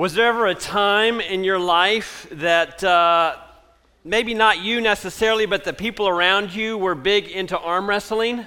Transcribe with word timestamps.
Was 0.00 0.14
there 0.14 0.28
ever 0.28 0.46
a 0.46 0.54
time 0.54 1.20
in 1.20 1.44
your 1.44 1.58
life 1.58 2.26
that 2.32 2.82
uh, 2.82 3.36
maybe 4.02 4.32
not 4.32 4.58
you 4.58 4.80
necessarily, 4.80 5.44
but 5.44 5.62
the 5.62 5.74
people 5.74 6.08
around 6.08 6.54
you 6.54 6.78
were 6.78 6.94
big 6.94 7.28
into 7.28 7.58
arm 7.58 7.86
wrestling? 7.86 8.46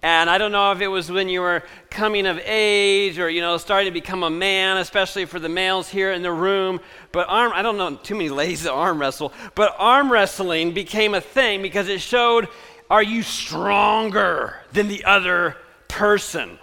And 0.00 0.30
I 0.30 0.38
don't 0.38 0.52
know 0.52 0.70
if 0.70 0.80
it 0.80 0.86
was 0.86 1.10
when 1.10 1.28
you 1.28 1.40
were 1.40 1.64
coming 1.90 2.24
of 2.26 2.38
age 2.44 3.18
or, 3.18 3.28
you 3.28 3.40
know, 3.40 3.56
starting 3.56 3.92
to 3.92 4.00
become 4.00 4.22
a 4.22 4.30
man, 4.30 4.76
especially 4.76 5.24
for 5.24 5.40
the 5.40 5.48
males 5.48 5.88
here 5.88 6.12
in 6.12 6.22
the 6.22 6.30
room. 6.30 6.78
But 7.10 7.28
arm, 7.28 7.50
I 7.52 7.62
don't 7.62 7.76
know 7.76 7.96
too 7.96 8.14
many 8.14 8.28
ladies 8.28 8.62
that 8.62 8.72
arm 8.72 9.00
wrestle, 9.00 9.32
but 9.56 9.74
arm 9.76 10.12
wrestling 10.12 10.70
became 10.70 11.14
a 11.14 11.20
thing 11.20 11.62
because 11.62 11.88
it 11.88 12.00
showed 12.00 12.46
are 12.88 13.02
you 13.02 13.24
stronger 13.24 14.54
than 14.70 14.86
the 14.86 15.04
other 15.04 15.56
person? 15.88 16.60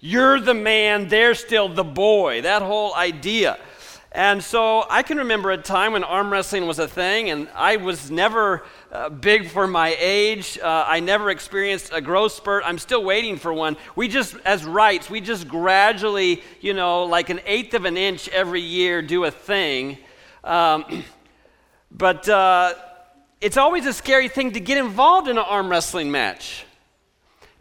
You're 0.00 0.40
the 0.40 0.54
man, 0.54 1.08
they're 1.08 1.34
still 1.34 1.68
the 1.68 1.84
boy. 1.84 2.42
That 2.42 2.62
whole 2.62 2.94
idea. 2.94 3.58
And 4.12 4.42
so 4.42 4.84
I 4.88 5.02
can 5.02 5.18
remember 5.18 5.50
a 5.50 5.58
time 5.58 5.92
when 5.92 6.04
arm 6.04 6.30
wrestling 6.30 6.66
was 6.66 6.78
a 6.78 6.88
thing, 6.88 7.30
and 7.30 7.48
I 7.54 7.76
was 7.76 8.10
never 8.10 8.64
uh, 8.92 9.10
big 9.10 9.48
for 9.48 9.66
my 9.66 9.96
age. 9.98 10.58
Uh, 10.58 10.84
I 10.86 11.00
never 11.00 11.30
experienced 11.30 11.90
a 11.92 12.00
growth 12.00 12.32
spurt. 12.32 12.62
I'm 12.66 12.78
still 12.78 13.04
waiting 13.04 13.36
for 13.36 13.52
one. 13.52 13.76
We 13.94 14.08
just, 14.08 14.36
as 14.44 14.64
rights, 14.64 15.10
we 15.10 15.20
just 15.20 15.48
gradually, 15.48 16.42
you 16.60 16.72
know, 16.72 17.04
like 17.04 17.30
an 17.30 17.40
eighth 17.46 17.74
of 17.74 17.84
an 17.84 17.96
inch 17.96 18.28
every 18.28 18.62
year, 18.62 19.02
do 19.02 19.24
a 19.24 19.30
thing. 19.30 19.98
Um, 20.44 21.04
but 21.90 22.28
uh, 22.28 22.74
it's 23.40 23.56
always 23.56 23.86
a 23.86 23.92
scary 23.92 24.28
thing 24.28 24.52
to 24.52 24.60
get 24.60 24.78
involved 24.78 25.28
in 25.28 25.38
an 25.38 25.44
arm 25.44 25.68
wrestling 25.68 26.10
match 26.10 26.65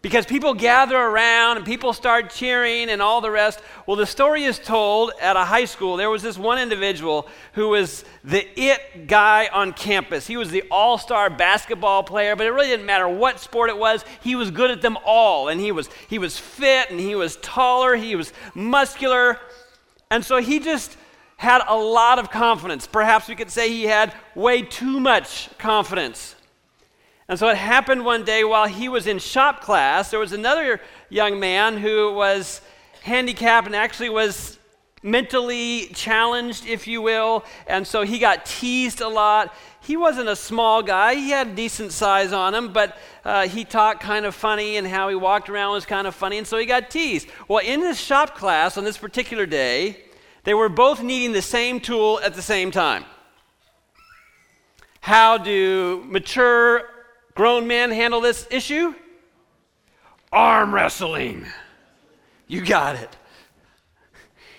because 0.05 0.27
people 0.27 0.53
gather 0.53 0.95
around 0.95 1.57
and 1.57 1.65
people 1.65 1.91
start 1.91 2.29
cheering 2.29 2.91
and 2.91 3.01
all 3.01 3.21
the 3.21 3.31
rest. 3.31 3.59
Well, 3.87 3.97
the 3.97 4.05
story 4.05 4.43
is 4.43 4.59
told 4.59 5.11
at 5.19 5.35
a 5.35 5.43
high 5.43 5.65
school. 5.65 5.97
There 5.97 6.11
was 6.11 6.21
this 6.21 6.37
one 6.37 6.59
individual 6.59 7.27
who 7.53 7.69
was 7.69 8.05
the 8.23 8.47
it 8.55 9.07
guy 9.07 9.49
on 9.51 9.73
campus. 9.73 10.27
He 10.27 10.37
was 10.37 10.51
the 10.51 10.61
all 10.69 10.99
star 10.99 11.31
basketball 11.31 12.03
player, 12.03 12.35
but 12.35 12.45
it 12.45 12.51
really 12.51 12.67
didn't 12.67 12.85
matter 12.85 13.09
what 13.09 13.39
sport 13.39 13.71
it 13.71 13.79
was. 13.79 14.05
He 14.21 14.35
was 14.35 14.51
good 14.51 14.69
at 14.69 14.83
them 14.83 14.95
all. 15.03 15.47
And 15.47 15.59
he 15.59 15.71
was, 15.71 15.89
he 16.07 16.19
was 16.19 16.37
fit 16.37 16.91
and 16.91 16.99
he 16.99 17.15
was 17.15 17.37
taller, 17.37 17.95
he 17.95 18.15
was 18.15 18.31
muscular. 18.53 19.39
And 20.11 20.23
so 20.23 20.37
he 20.39 20.59
just 20.59 20.95
had 21.35 21.63
a 21.67 21.75
lot 21.75 22.19
of 22.19 22.29
confidence. 22.29 22.85
Perhaps 22.85 23.27
we 23.27 23.33
could 23.33 23.49
say 23.49 23.69
he 23.69 23.85
had 23.85 24.13
way 24.35 24.61
too 24.61 24.99
much 24.99 25.49
confidence. 25.57 26.34
And 27.27 27.39
so 27.39 27.49
it 27.49 27.57
happened 27.57 28.05
one 28.05 28.23
day 28.23 28.43
while 28.43 28.67
he 28.67 28.87
was 28.87 29.07
in 29.07 29.17
shop 29.17 29.61
class, 29.61 30.11
there 30.11 30.19
was 30.19 30.31
another 30.31 30.79
young 31.09 31.39
man 31.39 31.77
who 31.77 32.13
was 32.13 32.61
handicapped 33.01 33.65
and 33.65 33.75
actually 33.75 34.09
was 34.09 34.59
mentally 35.01 35.87
challenged, 35.93 36.65
if 36.65 36.87
you 36.87 37.01
will. 37.01 37.43
And 37.67 37.85
so 37.85 38.03
he 38.03 38.19
got 38.19 38.45
teased 38.45 39.01
a 39.01 39.07
lot. 39.07 39.53
He 39.81 39.97
wasn't 39.97 40.29
a 40.29 40.35
small 40.35 40.81
guy, 40.81 41.13
he 41.13 41.29
had 41.29 41.49
a 41.49 41.55
decent 41.55 41.91
size 41.91 42.33
on 42.33 42.55
him, 42.55 42.73
but 42.73 42.97
uh, 43.23 43.47
he 43.47 43.63
talked 43.63 44.01
kind 44.01 44.25
of 44.25 44.33
funny 44.33 44.77
and 44.77 44.87
how 44.87 45.09
he 45.09 45.15
walked 45.15 45.47
around 45.47 45.73
was 45.73 45.85
kind 45.85 46.07
of 46.07 46.15
funny. 46.15 46.39
And 46.39 46.47
so 46.47 46.57
he 46.57 46.65
got 46.65 46.89
teased. 46.89 47.27
Well, 47.47 47.63
in 47.63 47.81
this 47.81 47.99
shop 47.99 48.35
class 48.35 48.77
on 48.77 48.83
this 48.83 48.97
particular 48.97 49.45
day, 49.45 50.05
they 50.43 50.55
were 50.55 50.69
both 50.69 51.03
needing 51.03 51.33
the 51.33 51.41
same 51.41 51.79
tool 51.79 52.19
at 52.23 52.33
the 52.33 52.41
same 52.41 52.71
time. 52.71 53.05
How 55.01 55.37
do 55.37 56.03
mature 56.07 56.94
grown 57.35 57.67
men 57.67 57.91
handle 57.91 58.21
this 58.21 58.47
issue? 58.49 58.95
Arm 60.31 60.73
wrestling. 60.73 61.45
You 62.47 62.65
got 62.65 62.95
it. 62.95 63.15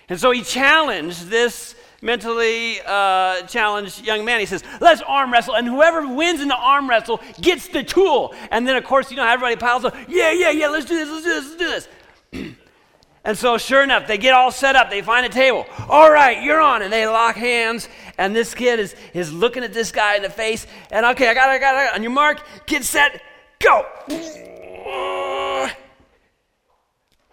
And 0.08 0.20
so 0.20 0.30
he 0.30 0.42
challenged 0.42 1.28
this 1.28 1.74
mentally 2.00 2.80
uh, 2.86 3.42
challenged 3.42 4.04
young 4.04 4.24
man. 4.24 4.40
He 4.40 4.46
says, 4.46 4.62
Let's 4.80 5.02
arm 5.02 5.32
wrestle, 5.32 5.56
and 5.56 5.66
whoever 5.66 6.06
wins 6.06 6.40
in 6.40 6.48
the 6.48 6.56
arm 6.56 6.88
wrestle 6.88 7.20
gets 7.40 7.68
the 7.68 7.82
tool. 7.82 8.34
And 8.50 8.66
then, 8.66 8.76
of 8.76 8.84
course, 8.84 9.10
you 9.10 9.16
know, 9.16 9.26
everybody 9.26 9.56
piles 9.56 9.84
up, 9.84 9.96
Yeah, 10.08 10.30
yeah, 10.32 10.50
yeah, 10.50 10.68
let's 10.68 10.86
do 10.86 10.96
this, 10.96 11.08
let's 11.08 11.24
do 11.24 11.34
this, 11.34 11.88
let's 11.90 11.90
do 12.32 12.42
this. 12.42 12.56
and 13.26 13.36
so, 13.36 13.58
sure 13.58 13.82
enough, 13.82 14.06
they 14.06 14.18
get 14.18 14.34
all 14.34 14.52
set 14.52 14.76
up. 14.76 14.88
They 14.88 15.02
find 15.02 15.26
a 15.26 15.28
table. 15.28 15.66
All 15.88 16.08
right, 16.08 16.40
you're 16.44 16.60
on. 16.60 16.82
And 16.82 16.92
they 16.92 17.08
lock 17.08 17.34
hands, 17.34 17.88
and 18.18 18.34
this 18.34 18.54
kid 18.54 18.78
is, 18.78 18.94
is 19.14 19.32
looking 19.32 19.64
at 19.64 19.74
this 19.74 19.90
guy 19.90 20.14
in 20.14 20.22
the 20.22 20.30
face, 20.30 20.64
and 20.92 21.04
okay, 21.06 21.28
I 21.28 21.34
got 21.34 21.48
it, 21.48 21.52
I 21.54 21.58
got 21.58 21.88
it. 21.88 21.94
On 21.96 22.02
your 22.04 22.12
mark, 22.12 22.40
get 22.66 22.84
set, 22.84 23.20
go. 23.58 23.84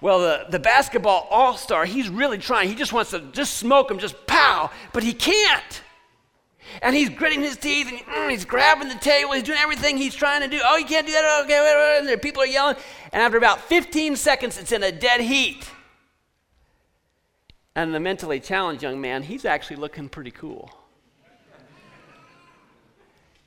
Well, 0.02 0.20
the, 0.20 0.48
the 0.50 0.60
basketball 0.60 1.28
all 1.30 1.56
star, 1.56 1.86
he's 1.86 2.10
really 2.10 2.40
trying. 2.40 2.70
He 2.70 2.76
just 2.76 2.92
wants 2.92 3.12
to 3.12 3.22
just 3.32 3.54
smoke 3.54 3.92
him, 3.92 4.00
just 4.00 4.26
pow, 4.26 4.72
but 4.94 5.04
he 5.04 5.14
can't. 5.14 5.82
And 6.82 6.96
he's 6.96 7.10
gritting 7.10 7.42
his 7.42 7.56
teeth 7.56 7.88
and 7.88 8.00
mm, 8.00 8.32
he's 8.32 8.46
grabbing 8.46 8.90
the 8.90 8.96
table. 8.96 9.34
He's 9.34 9.44
doing 9.44 9.60
everything 9.60 9.98
he's 9.98 10.16
trying 10.16 10.42
to 10.42 10.48
do. 10.48 10.60
Oh, 10.64 10.76
you 10.76 10.86
can't 10.86 11.06
do 11.06 11.14
that. 11.14 11.44
Okay, 11.46 11.60
wait, 11.62 12.02
wait. 12.04 12.12
And 12.12 12.22
people 12.22 12.42
are 12.42 12.48
yelling. 12.48 12.76
And 13.12 13.22
after 13.22 13.38
about 13.38 13.62
15 13.62 14.16
seconds, 14.16 14.58
it's 14.58 14.72
in 14.72 14.84
a 14.84 14.92
dead 14.92 15.22
heat. 15.22 15.70
And 17.76 17.94
the 17.94 18.00
mentally 18.00 18.40
challenged 18.40 18.84
young 18.84 19.02
man, 19.02 19.24
he's 19.24 19.46
actually 19.46 19.78
looking 19.78 20.10
pretty 20.10 20.32
cool. 20.32 20.72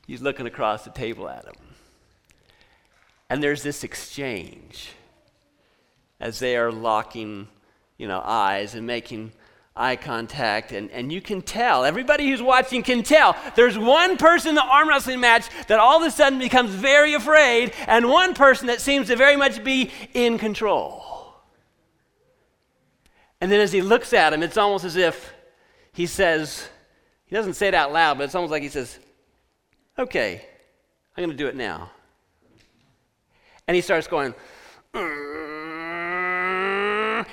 He's 0.06 0.22
looking 0.22 0.46
across 0.46 0.84
the 0.84 0.90
table 0.90 1.28
at 1.28 1.44
him. 1.44 1.54
And 3.28 3.42
there's 3.42 3.62
this 3.62 3.82
exchange 3.84 4.90
as 6.20 6.38
they 6.38 6.56
are 6.56 6.70
locking, 6.72 7.48
you 7.98 8.06
know, 8.06 8.20
eyes 8.24 8.74
and 8.74 8.86
making 8.86 9.32
eye 9.76 9.96
contact. 9.96 10.72
And, 10.72 10.90
and 10.90 11.12
you 11.12 11.20
can 11.20 11.42
tell, 11.42 11.84
everybody 11.84 12.28
who's 12.28 12.42
watching 12.42 12.82
can 12.82 13.02
tell, 13.02 13.36
there's 13.56 13.76
one 13.76 14.16
person 14.16 14.50
in 14.50 14.54
the 14.54 14.62
arm 14.62 14.88
wrestling 14.88 15.20
match 15.20 15.48
that 15.68 15.78
all 15.78 16.00
of 16.00 16.06
a 16.06 16.10
sudden 16.10 16.38
becomes 16.38 16.70
very 16.70 17.14
afraid, 17.14 17.72
and 17.86 18.08
one 18.08 18.34
person 18.34 18.68
that 18.68 18.80
seems 18.80 19.08
to 19.08 19.16
very 19.16 19.36
much 19.36 19.62
be 19.62 19.90
in 20.14 20.38
control. 20.38 21.15
And 23.40 23.50
then 23.50 23.60
as 23.60 23.72
he 23.72 23.82
looks 23.82 24.12
at 24.12 24.32
him, 24.32 24.42
it's 24.42 24.56
almost 24.56 24.84
as 24.84 24.96
if 24.96 25.32
he 25.92 26.06
says, 26.06 26.68
he 27.26 27.36
doesn't 27.36 27.54
say 27.54 27.68
it 27.68 27.74
out 27.74 27.92
loud, 27.92 28.18
but 28.18 28.24
it's 28.24 28.34
almost 28.34 28.50
like 28.50 28.62
he 28.62 28.68
says, 28.68 28.98
Okay, 29.98 30.42
I'm 31.16 31.24
going 31.24 31.30
to 31.30 31.42
do 31.42 31.48
it 31.48 31.56
now. 31.56 31.90
And 33.66 33.74
he 33.74 33.80
starts 33.80 34.06
going, 34.06 34.34
mm. 34.92 35.26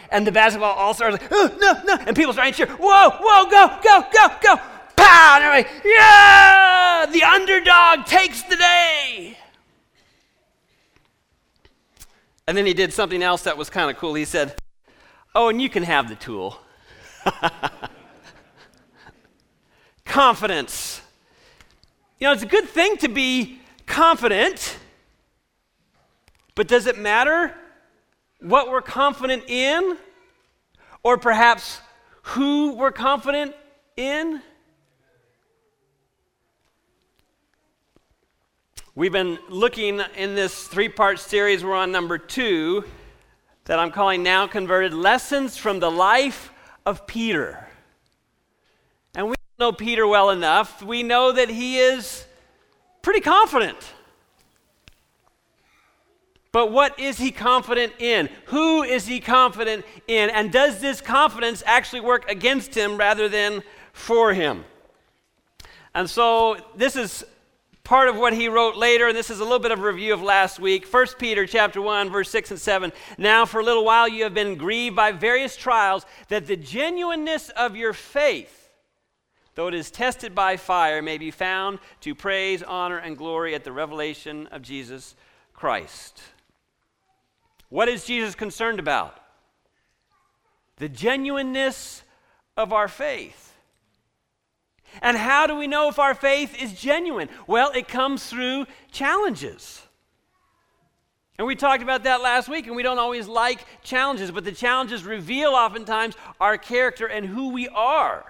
and 0.10 0.26
the 0.26 0.32
basketball 0.32 0.72
all 0.72 0.94
stars 0.94 1.12
like, 1.12 1.30
oh, 1.30 1.46
uh, 1.46 1.50
no, 1.58 1.84
no. 1.84 1.96
And 2.08 2.16
people 2.16 2.32
start 2.32 2.48
to 2.54 2.66
cheer, 2.66 2.68
whoa, 2.68 3.10
whoa, 3.20 3.50
go, 3.50 3.80
go, 3.84 4.02
go, 4.12 4.28
go. 4.42 4.56
Pow! 4.96 5.36
And 5.36 5.44
everybody, 5.44 5.76
yeah! 5.86 7.06
The 7.12 7.24
underdog 7.24 8.06
takes 8.06 8.44
the 8.44 8.56
day. 8.56 9.38
And 12.48 12.58
then 12.58 12.66
he 12.66 12.74
did 12.74 12.94
something 12.94 13.22
else 13.22 13.44
that 13.44 13.58
was 13.58 13.70
kind 13.70 13.92
of 13.92 13.98
cool. 13.98 14.14
He 14.14 14.24
said, 14.26 14.56
Oh, 15.36 15.50
and 15.50 15.60
you 15.60 15.68
can 15.68 15.82
have 15.82 16.10
the 16.10 16.16
tool. 16.16 16.60
Confidence. 20.06 21.02
You 22.20 22.28
know, 22.28 22.34
it's 22.34 22.44
a 22.44 22.48
good 22.48 22.70
thing 22.70 22.98
to 22.98 23.08
be 23.08 23.60
confident, 23.88 24.78
but 26.54 26.68
does 26.68 26.86
it 26.86 27.00
matter 27.00 27.52
what 28.42 28.70
we're 28.70 28.84
confident 28.84 29.46
in? 29.48 29.98
Or 31.02 31.18
perhaps 31.18 31.82
who 32.22 32.76
we're 32.76 32.92
confident 32.92 33.56
in? 33.98 34.40
We've 38.94 39.12
been 39.12 39.40
looking 39.50 40.00
in 40.16 40.36
this 40.36 40.68
three 40.68 40.90
part 40.90 41.18
series, 41.20 41.64
we're 41.64 41.74
on 41.76 41.92
number 41.92 42.20
two 42.20 42.86
that 43.66 43.80
I'm 43.80 43.92
calling 43.92 44.24
Now 44.24 44.46
Converted 44.48 44.94
Lessons 44.94 45.58
from 45.58 45.80
the 45.80 45.90
Life 45.90 46.52
of 46.86 47.08
Peter. 47.08 47.68
And 49.16 49.30
we 49.30 49.36
know 49.60 49.72
Peter 49.72 50.06
well 50.06 50.30
enough. 50.30 50.82
We 50.82 51.04
know 51.04 51.32
that 51.32 51.50
he 51.50 51.78
is 51.78 52.26
pretty 53.02 53.22
confident. 53.22 53.78
But 56.52 56.72
what 56.72 57.00
is 57.00 57.18
he 57.18 57.32
confident 57.32 57.94
in? 58.00 58.30
Who 58.46 58.84
is 58.84 59.08
he 59.08 59.20
confident 59.20 59.86
in? 60.08 60.30
And 60.30 60.52
does 60.52 60.80
this 60.80 61.02
confidence 61.02 61.64
actually 61.66 62.02
work 62.02 62.30
against 62.30 62.76
him 62.76 62.98
rather 62.98 63.30
than 63.30 63.64
for 63.92 64.34
him? 64.34 64.66
And 65.96 66.10
so 66.10 66.58
this 66.76 66.96
is 66.96 67.24
part 67.84 68.08
of 68.08 68.16
what 68.16 68.34
he 68.34 68.48
wrote 68.48 68.78
later, 68.78 69.08
and 69.08 69.18
this 69.18 69.30
is 69.30 69.40
a 69.40 69.44
little 69.44 69.60
bit 69.60 69.72
of 69.72 69.80
a 69.80 69.84
review 69.84 70.14
of 70.14 70.22
last 70.22 70.60
week. 70.60 70.86
1 70.86 71.08
Peter 71.20 71.46
chapter 71.46 71.82
1, 71.82 72.10
verse 72.10 72.30
6 72.30 72.52
and 72.52 72.60
7. 72.60 72.94
Now 73.18 73.46
for 73.46 73.60
a 73.60 73.64
little 73.64 73.84
while 73.84 74.08
you 74.08 74.24
have 74.24 74.34
been 74.34 74.56
grieved 74.56 74.96
by 74.96 75.12
various 75.12 75.58
trials, 75.58 76.06
that 76.30 76.48
the 76.48 76.56
genuineness 76.56 77.50
of 77.50 77.76
your 77.76 77.92
faith, 77.92 78.70
though 79.56 79.68
it 79.68 79.74
is 79.74 79.92
tested 79.92 80.34
by 80.34 80.56
fire, 80.56 81.02
may 81.02 81.18
be 81.18 81.30
found 81.30 81.80
to 82.02 82.16
praise, 82.16 82.64
honor, 82.64 82.98
and 82.98 83.18
glory 83.18 83.54
at 83.54 83.66
the 83.66 83.72
revelation 83.72 84.48
of 84.48 84.62
Jesus 84.62 85.16
Christ. 85.54 86.22
What 87.68 87.90
is 87.90 88.06
Jesus 88.06 88.34
concerned 88.34 88.80
about? 88.80 89.20
The 90.78 90.90
genuineness 90.90 92.04
of 92.56 92.72
our 92.72 92.88
faith. 92.88 93.53
And 95.02 95.18
how 95.18 95.48
do 95.48 95.56
we 95.56 95.68
know 95.68 95.90
if 95.90 96.00
our 96.00 96.14
faith 96.14 96.62
is 96.62 96.74
genuine? 96.74 97.30
Well, 97.48 97.72
it 97.72 97.88
comes 97.88 98.26
through 98.28 98.68
challenges. 98.92 99.82
And 101.38 101.48
we 101.48 101.56
talked 101.56 101.82
about 101.82 102.04
that 102.04 102.22
last 102.22 102.48
week, 102.48 102.68
and 102.68 102.76
we 102.76 102.84
don't 102.84 103.00
always 103.00 103.28
like 103.28 103.66
challenges, 103.82 104.30
but 104.30 104.44
the 104.44 104.52
challenges 104.52 105.04
reveal 105.04 105.50
oftentimes 105.52 106.16
our 106.40 106.58
character 106.58 107.08
and 107.08 107.26
who 107.26 107.50
we 107.50 107.68
are. 107.70 108.24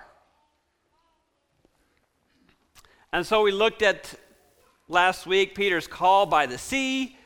And 3.12 3.26
so 3.26 3.44
we 3.44 3.52
looked 3.52 3.82
at 3.82 4.16
last 4.88 5.28
week 5.28 5.54
Peter's 5.54 5.86
call 5.86 6.26
by 6.26 6.46
the 6.46 6.58
sea. 6.58 7.18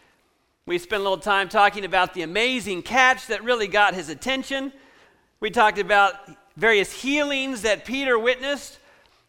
We 0.65 0.79
spent 0.79 0.99
a 0.99 1.03
little 1.03 1.17
time 1.17 1.47
talking 1.47 1.85
about 1.85 2.13
the 2.13 2.23
amazing 2.23 2.81
catch 2.81 3.27
that 3.27 3.43
really 3.43 3.67
got 3.67 3.93
his 3.93 4.09
attention. 4.09 4.73
We 5.39 5.49
talked 5.51 5.77
about 5.77 6.15
various 6.57 6.91
healings 6.91 7.61
that 7.61 7.85
Peter 7.85 8.17
witnessed. 8.19 8.79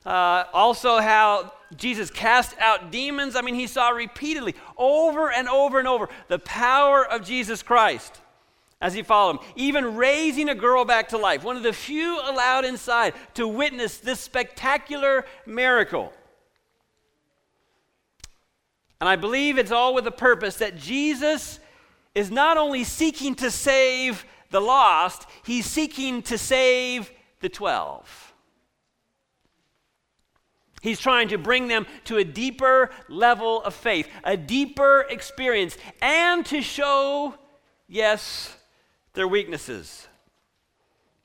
Uh, 0.08 0.44
also, 0.54 1.00
how 1.00 1.52
Jesus 1.76 2.10
cast 2.10 2.56
out 2.58 2.90
demons. 2.90 3.36
I 3.36 3.42
mean, 3.42 3.54
he 3.54 3.66
saw 3.66 3.90
repeatedly, 3.90 4.54
over 4.78 5.30
and 5.30 5.46
over 5.50 5.78
and 5.78 5.86
over, 5.86 6.08
the 6.28 6.38
power 6.38 7.06
of 7.06 7.26
Jesus 7.26 7.62
Christ 7.62 8.22
as 8.80 8.94
he 8.94 9.02
followed 9.02 9.32
him, 9.32 9.40
even 9.54 9.96
raising 9.96 10.48
a 10.48 10.54
girl 10.54 10.86
back 10.86 11.08
to 11.08 11.18
life, 11.18 11.44
one 11.44 11.58
of 11.58 11.62
the 11.62 11.74
few 11.74 12.18
allowed 12.24 12.64
inside 12.64 13.12
to 13.34 13.46
witness 13.46 13.98
this 13.98 14.18
spectacular 14.18 15.26
miracle. 15.44 16.10
And 19.02 19.10
I 19.10 19.16
believe 19.16 19.58
it's 19.58 19.72
all 19.72 19.92
with 19.92 20.06
a 20.06 20.10
purpose 20.10 20.56
that 20.56 20.78
Jesus 20.78 21.60
is 22.14 22.30
not 22.30 22.56
only 22.56 22.82
seeking 22.82 23.34
to 23.34 23.50
save 23.50 24.24
the 24.50 24.60
lost, 24.60 25.26
he's 25.44 25.66
seeking 25.66 26.22
to 26.22 26.38
save 26.38 27.10
the 27.40 27.50
12. 27.50 28.27
He's 30.80 31.00
trying 31.00 31.28
to 31.28 31.38
bring 31.38 31.68
them 31.68 31.86
to 32.04 32.18
a 32.18 32.24
deeper 32.24 32.90
level 33.08 33.62
of 33.62 33.74
faith, 33.74 34.08
a 34.24 34.36
deeper 34.36 35.06
experience, 35.10 35.76
and 36.00 36.46
to 36.46 36.62
show, 36.62 37.34
yes, 37.88 38.56
their 39.14 39.28
weaknesses. 39.28 40.06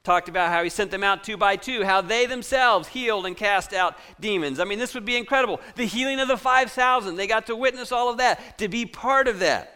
Talked 0.03 0.27
about 0.27 0.51
how 0.51 0.63
he 0.63 0.69
sent 0.69 0.91
them 0.91 1.03
out 1.03 1.23
two 1.23 1.37
by 1.37 1.55
two, 1.55 1.83
how 1.83 2.01
they 2.01 2.25
themselves 2.25 2.89
healed 2.89 3.25
and 3.25 3.37
cast 3.37 3.73
out 3.73 3.95
demons. 4.19 4.59
I 4.59 4.65
mean, 4.65 4.79
this 4.79 4.93
would 4.95 5.05
be 5.05 5.15
incredible. 5.15 5.61
The 5.75 5.85
healing 5.85 6.19
of 6.19 6.27
the 6.27 6.35
5,000, 6.35 7.15
they 7.15 7.27
got 7.27 7.47
to 7.47 7.55
witness 7.55 7.91
all 7.91 8.09
of 8.09 8.17
that, 8.17 8.57
to 8.57 8.67
be 8.67 8.85
part 8.85 9.27
of 9.27 9.39
that. 9.39 9.69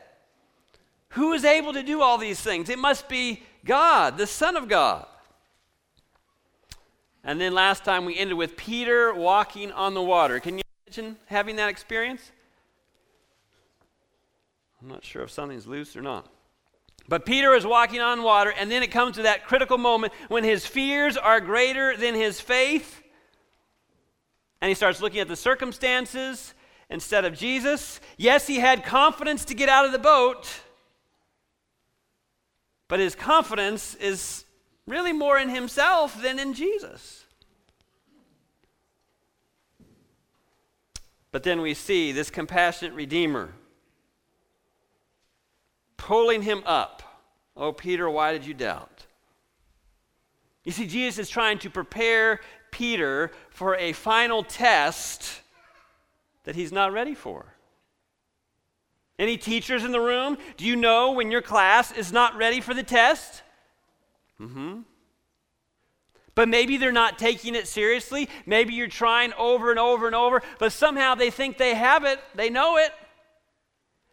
Who 1.12 1.32
is 1.32 1.46
able 1.46 1.72
to 1.74 1.84
do 1.84 2.02
all 2.02 2.18
these 2.18 2.42
things? 2.42 2.70
It 2.70 2.80
must 2.80 3.08
be 3.08 3.44
God, 3.64 4.18
the 4.18 4.28
Son 4.28 4.58
of 4.58 4.68
God. 4.68 5.06
And 7.28 7.42
then 7.42 7.54
last 7.54 7.84
time 7.84 8.06
we 8.06 8.18
ended 8.18 8.38
with 8.38 8.56
Peter 8.56 9.14
walking 9.14 9.74
on 9.74 9.94
the 9.94 10.02
water. 10.02 10.40
Can 10.40 10.58
you 10.58 10.64
imagine 10.88 11.18
having 11.26 11.58
that 11.58 11.68
experience? 11.68 12.32
I'm 14.82 14.88
not 14.88 15.04
sure 15.04 15.24
if 15.24 15.32
something's 15.32 15.68
loose 15.68 15.98
or 15.98 16.02
not. 16.02 16.32
But 17.10 17.26
Peter 17.26 17.54
is 17.54 17.66
walking 17.66 18.00
on 18.00 18.24
water, 18.24 18.54
and 18.58 18.72
then 18.72 18.82
it 18.82 18.92
comes 18.92 19.18
to 19.18 19.24
that 19.24 19.46
critical 19.46 19.78
moment 19.78 20.14
when 20.30 20.46
his 20.46 20.66
fears 20.66 21.18
are 21.18 21.42
greater 21.42 21.98
than 21.98 22.16
his 22.16 22.40
faith. 22.40 23.04
And 24.62 24.70
he 24.70 24.76
starts 24.76 25.02
looking 25.02 25.20
at 25.20 25.28
the 25.28 25.36
circumstances 25.36 26.54
instead 26.90 27.26
of 27.26 27.38
Jesus. 27.38 28.00
Yes, 28.16 28.48
he 28.48 28.60
had 28.60 28.86
confidence 28.86 29.44
to 29.46 29.54
get 29.54 29.68
out 29.68 29.86
of 29.86 29.92
the 29.92 30.00
boat, 30.00 30.62
but 32.88 33.02
his 33.02 33.16
confidence 33.16 33.96
is 33.96 34.46
really 34.88 35.14
more 35.14 35.38
in 35.38 35.50
himself 35.50 36.20
than 36.22 36.40
in 36.40 36.54
Jesus. 36.54 37.26
But 41.32 41.44
then 41.44 41.62
we 41.62 41.74
see 41.76 42.12
this 42.12 42.32
compassionate 42.32 42.94
Redeemer 42.94 43.54
pulling 45.98 46.42
him 46.42 46.64
up. 46.66 47.04
Oh, 47.56 47.74
Peter, 47.74 48.10
why 48.10 48.32
did 48.32 48.46
you 48.46 48.54
doubt? 48.54 49.06
You 50.64 50.72
see, 50.72 50.88
Jesus 50.88 51.20
is 51.20 51.30
trying 51.30 51.60
to 51.60 51.70
prepare 51.70 52.40
Peter 52.72 53.32
for 53.50 53.76
a 53.76 53.94
final 53.94 54.44
test 54.44 55.42
that 56.44 56.56
he's 56.56 56.72
not 56.72 56.94
ready 56.94 57.14
for. 57.14 57.46
Any 59.20 59.38
teachers 59.38 59.84
in 59.84 59.92
the 59.92 60.00
room? 60.00 60.38
Do 60.58 60.66
you 60.66 60.76
know 60.76 61.12
when 61.12 61.32
your 61.32 61.42
class 61.42 61.92
is 61.92 62.12
not 62.12 62.38
ready 62.38 62.62
for 62.62 62.74
the 62.74 62.84
test? 62.84 63.42
Mm-hmm. 64.42 64.82
But 66.36 66.48
maybe 66.48 66.78
they're 66.78 66.92
not 66.92 67.18
taking 67.18 67.56
it 67.56 67.68
seriously. 67.68 68.30
Maybe 68.46 68.76
you're 68.76 68.88
trying 68.88 69.34
over 69.34 69.72
and 69.72 69.80
over 69.80 70.06
and 70.06 70.16
over, 70.16 70.44
but 70.60 70.72
somehow 70.72 71.16
they 71.16 71.32
think 71.32 71.58
they 71.58 71.74
have 71.74 72.04
it, 72.04 72.20
they 72.36 72.50
know 72.50 72.78
it. 72.78 72.92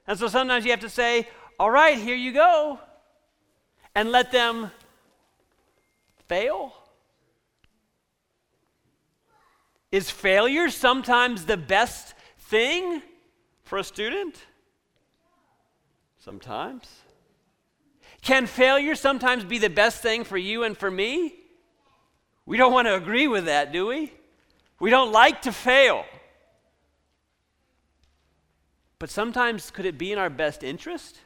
And 0.07 0.19
so 0.19 0.29
sometimes 0.29 0.65
you 0.65 0.71
have 0.71 0.81
to 0.81 0.89
say, 0.89 1.29
All 1.59 1.71
right, 1.71 1.99
here 1.99 2.17
you 2.17 2.33
go, 2.33 2.81
and 3.95 4.11
let 4.11 4.33
them 4.33 4.71
fail. 6.27 6.73
Is 9.93 10.11
failure 10.11 10.71
sometimes 10.71 11.45
the 11.45 11.57
best 11.57 12.15
thing 12.39 13.03
for 13.63 13.79
a 13.79 13.85
student? 13.85 14.43
Sometimes. 16.19 17.04
Can 18.25 18.47
failure 18.47 18.95
sometimes 18.95 19.45
be 19.45 19.59
the 19.59 19.69
best 19.69 20.01
thing 20.01 20.25
for 20.25 20.39
you 20.39 20.65
and 20.65 20.77
for 20.77 20.91
me? 20.91 21.35
We 22.47 22.57
don't 22.57 22.73
want 22.73 22.89
to 22.89 22.95
agree 22.95 23.29
with 23.29 23.45
that, 23.45 23.71
do 23.71 23.87
we? 23.87 24.15
We 24.81 24.89
don't 24.89 25.13
like 25.13 25.43
to 25.43 25.53
fail. 25.53 26.07
But 28.99 29.11
sometimes, 29.11 29.71
could 29.71 29.85
it 29.85 29.99
be 29.99 30.11
in 30.11 30.19
our 30.19 30.31
best 30.31 30.63
interest? 30.63 31.19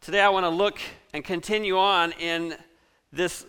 Today, 0.00 0.22
I 0.22 0.30
want 0.30 0.44
to 0.44 0.50
look 0.50 0.78
and 1.12 1.22
continue 1.22 1.76
on 1.76 2.12
in 2.12 2.56
this 3.12 3.44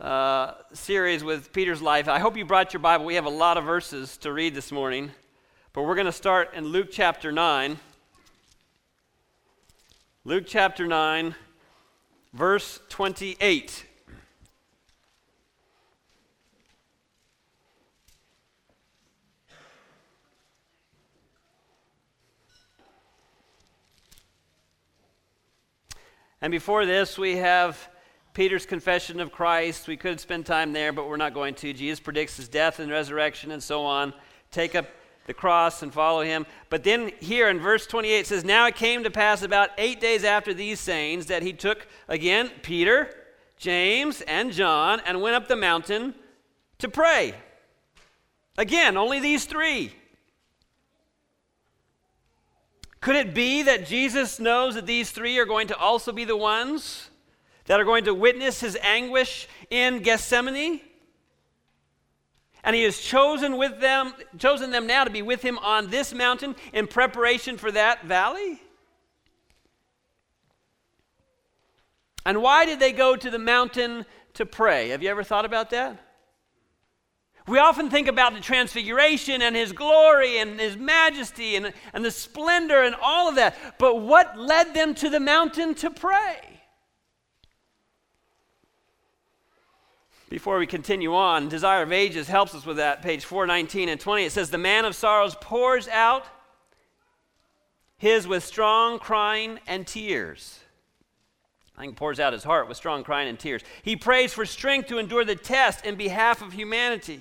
uh, 0.00 0.54
series 0.72 1.22
with 1.22 1.52
Peter's 1.52 1.80
life. 1.80 2.08
I 2.08 2.18
hope 2.18 2.36
you 2.36 2.44
brought 2.44 2.72
your 2.72 2.80
Bible. 2.80 3.04
We 3.04 3.14
have 3.14 3.26
a 3.26 3.30
lot 3.30 3.56
of 3.56 3.64
verses 3.64 4.16
to 4.18 4.32
read 4.32 4.56
this 4.56 4.72
morning, 4.72 5.12
but 5.72 5.82
we're 5.82 5.94
going 5.94 6.06
to 6.06 6.12
start 6.12 6.52
in 6.54 6.64
Luke 6.66 6.88
chapter 6.90 7.30
9. 7.30 7.78
Luke 10.24 10.44
chapter 10.46 10.86
9, 10.86 11.34
verse 12.32 12.78
28. 12.90 13.86
And 26.40 26.52
before 26.52 26.86
this, 26.86 27.18
we 27.18 27.38
have 27.38 27.88
Peter's 28.32 28.64
confession 28.64 29.18
of 29.18 29.32
Christ. 29.32 29.88
We 29.88 29.96
could 29.96 30.20
spend 30.20 30.46
time 30.46 30.72
there, 30.72 30.92
but 30.92 31.08
we're 31.08 31.16
not 31.16 31.34
going 31.34 31.56
to. 31.56 31.72
Jesus 31.72 31.98
predicts 31.98 32.36
his 32.36 32.48
death 32.48 32.78
and 32.78 32.92
resurrection 32.92 33.50
and 33.50 33.60
so 33.60 33.82
on. 33.84 34.14
Take 34.52 34.76
up 34.76 34.86
the 35.26 35.34
cross 35.34 35.82
and 35.82 35.92
follow 35.92 36.22
him. 36.22 36.46
But 36.68 36.84
then 36.84 37.12
here 37.20 37.48
in 37.48 37.60
verse 37.60 37.86
28 37.86 38.18
it 38.18 38.26
says, 38.26 38.44
Now 38.44 38.66
it 38.66 38.74
came 38.74 39.04
to 39.04 39.10
pass 39.10 39.42
about 39.42 39.70
eight 39.78 40.00
days 40.00 40.24
after 40.24 40.52
these 40.52 40.80
sayings 40.80 41.26
that 41.26 41.42
he 41.42 41.52
took 41.52 41.86
again 42.08 42.50
Peter, 42.62 43.14
James, 43.56 44.20
and 44.22 44.52
John 44.52 45.00
and 45.06 45.22
went 45.22 45.36
up 45.36 45.48
the 45.48 45.56
mountain 45.56 46.14
to 46.78 46.88
pray. 46.88 47.34
Again, 48.58 48.96
only 48.96 49.20
these 49.20 49.44
three. 49.44 49.94
Could 53.00 53.16
it 53.16 53.34
be 53.34 53.62
that 53.62 53.86
Jesus 53.86 54.38
knows 54.38 54.74
that 54.74 54.86
these 54.86 55.10
three 55.10 55.38
are 55.38 55.44
going 55.44 55.68
to 55.68 55.76
also 55.76 56.12
be 56.12 56.24
the 56.24 56.36
ones 56.36 57.10
that 57.66 57.80
are 57.80 57.84
going 57.84 58.04
to 58.04 58.14
witness 58.14 58.60
his 58.60 58.76
anguish 58.82 59.48
in 59.70 60.02
Gethsemane? 60.02 60.80
And 62.64 62.76
he 62.76 62.84
has 62.84 62.98
chosen 62.98 63.56
with 63.56 63.80
them, 63.80 64.14
chosen 64.38 64.70
them 64.70 64.86
now 64.86 65.04
to 65.04 65.10
be 65.10 65.22
with 65.22 65.42
him 65.42 65.58
on 65.58 65.90
this 65.90 66.14
mountain 66.14 66.54
in 66.72 66.86
preparation 66.86 67.56
for 67.56 67.72
that 67.72 68.04
valley? 68.04 68.60
And 72.24 72.40
why 72.40 72.64
did 72.66 72.78
they 72.78 72.92
go 72.92 73.16
to 73.16 73.30
the 73.30 73.38
mountain 73.38 74.06
to 74.34 74.46
pray? 74.46 74.90
Have 74.90 75.02
you 75.02 75.10
ever 75.10 75.24
thought 75.24 75.44
about 75.44 75.70
that? 75.70 75.98
We 77.48 77.58
often 77.58 77.90
think 77.90 78.06
about 78.06 78.34
the 78.34 78.40
transfiguration 78.40 79.42
and 79.42 79.56
his 79.56 79.72
glory 79.72 80.38
and 80.38 80.60
his 80.60 80.76
majesty 80.76 81.56
and, 81.56 81.72
and 81.92 82.04
the 82.04 82.12
splendor 82.12 82.84
and 82.84 82.94
all 83.02 83.28
of 83.28 83.34
that. 83.34 83.56
But 83.78 83.96
what 83.96 84.38
led 84.38 84.74
them 84.74 84.94
to 84.96 85.10
the 85.10 85.18
mountain 85.18 85.74
to 85.76 85.90
pray? 85.90 86.51
Before 90.32 90.56
we 90.56 90.66
continue 90.66 91.14
on, 91.14 91.50
Desire 91.50 91.82
of 91.82 91.92
Ages 91.92 92.26
helps 92.26 92.54
us 92.54 92.64
with 92.64 92.78
that, 92.78 93.02
page 93.02 93.22
419 93.22 93.90
and 93.90 94.00
20. 94.00 94.24
It 94.24 94.32
says, 94.32 94.48
The 94.48 94.56
man 94.56 94.86
of 94.86 94.96
sorrows 94.96 95.36
pours 95.38 95.88
out 95.88 96.24
his 97.98 98.26
with 98.26 98.42
strong 98.42 98.98
crying 98.98 99.60
and 99.66 99.86
tears. 99.86 100.60
I 101.76 101.82
think 101.82 101.96
pours 101.96 102.18
out 102.18 102.32
his 102.32 102.44
heart 102.44 102.66
with 102.66 102.78
strong 102.78 103.04
crying 103.04 103.28
and 103.28 103.38
tears. 103.38 103.60
He 103.82 103.94
prays 103.94 104.32
for 104.32 104.46
strength 104.46 104.88
to 104.88 104.96
endure 104.96 105.26
the 105.26 105.36
test 105.36 105.84
in 105.84 105.96
behalf 105.96 106.40
of 106.40 106.54
humanity. 106.54 107.20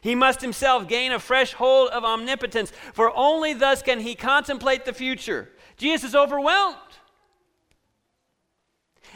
He 0.00 0.14
must 0.14 0.40
himself 0.40 0.88
gain 0.88 1.12
a 1.12 1.18
fresh 1.18 1.52
hold 1.52 1.90
of 1.90 2.04
omnipotence, 2.04 2.72
for 2.94 3.14
only 3.14 3.52
thus 3.52 3.82
can 3.82 4.00
he 4.00 4.14
contemplate 4.14 4.86
the 4.86 4.94
future. 4.94 5.50
Jesus 5.76 6.08
is 6.08 6.14
overwhelmed. 6.14 6.78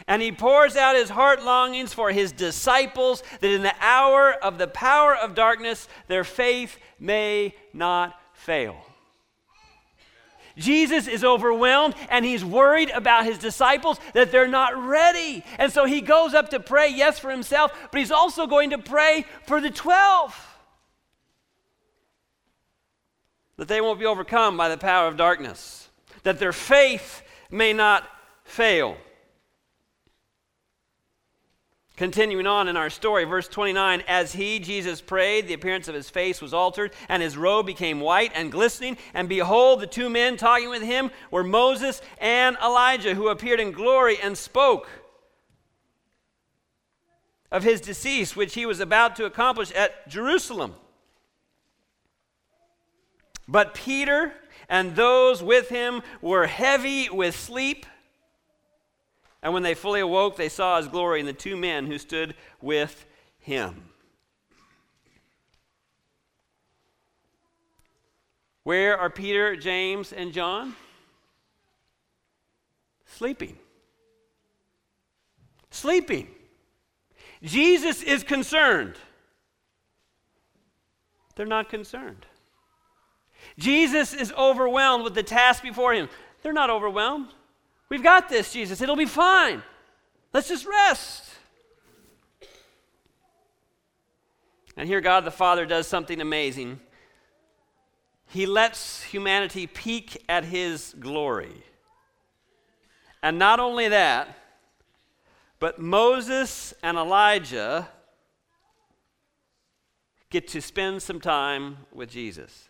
And 0.08 0.22
he 0.22 0.32
pours 0.32 0.74
out 0.74 0.96
his 0.96 1.10
heart 1.10 1.44
longings 1.44 1.92
for 1.92 2.10
his 2.10 2.32
disciples 2.32 3.22
that 3.40 3.50
in 3.50 3.62
the 3.62 3.74
hour 3.78 4.32
of 4.32 4.56
the 4.56 4.66
power 4.66 5.14
of 5.14 5.34
darkness, 5.34 5.86
their 6.08 6.24
faith 6.24 6.78
may 6.98 7.54
not 7.74 8.18
fail. 8.32 8.76
Jesus 10.56 11.06
is 11.06 11.22
overwhelmed 11.22 11.94
and 12.10 12.24
he's 12.24 12.44
worried 12.44 12.90
about 12.90 13.26
his 13.26 13.38
disciples 13.38 14.00
that 14.14 14.32
they're 14.32 14.48
not 14.48 14.76
ready. 14.82 15.44
And 15.58 15.70
so 15.70 15.84
he 15.84 16.00
goes 16.00 16.34
up 16.34 16.48
to 16.50 16.58
pray, 16.58 16.88
yes, 16.88 17.18
for 17.18 17.30
himself, 17.30 17.70
but 17.92 17.98
he's 17.98 18.10
also 18.10 18.46
going 18.46 18.70
to 18.70 18.78
pray 18.78 19.26
for 19.46 19.60
the 19.60 19.70
12 19.70 20.46
that 23.58 23.68
they 23.68 23.80
won't 23.80 24.00
be 24.00 24.06
overcome 24.06 24.56
by 24.56 24.68
the 24.68 24.78
power 24.78 25.06
of 25.06 25.16
darkness, 25.16 25.90
that 26.22 26.38
their 26.38 26.52
faith 26.52 27.22
may 27.50 27.72
not 27.72 28.08
fail. 28.44 28.96
Continuing 31.98 32.46
on 32.46 32.68
in 32.68 32.76
our 32.76 32.90
story, 32.90 33.24
verse 33.24 33.48
29 33.48 34.04
As 34.06 34.32
he, 34.32 34.60
Jesus, 34.60 35.00
prayed, 35.00 35.48
the 35.48 35.54
appearance 35.54 35.88
of 35.88 35.96
his 35.96 36.08
face 36.08 36.40
was 36.40 36.54
altered, 36.54 36.92
and 37.08 37.20
his 37.20 37.36
robe 37.36 37.66
became 37.66 37.98
white 37.98 38.30
and 38.36 38.52
glistening. 38.52 38.96
And 39.14 39.28
behold, 39.28 39.80
the 39.80 39.88
two 39.88 40.08
men 40.08 40.36
talking 40.36 40.70
with 40.70 40.82
him 40.82 41.10
were 41.32 41.42
Moses 41.42 42.00
and 42.18 42.56
Elijah, 42.62 43.16
who 43.16 43.26
appeared 43.26 43.58
in 43.58 43.72
glory 43.72 44.16
and 44.22 44.38
spoke 44.38 44.88
of 47.50 47.64
his 47.64 47.80
decease, 47.80 48.36
which 48.36 48.54
he 48.54 48.64
was 48.64 48.78
about 48.78 49.16
to 49.16 49.24
accomplish 49.24 49.72
at 49.72 50.08
Jerusalem. 50.08 50.76
But 53.48 53.74
Peter 53.74 54.34
and 54.68 54.94
those 54.94 55.42
with 55.42 55.68
him 55.68 56.02
were 56.22 56.46
heavy 56.46 57.10
with 57.10 57.34
sleep. 57.34 57.86
And 59.42 59.52
when 59.52 59.62
they 59.62 59.74
fully 59.74 60.00
awoke, 60.00 60.36
they 60.36 60.48
saw 60.48 60.78
his 60.78 60.88
glory 60.88 61.20
and 61.20 61.28
the 61.28 61.32
two 61.32 61.56
men 61.56 61.86
who 61.86 61.98
stood 61.98 62.34
with 62.60 63.06
him. 63.38 63.84
Where 68.64 68.98
are 68.98 69.08
Peter, 69.08 69.56
James, 69.56 70.12
and 70.12 70.32
John? 70.32 70.74
Sleeping. 73.06 73.56
Sleeping. 75.70 76.28
Jesus 77.42 78.02
is 78.02 78.22
concerned. 78.22 78.96
They're 81.36 81.46
not 81.46 81.68
concerned. 81.68 82.26
Jesus 83.58 84.12
is 84.12 84.32
overwhelmed 84.32 85.04
with 85.04 85.14
the 85.14 85.22
task 85.22 85.62
before 85.62 85.94
him. 85.94 86.08
They're 86.42 86.52
not 86.52 86.68
overwhelmed. 86.68 87.28
We've 87.88 88.02
got 88.02 88.28
this, 88.28 88.52
Jesus. 88.52 88.80
It'll 88.80 88.96
be 88.96 89.06
fine. 89.06 89.62
Let's 90.32 90.48
just 90.48 90.66
rest. 90.66 91.24
And 94.76 94.86
here, 94.88 95.00
God 95.00 95.24
the 95.24 95.30
Father 95.30 95.66
does 95.66 95.88
something 95.88 96.20
amazing. 96.20 96.80
He 98.26 98.46
lets 98.46 99.02
humanity 99.02 99.66
peek 99.66 100.22
at 100.28 100.44
His 100.44 100.94
glory. 101.00 101.64
And 103.22 103.38
not 103.38 103.58
only 103.58 103.88
that, 103.88 104.36
but 105.58 105.80
Moses 105.80 106.74
and 106.82 106.96
Elijah 106.96 107.88
get 110.30 110.46
to 110.48 110.60
spend 110.60 111.02
some 111.02 111.20
time 111.20 111.78
with 111.92 112.10
Jesus. 112.10 112.68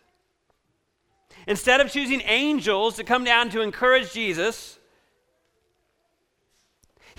Instead 1.45 1.81
of 1.81 1.91
choosing 1.91 2.21
angels 2.25 2.95
to 2.95 3.03
come 3.03 3.23
down 3.23 3.49
to 3.49 3.61
encourage 3.61 4.13
Jesus, 4.13 4.78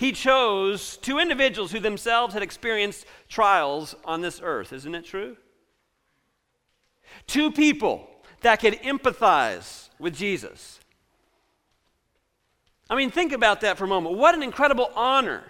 he 0.01 0.11
chose 0.11 0.97
two 0.97 1.19
individuals 1.19 1.71
who 1.71 1.79
themselves 1.79 2.33
had 2.33 2.41
experienced 2.41 3.05
trials 3.29 3.95
on 4.03 4.21
this 4.21 4.41
earth. 4.43 4.73
Isn't 4.73 4.95
it 4.95 5.05
true? 5.05 5.37
Two 7.27 7.51
people 7.51 8.09
that 8.41 8.55
could 8.55 8.81
empathize 8.81 9.89
with 9.99 10.15
Jesus. 10.15 10.79
I 12.89 12.95
mean, 12.95 13.11
think 13.11 13.31
about 13.31 13.61
that 13.61 13.77
for 13.77 13.83
a 13.83 13.87
moment. 13.87 14.17
What 14.17 14.33
an 14.33 14.41
incredible 14.41 14.89
honor 14.95 15.43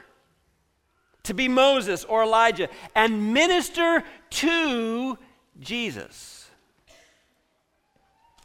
to 1.24 1.34
be 1.34 1.48
Moses 1.48 2.04
or 2.04 2.24
Elijah 2.24 2.68
and 2.94 3.34
minister 3.34 4.04
to 4.32 5.18
Jesus 5.62 6.50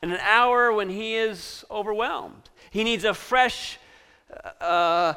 in 0.04 0.12
an 0.12 0.20
hour 0.22 0.72
when 0.72 0.88
he 0.88 1.16
is 1.16 1.64
overwhelmed. 1.68 2.48
He 2.70 2.84
needs 2.84 3.02
a 3.02 3.12
fresh 3.12 3.80
uh, 4.60 5.14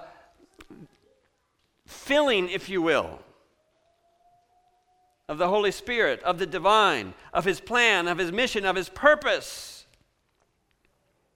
filling, 2.09 2.49
if 2.49 2.69
you 2.69 2.81
will, 2.81 3.19
of 5.27 5.37
the 5.37 5.47
Holy 5.47 5.69
Spirit, 5.69 6.23
of 6.23 6.39
the 6.39 6.47
divine, 6.47 7.13
of 7.31 7.45
his 7.45 7.59
plan, 7.59 8.07
of 8.07 8.17
his 8.17 8.31
mission, 8.31 8.65
of 8.65 8.75
his 8.75 8.89
purpose. 8.89 9.85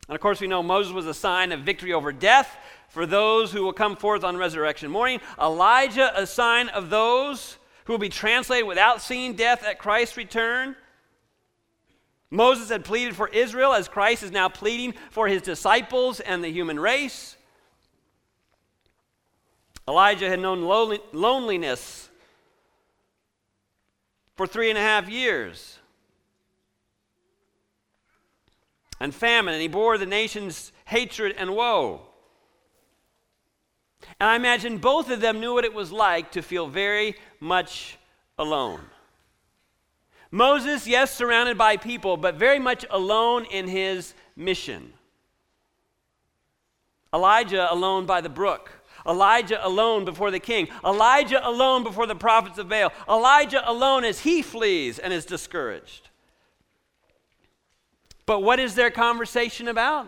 And 0.08 0.16
of 0.16 0.20
course, 0.20 0.42
we 0.42 0.48
know 0.48 0.64
Moses 0.64 0.92
was 0.92 1.06
a 1.06 1.14
sign 1.14 1.52
of 1.52 1.60
victory 1.60 1.94
over 1.94 2.12
death 2.12 2.58
for 2.90 3.06
those 3.06 3.52
who 3.52 3.62
will 3.62 3.72
come 3.72 3.96
forth 3.96 4.24
on 4.24 4.36
resurrection 4.36 4.90
morning. 4.90 5.22
Elijah, 5.40 6.12
a 6.20 6.26
sign 6.26 6.70
of 6.70 6.90
those 6.90 7.60
who 7.86 7.94
will 7.94 8.00
be 8.00 8.10
translated 8.10 8.66
without 8.66 9.00
seeing 9.00 9.36
death 9.36 9.64
at 9.64 9.78
Christ's 9.78 10.18
return. 10.18 10.76
Moses 12.32 12.70
had 12.70 12.84
pleaded 12.84 13.16
for 13.16 13.28
Israel 13.28 13.74
as 13.74 13.88
Christ 13.88 14.24
is 14.24 14.32
now 14.32 14.50
pleading 14.50 14.96
for 15.12 15.28
his 15.28 15.44
disciples 15.44 16.20
and 16.20 16.44
the 16.44 16.50
human 16.52 16.80
race. 16.80 17.38
Elijah 19.88 20.30
had 20.30 20.40
known 20.40 20.62
loneliness 21.12 22.10
for 24.36 24.48
three 24.48 24.70
and 24.70 24.78
a 24.78 24.82
half 24.82 25.10
years 25.10 25.78
and 29.00 29.14
famine, 29.14 29.54
and 29.54 29.62
he 29.62 29.68
bore 29.68 29.98
the 29.98 30.06
nation's 30.06 30.72
hatred 30.86 31.36
and 31.38 31.56
woe. 31.56 32.02
And 34.20 34.30
I 34.30 34.36
imagine 34.36 34.78
both 34.78 35.10
of 35.10 35.20
them 35.20 35.40
knew 35.40 35.54
what 35.54 35.66
it 35.66 35.74
was 35.74 35.92
like 35.92 36.32
to 36.32 36.42
feel 36.42 36.68
very 36.68 37.16
much 37.40 37.98
alone. 38.38 38.82
Moses, 40.32 40.88
yes, 40.88 41.14
surrounded 41.14 41.58
by 41.58 41.78
people, 41.78 42.18
but 42.18 42.36
very 42.36 42.60
much 42.60 42.86
alone 42.90 43.46
in 43.46 43.68
his 43.68 44.14
mission. 44.36 44.94
Elijah 47.14 47.72
alone 47.72 48.06
by 48.06 48.22
the 48.22 48.30
brook. 48.30 48.72
Elijah 49.08 49.66
alone 49.66 50.06
before 50.06 50.32
the 50.32 50.40
king, 50.40 50.68
Elijah 50.84 51.46
alone 51.48 51.84
before 51.84 52.06
the 52.06 52.16
prophets 52.16 52.58
of 52.58 52.70
Baal, 52.70 52.92
Elijah 53.08 53.70
alone 53.70 54.04
as 54.04 54.22
he 54.22 54.42
flees 54.42 55.00
and 55.00 55.12
is 55.12 55.26
discouraged. 55.26 56.10
But 58.26 58.42
what 58.42 58.60
is 58.60 58.76
their 58.76 58.92
conversation 58.92 59.68
about? 59.68 60.08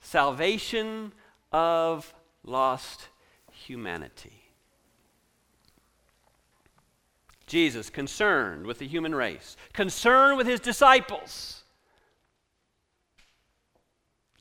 Salvation 0.00 1.12
of 1.52 2.14
lost 2.44 3.08
humanity. 3.52 4.32
Jesus, 7.46 7.90
concerned 7.90 8.66
with 8.66 8.78
the 8.78 8.86
human 8.86 9.14
race, 9.14 9.56
concerned 9.72 10.36
with 10.36 10.46
his 10.46 10.60
disciples. 10.60 11.64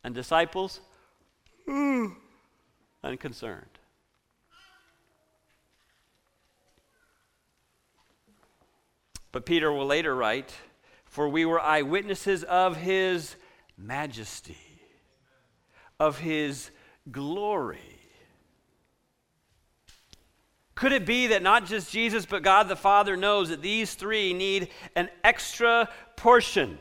And 0.03 0.13
disciples 0.13 0.79
Hmm. 1.67 2.07
unconcerned. 3.03 3.65
But 9.31 9.45
Peter 9.45 9.71
will 9.71 9.85
later 9.85 10.15
write, 10.15 10.53
For 11.05 11.27
we 11.27 11.45
were 11.45 11.59
eyewitnesses 11.59 12.43
of 12.43 12.77
his 12.77 13.35
majesty, 13.77 14.57
of 15.99 16.19
his 16.19 16.71
glory. 17.11 17.79
Could 20.73 20.91
it 20.91 21.05
be 21.05 21.27
that 21.27 21.41
not 21.41 21.65
just 21.65 21.91
Jesus, 21.91 22.25
but 22.25 22.43
God 22.43 22.67
the 22.67 22.75
Father 22.75 23.17
knows 23.17 23.49
that 23.49 23.61
these 23.61 23.95
three 23.95 24.33
need 24.33 24.69
an 24.95 25.09
extra 25.23 25.89
portion? 26.15 26.77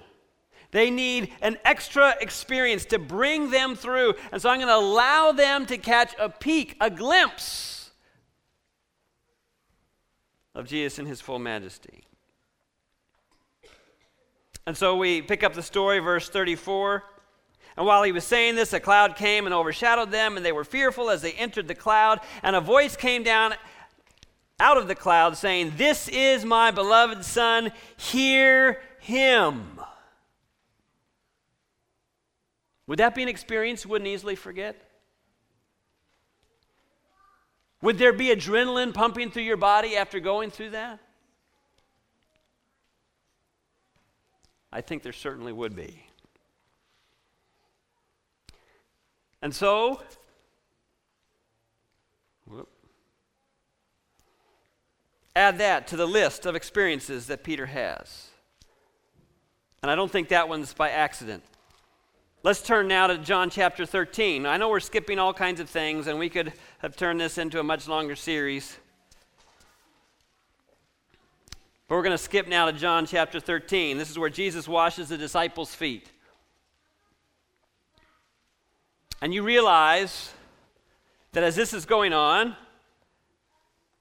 They 0.76 0.90
need 0.90 1.32
an 1.40 1.56
extra 1.64 2.14
experience 2.20 2.84
to 2.84 2.98
bring 2.98 3.50
them 3.50 3.76
through. 3.76 4.12
And 4.30 4.42
so 4.42 4.50
I'm 4.50 4.58
going 4.58 4.68
to 4.68 4.76
allow 4.76 5.32
them 5.32 5.64
to 5.64 5.78
catch 5.78 6.14
a 6.18 6.28
peek, 6.28 6.76
a 6.82 6.90
glimpse 6.90 7.92
of 10.54 10.66
Jesus 10.66 10.98
in 10.98 11.06
his 11.06 11.22
full 11.22 11.38
majesty. 11.38 12.04
And 14.66 14.76
so 14.76 14.96
we 14.96 15.22
pick 15.22 15.42
up 15.42 15.54
the 15.54 15.62
story, 15.62 15.98
verse 15.98 16.28
34. 16.28 17.04
And 17.78 17.86
while 17.86 18.02
he 18.02 18.12
was 18.12 18.24
saying 18.24 18.56
this, 18.56 18.74
a 18.74 18.78
cloud 18.78 19.16
came 19.16 19.46
and 19.46 19.54
overshadowed 19.54 20.10
them, 20.10 20.36
and 20.36 20.44
they 20.44 20.52
were 20.52 20.62
fearful 20.62 21.08
as 21.08 21.22
they 21.22 21.32
entered 21.32 21.68
the 21.68 21.74
cloud. 21.74 22.20
And 22.42 22.54
a 22.54 22.60
voice 22.60 22.96
came 22.96 23.22
down 23.22 23.54
out 24.60 24.76
of 24.76 24.88
the 24.88 24.94
cloud 24.94 25.38
saying, 25.38 25.72
This 25.78 26.06
is 26.08 26.44
my 26.44 26.70
beloved 26.70 27.24
Son, 27.24 27.72
hear 27.96 28.82
him. 29.00 29.80
Would 32.86 32.98
that 32.98 33.14
be 33.14 33.22
an 33.22 33.28
experience 33.28 33.84
you 33.84 33.90
wouldn't 33.90 34.08
easily 34.08 34.36
forget? 34.36 34.76
Would 37.82 37.98
there 37.98 38.12
be 38.12 38.28
adrenaline 38.28 38.94
pumping 38.94 39.30
through 39.30 39.42
your 39.42 39.56
body 39.56 39.96
after 39.96 40.20
going 40.20 40.50
through 40.50 40.70
that? 40.70 41.00
I 44.72 44.80
think 44.80 45.02
there 45.02 45.12
certainly 45.12 45.52
would 45.52 45.74
be. 45.74 46.02
And 49.42 49.54
so, 49.54 50.02
whoop, 52.46 52.68
add 55.34 55.58
that 55.58 55.86
to 55.88 55.96
the 55.96 56.06
list 56.06 56.46
of 56.46 56.56
experiences 56.56 57.26
that 57.26 57.44
Peter 57.44 57.66
has. 57.66 58.28
And 59.82 59.90
I 59.90 59.94
don't 59.94 60.10
think 60.10 60.28
that 60.28 60.48
one's 60.48 60.72
by 60.72 60.90
accident. 60.90 61.44
Let's 62.46 62.62
turn 62.62 62.86
now 62.86 63.08
to 63.08 63.18
John 63.18 63.50
chapter 63.50 63.84
13. 63.84 64.46
I 64.46 64.56
know 64.56 64.68
we're 64.68 64.78
skipping 64.78 65.18
all 65.18 65.34
kinds 65.34 65.58
of 65.58 65.68
things, 65.68 66.06
and 66.06 66.16
we 66.16 66.28
could 66.28 66.52
have 66.78 66.96
turned 66.96 67.20
this 67.20 67.38
into 67.38 67.58
a 67.58 67.64
much 67.64 67.88
longer 67.88 68.14
series. 68.14 68.76
But 71.88 71.96
we're 71.96 72.04
going 72.04 72.12
to 72.12 72.18
skip 72.18 72.46
now 72.46 72.66
to 72.66 72.72
John 72.72 73.04
chapter 73.04 73.40
13. 73.40 73.98
This 73.98 74.10
is 74.10 74.16
where 74.16 74.30
Jesus 74.30 74.68
washes 74.68 75.08
the 75.08 75.18
disciples' 75.18 75.74
feet. 75.74 76.08
And 79.20 79.34
you 79.34 79.42
realize 79.42 80.32
that 81.32 81.42
as 81.42 81.56
this 81.56 81.74
is 81.74 81.84
going 81.84 82.12
on, 82.12 82.54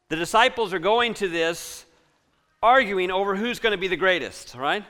the 0.09 0.17
disciples 0.17 0.71
are 0.71 0.77
going 0.77 1.15
to 1.15 1.27
this 1.27 1.83
arguing 2.61 3.09
over 3.09 3.35
who's 3.35 3.57
going 3.57 3.71
to 3.71 3.79
be 3.79 3.87
the 3.87 3.97
greatest, 3.97 4.53
right? 4.53 4.85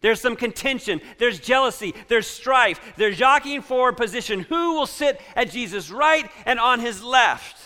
There's 0.00 0.20
some 0.20 0.36
contention, 0.36 1.00
there's 1.18 1.38
jealousy, 1.38 1.94
there's 2.08 2.26
strife, 2.26 2.80
there's 2.96 3.18
jockeying 3.18 3.62
for 3.62 3.92
position. 3.92 4.40
Who 4.40 4.74
will 4.74 4.86
sit 4.86 5.20
at 5.36 5.50
Jesus' 5.50 5.90
right 5.90 6.30
and 6.46 6.58
on 6.58 6.80
his 6.80 7.02
left? 7.02 7.56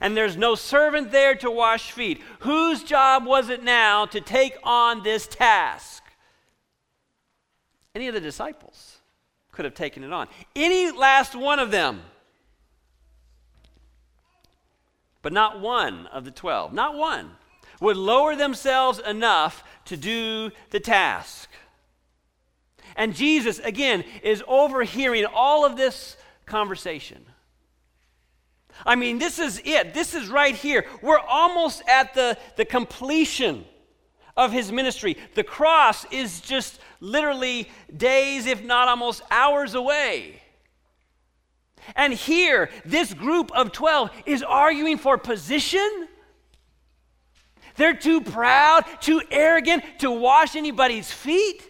And 0.00 0.16
there's 0.16 0.36
no 0.36 0.56
servant 0.56 1.12
there 1.12 1.36
to 1.36 1.50
wash 1.50 1.92
feet. 1.92 2.20
Whose 2.40 2.82
job 2.82 3.24
was 3.24 3.48
it 3.50 3.62
now 3.62 4.04
to 4.06 4.20
take 4.20 4.56
on 4.64 5.04
this 5.04 5.28
task? 5.28 6.02
Any 7.94 8.08
of 8.08 8.14
the 8.14 8.20
disciples 8.20 8.98
could 9.52 9.64
have 9.64 9.74
taken 9.74 10.02
it 10.02 10.12
on. 10.12 10.26
Any 10.56 10.90
last 10.90 11.36
one 11.36 11.60
of 11.60 11.70
them. 11.70 12.02
But 15.22 15.32
not 15.32 15.60
one 15.60 16.06
of 16.08 16.24
the 16.24 16.30
12, 16.30 16.72
not 16.72 16.96
one, 16.96 17.35
would 17.80 17.96
lower 17.96 18.36
themselves 18.36 18.98
enough 18.98 19.64
to 19.86 19.96
do 19.96 20.50
the 20.70 20.80
task. 20.80 21.48
And 22.96 23.14
Jesus, 23.14 23.58
again, 23.58 24.04
is 24.22 24.42
overhearing 24.48 25.26
all 25.26 25.64
of 25.64 25.76
this 25.76 26.16
conversation. 26.46 27.24
I 28.84 28.94
mean, 28.94 29.18
this 29.18 29.38
is 29.38 29.60
it. 29.64 29.94
This 29.94 30.14
is 30.14 30.28
right 30.28 30.54
here. 30.54 30.86
We're 31.02 31.18
almost 31.18 31.82
at 31.88 32.14
the, 32.14 32.36
the 32.56 32.64
completion 32.64 33.64
of 34.36 34.52
his 34.52 34.70
ministry. 34.70 35.16
The 35.34 35.44
cross 35.44 36.04
is 36.10 36.40
just 36.40 36.78
literally 37.00 37.70
days, 37.94 38.46
if 38.46 38.62
not 38.62 38.88
almost 38.88 39.22
hours 39.30 39.74
away. 39.74 40.42
And 41.94 42.12
here, 42.12 42.68
this 42.84 43.14
group 43.14 43.50
of 43.52 43.72
12 43.72 44.10
is 44.26 44.42
arguing 44.42 44.98
for 44.98 45.16
position 45.16 46.08
they're 47.76 47.94
too 47.94 48.20
proud, 48.20 48.84
too 49.00 49.22
arrogant 49.30 49.84
to 50.00 50.10
wash 50.10 50.56
anybody's 50.56 51.10
feet. 51.10 51.62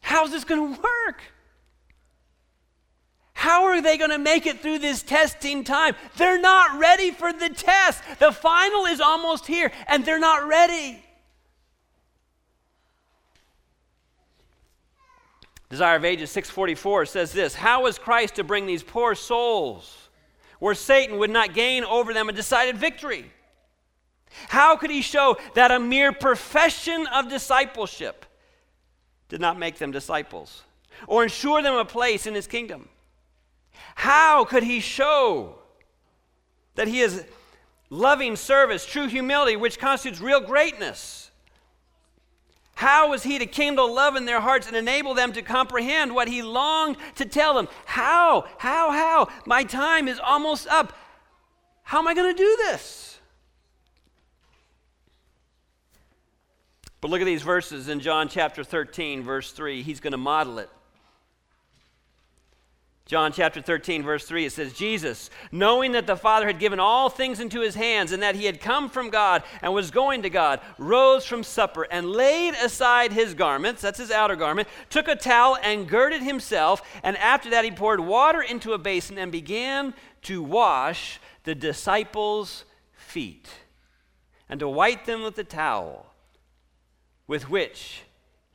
How's 0.00 0.32
this 0.32 0.44
going 0.44 0.74
to 0.74 0.82
work? 0.82 1.22
How 3.32 3.64
are 3.64 3.80
they 3.80 3.96
going 3.96 4.10
to 4.10 4.18
make 4.18 4.46
it 4.46 4.60
through 4.60 4.80
this 4.80 5.02
testing 5.02 5.64
time? 5.64 5.94
They're 6.16 6.40
not 6.40 6.78
ready 6.78 7.10
for 7.10 7.32
the 7.32 7.48
test. 7.48 8.02
The 8.18 8.32
final 8.32 8.84
is 8.86 9.00
almost 9.00 9.46
here, 9.46 9.72
and 9.86 10.04
they're 10.04 10.18
not 10.18 10.46
ready. 10.46 11.02
Desire 15.70 15.96
of 15.96 16.04
Ages 16.04 16.30
644 16.32 17.06
says 17.06 17.32
this 17.32 17.54
How 17.54 17.86
is 17.86 17.98
Christ 17.98 18.34
to 18.34 18.44
bring 18.44 18.66
these 18.66 18.82
poor 18.82 19.14
souls 19.14 19.99
where 20.60 20.74
Satan 20.74 21.18
would 21.18 21.30
not 21.30 21.52
gain 21.52 21.82
over 21.84 22.14
them 22.14 22.28
a 22.28 22.32
decided 22.32 22.78
victory? 22.78 23.30
How 24.48 24.76
could 24.76 24.90
he 24.90 25.02
show 25.02 25.36
that 25.54 25.72
a 25.72 25.80
mere 25.80 26.12
profession 26.12 27.06
of 27.08 27.28
discipleship 27.28 28.24
did 29.28 29.40
not 29.40 29.58
make 29.58 29.78
them 29.78 29.90
disciples 29.90 30.62
or 31.06 31.24
ensure 31.24 31.62
them 31.62 31.74
a 31.74 31.84
place 31.84 32.26
in 32.26 32.34
his 32.34 32.46
kingdom? 32.46 32.88
How 33.96 34.44
could 34.44 34.62
he 34.62 34.80
show 34.80 35.58
that 36.74 36.88
he 36.88 37.00
is 37.00 37.24
loving 37.88 38.36
service, 38.36 38.86
true 38.86 39.08
humility, 39.08 39.56
which 39.56 39.78
constitutes 39.78 40.20
real 40.20 40.40
greatness? 40.40 41.29
How 42.80 43.10
was 43.10 43.22
he 43.22 43.38
to 43.38 43.44
kindle 43.44 43.92
love 43.92 44.16
in 44.16 44.24
their 44.24 44.40
hearts 44.40 44.66
and 44.66 44.74
enable 44.74 45.12
them 45.12 45.34
to 45.34 45.42
comprehend 45.42 46.14
what 46.14 46.28
he 46.28 46.40
longed 46.40 46.96
to 47.16 47.26
tell 47.26 47.52
them? 47.52 47.68
How? 47.84 48.46
How? 48.56 48.90
How? 48.90 49.28
My 49.44 49.64
time 49.64 50.08
is 50.08 50.18
almost 50.18 50.66
up. 50.66 50.96
How 51.82 51.98
am 51.98 52.08
I 52.08 52.14
going 52.14 52.34
to 52.34 52.42
do 52.42 52.56
this? 52.56 53.20
But 57.02 57.10
look 57.10 57.20
at 57.20 57.26
these 57.26 57.42
verses 57.42 57.90
in 57.90 58.00
John 58.00 58.30
chapter 58.30 58.64
13, 58.64 59.24
verse 59.24 59.52
3. 59.52 59.82
He's 59.82 60.00
going 60.00 60.12
to 60.12 60.16
model 60.16 60.58
it. 60.58 60.70
John 63.10 63.32
chapter 63.32 63.60
13, 63.60 64.04
verse 64.04 64.24
3, 64.24 64.46
it 64.46 64.52
says, 64.52 64.72
Jesus, 64.72 65.30
knowing 65.50 65.90
that 65.92 66.06
the 66.06 66.14
Father 66.14 66.46
had 66.46 66.60
given 66.60 66.78
all 66.78 67.08
things 67.08 67.40
into 67.40 67.60
his 67.60 67.74
hands 67.74 68.12
and 68.12 68.22
that 68.22 68.36
he 68.36 68.44
had 68.44 68.60
come 68.60 68.88
from 68.88 69.10
God 69.10 69.42
and 69.62 69.74
was 69.74 69.90
going 69.90 70.22
to 70.22 70.30
God, 70.30 70.60
rose 70.78 71.26
from 71.26 71.42
supper 71.42 71.88
and 71.90 72.12
laid 72.12 72.54
aside 72.54 73.12
his 73.12 73.34
garments, 73.34 73.82
that's 73.82 73.98
his 73.98 74.12
outer 74.12 74.36
garment, 74.36 74.68
took 74.90 75.08
a 75.08 75.16
towel 75.16 75.58
and 75.60 75.88
girded 75.88 76.22
himself, 76.22 76.82
and 77.02 77.16
after 77.16 77.50
that 77.50 77.64
he 77.64 77.72
poured 77.72 77.98
water 77.98 78.42
into 78.42 78.74
a 78.74 78.78
basin 78.78 79.18
and 79.18 79.32
began 79.32 79.92
to 80.22 80.40
wash 80.40 81.18
the 81.42 81.56
disciples' 81.56 82.64
feet 82.94 83.48
and 84.48 84.60
to 84.60 84.68
wipe 84.68 85.04
them 85.06 85.24
with 85.24 85.34
the 85.34 85.42
towel 85.42 86.06
with 87.26 87.50
which 87.50 88.02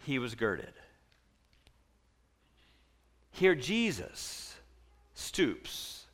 he 0.06 0.18
was 0.18 0.34
girded. 0.34 0.72
Here, 3.32 3.54
Jesus 3.54 4.45
stoops 5.26 6.06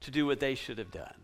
to 0.00 0.10
do 0.10 0.26
what 0.26 0.38
they 0.38 0.54
should 0.54 0.78
have 0.78 0.90
done. 0.90 1.14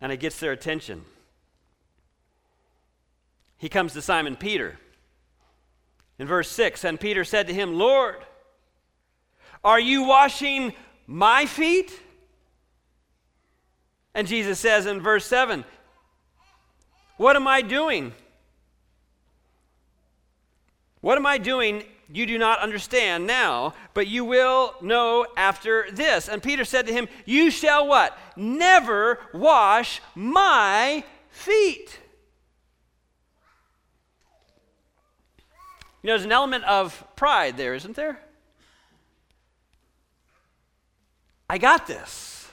And 0.00 0.12
it 0.12 0.18
gets 0.18 0.38
their 0.38 0.52
attention. 0.52 1.04
He 3.56 3.68
comes 3.68 3.94
to 3.94 4.02
Simon 4.02 4.36
Peter. 4.36 4.78
In 6.18 6.26
verse 6.26 6.50
6, 6.50 6.84
and 6.84 7.00
Peter 7.00 7.24
said 7.24 7.46
to 7.46 7.54
him, 7.54 7.74
Lord, 7.74 8.16
are 9.64 9.80
you 9.80 10.04
washing 10.04 10.74
my 11.06 11.46
feet? 11.46 11.98
And 14.14 14.28
Jesus 14.28 14.58
says 14.58 14.86
in 14.86 15.00
verse 15.00 15.26
7, 15.26 15.64
What 17.16 17.36
am 17.36 17.48
I 17.48 17.62
doing? 17.62 18.12
What 21.04 21.18
am 21.18 21.26
I 21.26 21.36
doing? 21.36 21.84
You 22.08 22.24
do 22.24 22.38
not 22.38 22.60
understand 22.60 23.26
now, 23.26 23.74
but 23.92 24.06
you 24.06 24.24
will 24.24 24.74
know 24.80 25.26
after 25.36 25.84
this. 25.92 26.30
And 26.30 26.42
Peter 26.42 26.64
said 26.64 26.86
to 26.86 26.94
him, 26.94 27.08
You 27.26 27.50
shall 27.50 27.86
what? 27.86 28.16
Never 28.36 29.18
wash 29.34 30.00
my 30.14 31.04
feet. 31.28 32.00
You 36.02 36.06
know, 36.06 36.12
there's 36.14 36.24
an 36.24 36.32
element 36.32 36.64
of 36.64 37.04
pride 37.16 37.58
there, 37.58 37.74
isn't 37.74 37.96
there? 37.96 38.18
I 41.50 41.58
got 41.58 41.86
this. 41.86 42.48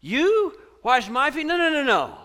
You 0.00 0.54
wash 0.82 1.10
my 1.10 1.30
feet? 1.30 1.44
No, 1.44 1.58
no, 1.58 1.68
no, 1.68 1.82
no. 1.82 2.23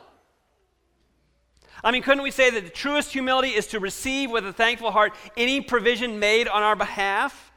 I 1.83 1.91
mean, 1.91 2.01
couldn't 2.01 2.23
we 2.23 2.31
say 2.31 2.49
that 2.49 2.63
the 2.63 2.69
truest 2.69 3.11
humility 3.11 3.49
is 3.49 3.67
to 3.67 3.79
receive 3.79 4.31
with 4.31 4.45
a 4.45 4.53
thankful 4.53 4.91
heart 4.91 5.13
any 5.37 5.61
provision 5.61 6.19
made 6.19 6.47
on 6.47 6.61
our 6.63 6.75
behalf? 6.75 7.51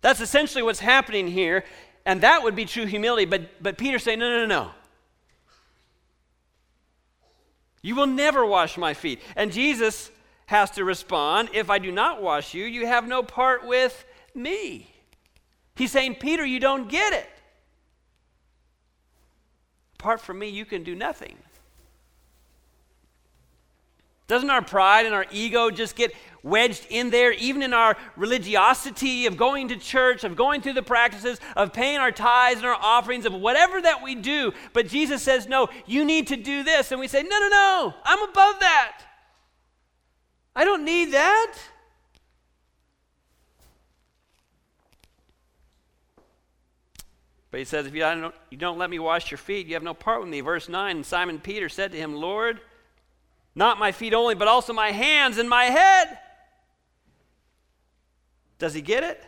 That's 0.00 0.20
essentially 0.20 0.62
what's 0.62 0.80
happening 0.80 1.28
here, 1.28 1.64
and 2.04 2.20
that 2.20 2.42
would 2.42 2.54
be 2.54 2.64
true 2.64 2.86
humility. 2.86 3.24
But, 3.24 3.62
but 3.62 3.78
Peter's 3.78 4.02
saying, 4.02 4.18
no, 4.18 4.28
no, 4.28 4.46
no, 4.46 4.46
no. 4.46 4.70
You 7.82 7.96
will 7.96 8.06
never 8.06 8.46
wash 8.46 8.78
my 8.78 8.94
feet. 8.94 9.20
And 9.34 9.52
Jesus 9.52 10.10
has 10.46 10.70
to 10.72 10.84
respond, 10.84 11.50
If 11.52 11.70
I 11.70 11.78
do 11.78 11.90
not 11.90 12.22
wash 12.22 12.54
you, 12.54 12.64
you 12.64 12.86
have 12.86 13.08
no 13.08 13.22
part 13.22 13.66
with 13.66 14.04
me. 14.34 14.88
He's 15.74 15.90
saying, 15.90 16.16
Peter, 16.16 16.44
you 16.44 16.60
don't 16.60 16.88
get 16.88 17.12
it. 17.12 17.28
Apart 19.98 20.20
from 20.20 20.38
me, 20.38 20.48
you 20.48 20.64
can 20.64 20.82
do 20.84 20.94
nothing. 20.94 21.36
Doesn't 24.32 24.48
our 24.48 24.62
pride 24.62 25.04
and 25.04 25.14
our 25.14 25.26
ego 25.30 25.70
just 25.70 25.94
get 25.94 26.14
wedged 26.42 26.86
in 26.88 27.10
there, 27.10 27.32
even 27.32 27.62
in 27.62 27.74
our 27.74 27.98
religiosity 28.16 29.26
of 29.26 29.36
going 29.36 29.68
to 29.68 29.76
church, 29.76 30.24
of 30.24 30.36
going 30.36 30.62
through 30.62 30.72
the 30.72 30.82
practices, 30.82 31.38
of 31.54 31.74
paying 31.74 31.98
our 31.98 32.10
tithes 32.10 32.56
and 32.56 32.66
our 32.66 32.78
offerings, 32.80 33.26
of 33.26 33.34
whatever 33.34 33.78
that 33.82 34.02
we 34.02 34.14
do? 34.14 34.54
But 34.72 34.88
Jesus 34.88 35.22
says, 35.22 35.46
No, 35.46 35.68
you 35.84 36.06
need 36.06 36.28
to 36.28 36.36
do 36.38 36.62
this. 36.62 36.92
And 36.92 36.98
we 36.98 37.08
say, 37.08 37.22
No, 37.22 37.38
no, 37.40 37.48
no, 37.50 37.94
I'm 38.04 38.22
above 38.22 38.60
that. 38.60 39.02
I 40.56 40.64
don't 40.64 40.86
need 40.86 41.12
that. 41.12 41.54
But 47.50 47.58
he 47.58 47.66
says, 47.66 47.86
If 47.86 47.92
you 47.92 48.00
don't, 48.00 48.34
you 48.48 48.56
don't 48.56 48.78
let 48.78 48.88
me 48.88 48.98
wash 48.98 49.30
your 49.30 49.36
feet, 49.36 49.66
you 49.66 49.74
have 49.74 49.82
no 49.82 49.92
part 49.92 50.22
with 50.22 50.30
me. 50.30 50.40
Verse 50.40 50.70
9 50.70 51.04
Simon 51.04 51.38
Peter 51.38 51.68
said 51.68 51.92
to 51.92 51.98
him, 51.98 52.14
Lord, 52.14 52.62
not 53.54 53.78
my 53.78 53.92
feet 53.92 54.14
only, 54.14 54.34
but 54.34 54.48
also 54.48 54.72
my 54.72 54.92
hands 54.92 55.38
and 55.38 55.48
my 55.48 55.64
head. 55.64 56.18
Does 58.58 58.74
he 58.74 58.80
get 58.80 59.02
it? 59.02 59.22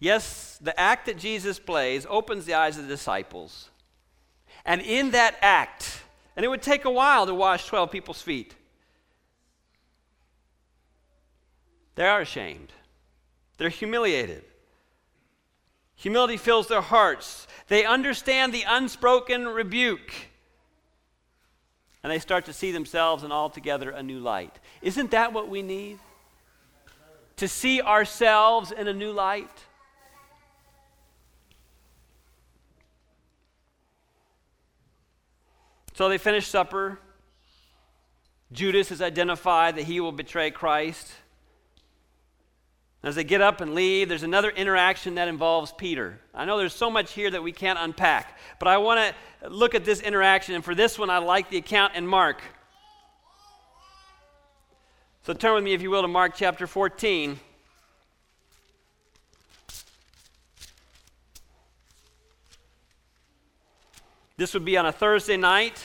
Yes, 0.00 0.58
the 0.60 0.78
act 0.78 1.06
that 1.06 1.18
Jesus 1.18 1.58
plays 1.58 2.06
opens 2.08 2.44
the 2.44 2.54
eyes 2.54 2.76
of 2.76 2.84
the 2.84 2.88
disciples. 2.88 3.70
And 4.64 4.80
in 4.80 5.10
that 5.12 5.36
act, 5.42 6.02
and 6.36 6.44
it 6.44 6.48
would 6.48 6.62
take 6.62 6.84
a 6.84 6.90
while 6.90 7.26
to 7.26 7.34
wash 7.34 7.66
12 7.66 7.90
people's 7.90 8.22
feet, 8.22 8.54
they 11.96 12.06
are 12.06 12.20
ashamed. 12.20 12.72
They're 13.56 13.68
humiliated. 13.68 14.44
Humility 15.98 16.36
fills 16.36 16.68
their 16.68 16.80
hearts. 16.80 17.46
They 17.66 17.84
understand 17.84 18.54
the 18.54 18.64
unspoken 18.66 19.48
rebuke. 19.48 20.12
And 22.02 22.12
they 22.12 22.20
start 22.20 22.44
to 22.44 22.52
see 22.52 22.70
themselves 22.70 23.24
in 23.24 23.32
altogether 23.32 23.90
a 23.90 24.02
new 24.02 24.20
light. 24.20 24.60
Isn't 24.80 25.10
that 25.10 25.32
what 25.32 25.48
we 25.48 25.60
need? 25.60 25.98
To 27.38 27.48
see 27.48 27.82
ourselves 27.82 28.70
in 28.70 28.86
a 28.86 28.94
new 28.94 29.10
light? 29.10 29.50
So 35.94 36.08
they 36.08 36.18
finish 36.18 36.46
supper. 36.46 37.00
Judas 38.52 38.92
is 38.92 39.02
identified 39.02 39.74
that 39.74 39.82
he 39.82 39.98
will 39.98 40.12
betray 40.12 40.52
Christ. 40.52 41.12
As 43.02 43.14
they 43.14 43.22
get 43.22 43.40
up 43.40 43.60
and 43.60 43.74
leave, 43.74 44.08
there's 44.08 44.24
another 44.24 44.50
interaction 44.50 45.14
that 45.14 45.28
involves 45.28 45.72
Peter. 45.72 46.18
I 46.34 46.44
know 46.44 46.58
there's 46.58 46.74
so 46.74 46.90
much 46.90 47.12
here 47.12 47.30
that 47.30 47.42
we 47.42 47.52
can't 47.52 47.78
unpack, 47.78 48.36
but 48.58 48.66
I 48.66 48.78
want 48.78 49.14
to 49.42 49.48
look 49.48 49.76
at 49.76 49.84
this 49.84 50.00
interaction, 50.00 50.56
and 50.56 50.64
for 50.64 50.74
this 50.74 50.98
one, 50.98 51.08
I 51.08 51.18
like 51.18 51.48
the 51.48 51.58
account 51.58 51.94
in 51.94 52.06
Mark. 52.06 52.42
So 55.22 55.32
turn 55.32 55.54
with 55.54 55.62
me, 55.62 55.74
if 55.74 55.82
you 55.82 55.90
will, 55.90 56.02
to 56.02 56.08
Mark 56.08 56.32
chapter 56.34 56.66
14. 56.66 57.38
This 64.38 64.54
would 64.54 64.64
be 64.64 64.76
on 64.76 64.86
a 64.86 64.92
Thursday 64.92 65.36
night. 65.36 65.84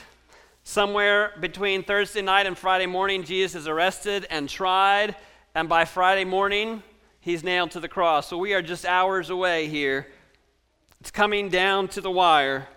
Somewhere 0.63 1.33
between 1.39 1.83
Thursday 1.83 2.21
night 2.21 2.47
and 2.47 2.57
Friday 2.57 2.85
morning, 2.85 3.23
Jesus 3.23 3.61
is 3.61 3.67
arrested 3.67 4.25
and 4.29 4.47
tried, 4.47 5.15
and 5.53 5.67
by 5.67 5.85
Friday 5.85 6.23
morning, 6.23 6.81
he's 7.23 7.43
nailed 7.43 7.71
to 7.71 7.79
the 7.79 7.87
cross. 7.87 8.27
So 8.27 8.37
we 8.37 8.53
are 8.53 8.61
just 8.61 8.85
hours 8.85 9.29
away 9.29 9.67
here. 9.67 10.07
It's 10.99 11.11
coming 11.11 11.49
down 11.49 11.87
to 11.89 12.01
the 12.01 12.11
wire. 12.11 12.67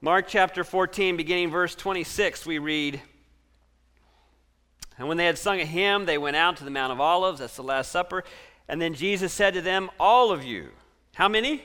Mark 0.00 0.26
chapter 0.26 0.64
14, 0.64 1.16
beginning 1.16 1.50
verse 1.50 1.76
26, 1.76 2.44
we 2.44 2.58
read 2.58 3.00
And 4.98 5.06
when 5.06 5.16
they 5.16 5.26
had 5.26 5.38
sung 5.38 5.60
a 5.60 5.64
hymn, 5.64 6.06
they 6.06 6.18
went 6.18 6.34
out 6.34 6.56
to 6.56 6.64
the 6.64 6.70
Mount 6.70 6.92
of 6.92 7.00
Olives. 7.00 7.38
That's 7.38 7.54
the 7.54 7.62
Last 7.62 7.92
Supper. 7.92 8.24
And 8.68 8.82
then 8.82 8.94
Jesus 8.94 9.32
said 9.32 9.54
to 9.54 9.60
them, 9.60 9.90
All 10.00 10.32
of 10.32 10.42
you, 10.42 10.70
how 11.14 11.28
many? 11.28 11.62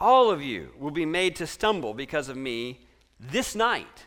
All 0.00 0.30
of 0.30 0.42
you 0.42 0.70
will 0.78 0.90
be 0.90 1.06
made 1.06 1.36
to 1.36 1.46
stumble 1.46 1.94
because 1.94 2.28
of 2.28 2.36
me 2.36 2.80
this 3.20 3.54
night. 3.54 4.06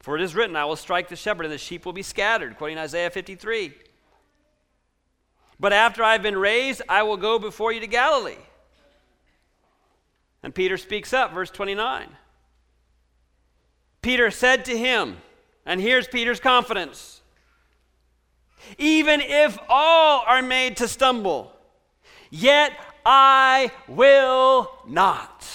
For 0.00 0.16
it 0.16 0.22
is 0.22 0.34
written, 0.34 0.56
I 0.56 0.64
will 0.64 0.76
strike 0.76 1.08
the 1.08 1.16
shepherd, 1.16 1.44
and 1.44 1.52
the 1.52 1.58
sheep 1.58 1.84
will 1.84 1.92
be 1.92 2.02
scattered, 2.02 2.56
quoting 2.56 2.78
Isaiah 2.78 3.10
53. 3.10 3.72
But 5.60 5.72
after 5.72 6.04
I've 6.04 6.22
been 6.22 6.38
raised, 6.38 6.82
I 6.88 7.02
will 7.02 7.16
go 7.16 7.38
before 7.38 7.72
you 7.72 7.80
to 7.80 7.86
Galilee. 7.86 8.36
And 10.42 10.54
Peter 10.54 10.76
speaks 10.76 11.12
up, 11.12 11.32
verse 11.32 11.50
29. 11.50 12.08
Peter 14.02 14.30
said 14.30 14.64
to 14.66 14.78
him, 14.78 15.18
and 15.66 15.80
here's 15.80 16.06
Peter's 16.06 16.40
confidence 16.40 17.18
even 18.76 19.20
if 19.20 19.58
all 19.68 20.24
are 20.26 20.42
made 20.42 20.76
to 20.78 20.88
stumble, 20.88 21.52
yet 22.30 22.72
I 23.06 23.70
will 23.86 24.70
not. 24.86 25.46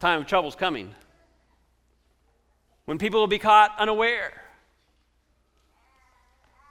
Time 0.00 0.20
of 0.20 0.26
trouble's 0.26 0.54
coming. 0.54 0.94
When 2.84 2.98
people 2.98 3.20
will 3.20 3.26
be 3.26 3.38
caught 3.38 3.72
unaware. 3.78 4.42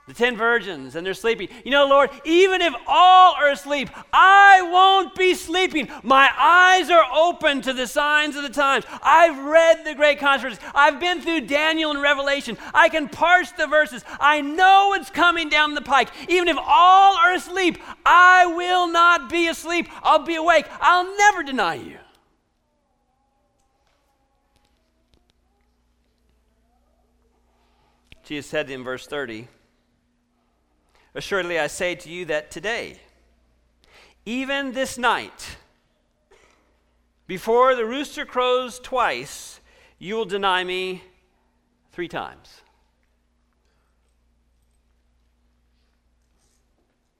The 0.08 0.14
ten 0.14 0.38
virgins, 0.38 0.96
and 0.96 1.06
they're 1.06 1.12
sleeping. 1.12 1.48
You 1.66 1.70
know, 1.70 1.86
Lord, 1.86 2.08
even 2.24 2.62
if 2.62 2.72
all 2.86 3.34
are 3.34 3.50
asleep, 3.50 3.90
I 4.10 4.62
won't 4.62 5.14
be 5.14 5.34
sleeping. 5.34 5.90
My 6.02 6.30
eyes 6.38 6.88
are 6.88 7.04
open 7.14 7.60
to 7.60 7.74
the 7.74 7.86
signs 7.86 8.34
of 8.34 8.42
the 8.42 8.48
times. 8.48 8.86
I've 9.02 9.38
read 9.44 9.84
the 9.84 9.94
great 9.94 10.18
controversies. 10.18 10.64
I've 10.74 10.98
been 10.98 11.20
through 11.20 11.42
Daniel 11.42 11.90
and 11.90 12.00
Revelation. 12.00 12.56
I 12.72 12.88
can 12.88 13.10
parse 13.10 13.52
the 13.52 13.66
verses. 13.66 14.02
I 14.18 14.40
know 14.40 14.94
it's 14.94 15.10
coming 15.10 15.50
down 15.50 15.74
the 15.74 15.82
pike. 15.82 16.08
Even 16.30 16.48
if 16.48 16.56
all 16.56 17.14
are 17.18 17.34
asleep, 17.34 17.76
I 18.06 18.46
will 18.46 18.88
not 18.88 19.28
be 19.28 19.48
asleep. 19.48 19.90
I'll 20.02 20.24
be 20.24 20.36
awake. 20.36 20.64
I'll 20.80 21.14
never 21.18 21.42
deny 21.42 21.74
you. 21.74 21.98
Jesus 28.28 28.50
said 28.50 28.68
in 28.68 28.84
verse 28.84 29.06
30, 29.06 29.48
Assuredly 31.14 31.58
I 31.58 31.66
say 31.66 31.94
to 31.94 32.10
you 32.10 32.26
that 32.26 32.50
today, 32.50 32.98
even 34.26 34.72
this 34.72 34.98
night, 34.98 35.56
before 37.26 37.74
the 37.74 37.86
rooster 37.86 38.26
crows 38.26 38.80
twice, 38.80 39.60
you 39.98 40.14
will 40.14 40.26
deny 40.26 40.62
me 40.62 41.02
three 41.92 42.06
times. 42.06 42.60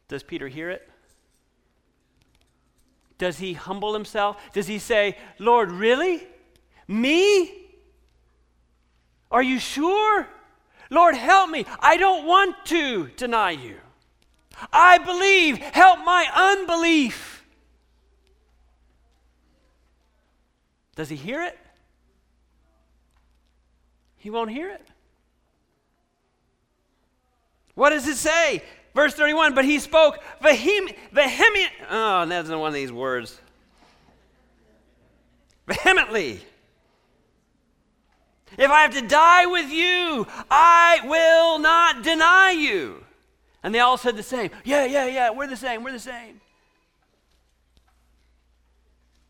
Does 0.09 0.23
Peter 0.23 0.49
hear 0.49 0.69
it? 0.69 0.91
Does 3.17 3.39
he 3.39 3.55
humble 3.55 3.95
himself? 3.95 4.37
Does 4.53 4.67
he 4.67 4.79
say, 4.79 5.17
Lord, 5.39 5.73
really? 5.73 6.27
Me? 6.87 7.51
Are 9.31 9.43
you 9.43 9.59
sure? 9.59 10.29
Lord, 10.91 11.15
help 11.15 11.51
me. 11.51 11.67
I 11.81 11.97
don't 11.97 12.27
want 12.27 12.57
to 12.67 13.09
deny 13.17 13.51
you. 13.53 13.77
I 14.73 14.99
believe. 14.99 15.59
Help 15.59 16.01
my 16.05 16.27
unbelief. 16.35 17.45
Does 20.97 21.09
he 21.09 21.17
hear 21.17 21.43
it? 21.43 21.57
He 24.17 24.31
won't 24.31 24.51
hear 24.51 24.71
it. 24.71 24.85
What 27.75 27.91
does 27.91 28.09
it 28.09 28.17
say? 28.17 28.65
Verse 28.95 29.15
31 29.15 29.55
But 29.55 29.65
he 29.65 29.79
spoke 29.79 30.19
vehement, 30.43 30.97
vehement 31.13 31.71
oh, 31.89 32.27
that's 32.27 32.49
not 32.49 32.59
one 32.59 32.69
of 32.69 32.75
these 32.75 32.91
words. 32.91 33.39
Vehemently 35.69 36.41
if 38.57 38.71
I 38.71 38.83
have 38.83 38.95
to 38.95 39.03
die 39.03 39.47
with 39.47 39.71
you, 39.71 40.27
I 40.51 41.01
will 41.05 41.59
not 41.59 42.03
deny 42.03 42.53
you. 42.53 43.05
And 43.63 43.75
they 43.75 43.81
all 43.81 43.99
said 43.99 44.17
the 44.17 44.23
same. 44.23 44.51
Yeah, 44.65 44.85
yeah, 44.85 45.07
yeah, 45.07 45.31
we're 45.31 45.47
the 45.47 45.57
same, 45.57 45.85
we're 45.85 45.93
the 45.93 45.99
same. 45.99 46.41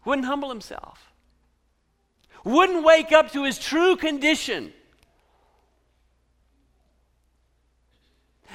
Wouldn't 0.04 0.26
humble 0.26 0.48
himself, 0.48 1.12
wouldn't 2.44 2.84
wake 2.84 3.12
up 3.12 3.32
to 3.32 3.44
his 3.44 3.58
true 3.58 3.96
condition. 3.96 4.72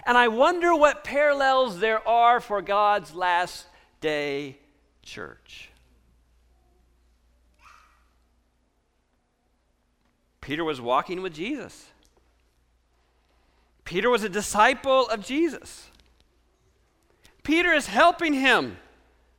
And 0.05 0.17
I 0.17 0.27
wonder 0.27 0.75
what 0.75 1.03
parallels 1.03 1.79
there 1.79 2.05
are 2.07 2.39
for 2.41 2.61
God's 2.61 3.13
last 3.13 3.67
day 4.01 4.57
church. 5.03 5.69
Peter 10.43 10.65
was 10.65 10.81
walking 10.81 11.21
with 11.21 11.33
Jesus. 11.33 11.85
Peter 13.85 14.09
was 14.09 14.25
a 14.25 14.29
disciple 14.29 15.07
of 15.07 15.25
Jesus. 15.25 15.89
Peter 17.43 17.71
is 17.71 17.87
helping 17.87 18.33
him 18.33 18.75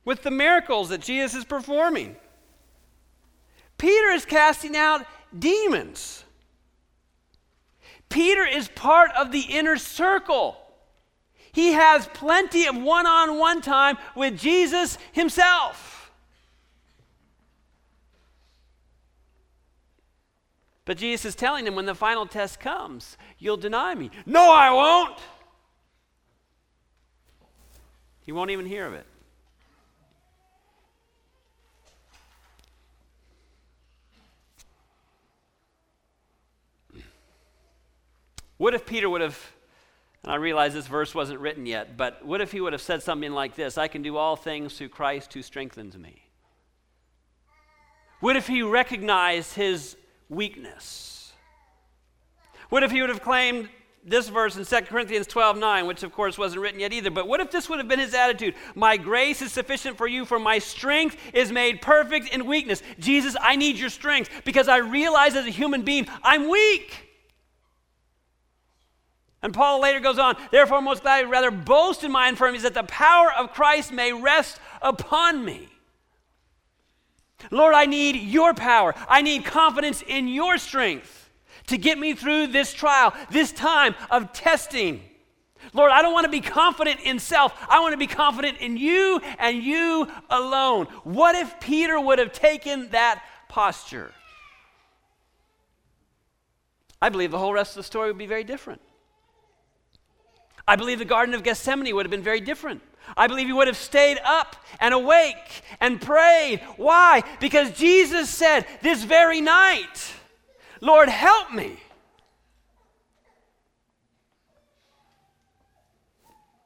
with 0.03 0.23
the 0.23 0.31
miracles 0.31 0.89
that 0.89 1.01
Jesus 1.01 1.35
is 1.35 1.45
performing. 1.45 2.15
Peter 3.77 4.09
is 4.09 4.25
casting 4.25 4.75
out 4.75 5.05
demons. 5.37 6.23
Peter 8.09 8.43
is 8.43 8.67
part 8.69 9.11
of 9.15 9.31
the 9.31 9.41
inner 9.41 9.77
circle. 9.77 10.57
He 11.51 11.73
has 11.73 12.07
plenty 12.15 12.65
of 12.65 12.75
one 12.75 13.05
on 13.05 13.37
one 13.37 13.61
time 13.61 13.99
with 14.15 14.39
Jesus 14.39 14.97
himself. 15.11 15.94
But 20.85 20.97
Jesus 20.97 21.25
is 21.25 21.35
telling 21.35 21.65
him 21.65 21.75
when 21.75 21.87
the 21.87 21.95
final 21.95 22.27
test 22.27 22.59
comes, 22.59 23.17
you'll 23.39 23.57
deny 23.57 23.95
me. 23.95 24.11
No, 24.25 24.51
I 24.51 24.71
won't. 24.71 25.19
He 28.21 28.31
won't 28.31 28.51
even 28.51 28.67
hear 28.67 28.85
of 28.85 28.93
it. 28.93 29.05
What 38.57 38.73
if 38.73 38.85
Peter 38.85 39.09
would 39.09 39.21
have, 39.21 39.37
and 40.23 40.31
I 40.31 40.35
realize 40.35 40.73
this 40.73 40.87
verse 40.87 41.13
wasn't 41.13 41.39
written 41.39 41.65
yet, 41.65 41.97
but 41.97 42.25
what 42.25 42.39
if 42.39 42.51
he 42.51 42.61
would 42.61 42.73
have 42.73 42.81
said 42.81 43.03
something 43.03 43.31
like 43.31 43.55
this 43.55 43.77
I 43.77 43.87
can 43.87 44.01
do 44.01 44.17
all 44.17 44.35
things 44.35 44.77
through 44.77 44.89
Christ 44.89 45.33
who 45.33 45.41
strengthens 45.41 45.97
me? 45.97 46.21
What 48.21 48.37
if 48.37 48.47
he 48.47 48.61
recognized 48.61 49.55
his 49.55 49.97
weakness? 50.29 51.33
What 52.69 52.83
if 52.83 52.91
he 52.91 53.01
would 53.01 53.09
have 53.09 53.21
claimed 53.21 53.69
this 54.05 54.29
verse 54.29 54.55
in 54.55 54.65
2 54.65 54.85
Corinthians 54.85 55.25
12 55.25 55.57
9, 55.57 55.87
which 55.87 56.03
of 56.03 56.13
course 56.13 56.37
wasn't 56.37 56.61
written 56.61 56.79
yet 56.79 56.93
either, 56.93 57.09
but 57.09 57.27
what 57.27 57.39
if 57.39 57.49
this 57.49 57.67
would 57.67 57.79
have 57.79 57.87
been 57.87 57.99
his 57.99 58.13
attitude? 58.13 58.53
My 58.75 58.97
grace 58.97 59.41
is 59.41 59.51
sufficient 59.51 59.97
for 59.97 60.07
you, 60.07 60.25
for 60.25 60.39
my 60.39 60.59
strength 60.59 61.17
is 61.33 61.51
made 61.51 61.81
perfect 61.81 62.29
in 62.29 62.45
weakness. 62.45 62.83
Jesus, 62.99 63.35
I 63.41 63.55
need 63.55 63.77
your 63.77 63.89
strength 63.89 64.29
because 64.45 64.67
I 64.67 64.77
realize 64.77 65.35
as 65.35 65.45
a 65.45 65.51
human 65.51 65.81
being 65.81 66.07
I'm 66.23 66.49
weak. 66.49 67.01
And 69.41 69.53
Paul 69.53 69.81
later 69.81 69.99
goes 69.99 70.17
on, 70.17 70.37
therefore, 70.51 70.81
most 70.81 71.03
gladly 71.03 71.29
rather 71.29 71.51
boast 71.51 72.03
in 72.03 72.11
my 72.11 72.29
infirmities 72.29 72.63
that 72.63 72.73
the 72.73 72.83
power 72.83 73.31
of 73.31 73.53
Christ 73.53 73.91
may 73.91 74.11
rest 74.11 74.59
upon 74.81 75.45
me. 75.45 75.69
Lord, 77.51 77.75
I 77.75 77.85
need 77.85 78.15
your 78.15 78.53
power. 78.53 78.93
I 79.07 79.21
need 79.21 79.45
confidence 79.45 80.01
in 80.01 80.27
your 80.27 80.57
strength 80.57 81.29
to 81.67 81.77
get 81.77 81.97
me 81.97 82.13
through 82.13 82.47
this 82.47 82.73
trial, 82.73 83.13
this 83.29 83.51
time 83.51 83.95
of 84.09 84.33
testing. 84.33 85.01
Lord, 85.73 85.91
I 85.91 86.01
don't 86.01 86.13
want 86.13 86.25
to 86.25 86.31
be 86.31 86.41
confident 86.41 86.99
in 87.01 87.19
self. 87.19 87.53
I 87.69 87.79
want 87.79 87.93
to 87.93 87.97
be 87.97 88.07
confident 88.07 88.59
in 88.59 88.77
you 88.77 89.19
and 89.39 89.63
you 89.63 90.07
alone. 90.29 90.85
What 91.03 91.35
if 91.35 91.59
Peter 91.59 91.99
would 91.99 92.19
have 92.19 92.31
taken 92.31 92.89
that 92.89 93.23
posture? 93.49 94.11
I 97.01 97.09
believe 97.09 97.31
the 97.31 97.39
whole 97.39 97.53
rest 97.53 97.71
of 97.71 97.77
the 97.77 97.83
story 97.83 98.07
would 98.07 98.17
be 98.17 98.25
very 98.25 98.43
different. 98.43 98.81
I 100.67 100.75
believe 100.75 100.99
the 100.99 101.05
Garden 101.05 101.35
of 101.35 101.43
Gethsemane 101.43 101.95
would 101.95 102.05
have 102.05 102.11
been 102.11 102.23
very 102.23 102.41
different. 102.41 102.81
I 103.17 103.27
believe 103.27 103.47
he 103.47 103.53
would 103.53 103.67
have 103.67 103.77
stayed 103.77 104.19
up 104.23 104.55
and 104.79 104.93
awake 104.93 105.61
and 105.79 106.01
prayed. 106.01 106.61
Why? 106.77 107.23
Because 107.39 107.71
Jesus 107.71 108.29
said 108.29 108.65
this 108.81 109.03
very 109.03 109.41
night, 109.41 110.13
Lord, 110.81 111.09
help 111.09 111.51
me. 111.51 111.77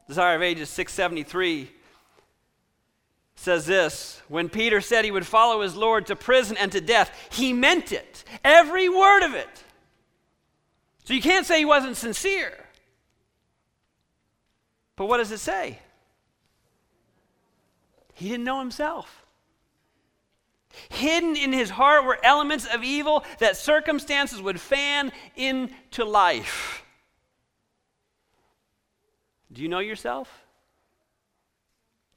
Desire 0.08 0.36
of 0.36 0.42
Ages 0.42 0.68
673 0.70 1.70
says 3.36 3.64
this 3.64 4.20
When 4.28 4.48
Peter 4.48 4.80
said 4.80 5.04
he 5.04 5.10
would 5.10 5.26
follow 5.26 5.62
his 5.62 5.76
Lord 5.76 6.06
to 6.06 6.16
prison 6.16 6.56
and 6.56 6.72
to 6.72 6.80
death, 6.80 7.10
he 7.30 7.52
meant 7.52 7.92
it, 7.92 8.24
every 8.44 8.88
word 8.88 9.22
of 9.24 9.34
it. 9.34 9.64
So 11.04 11.14
you 11.14 11.22
can't 11.22 11.46
say 11.46 11.58
he 11.58 11.64
wasn't 11.64 11.96
sincere. 11.96 12.52
But 14.96 15.06
what 15.06 15.16
does 15.16 15.32
it 15.32 15.38
say? 15.38 15.78
He 18.20 18.28
didn't 18.28 18.44
know 18.44 18.60
himself. 18.60 19.24
Hidden 20.90 21.36
in 21.36 21.54
his 21.54 21.70
heart 21.70 22.04
were 22.04 22.18
elements 22.22 22.66
of 22.66 22.84
evil 22.84 23.24
that 23.38 23.56
circumstances 23.56 24.42
would 24.42 24.60
fan 24.60 25.10
into 25.36 26.04
life. 26.04 26.84
Do 29.50 29.62
you 29.62 29.70
know 29.70 29.78
yourself? 29.78 30.44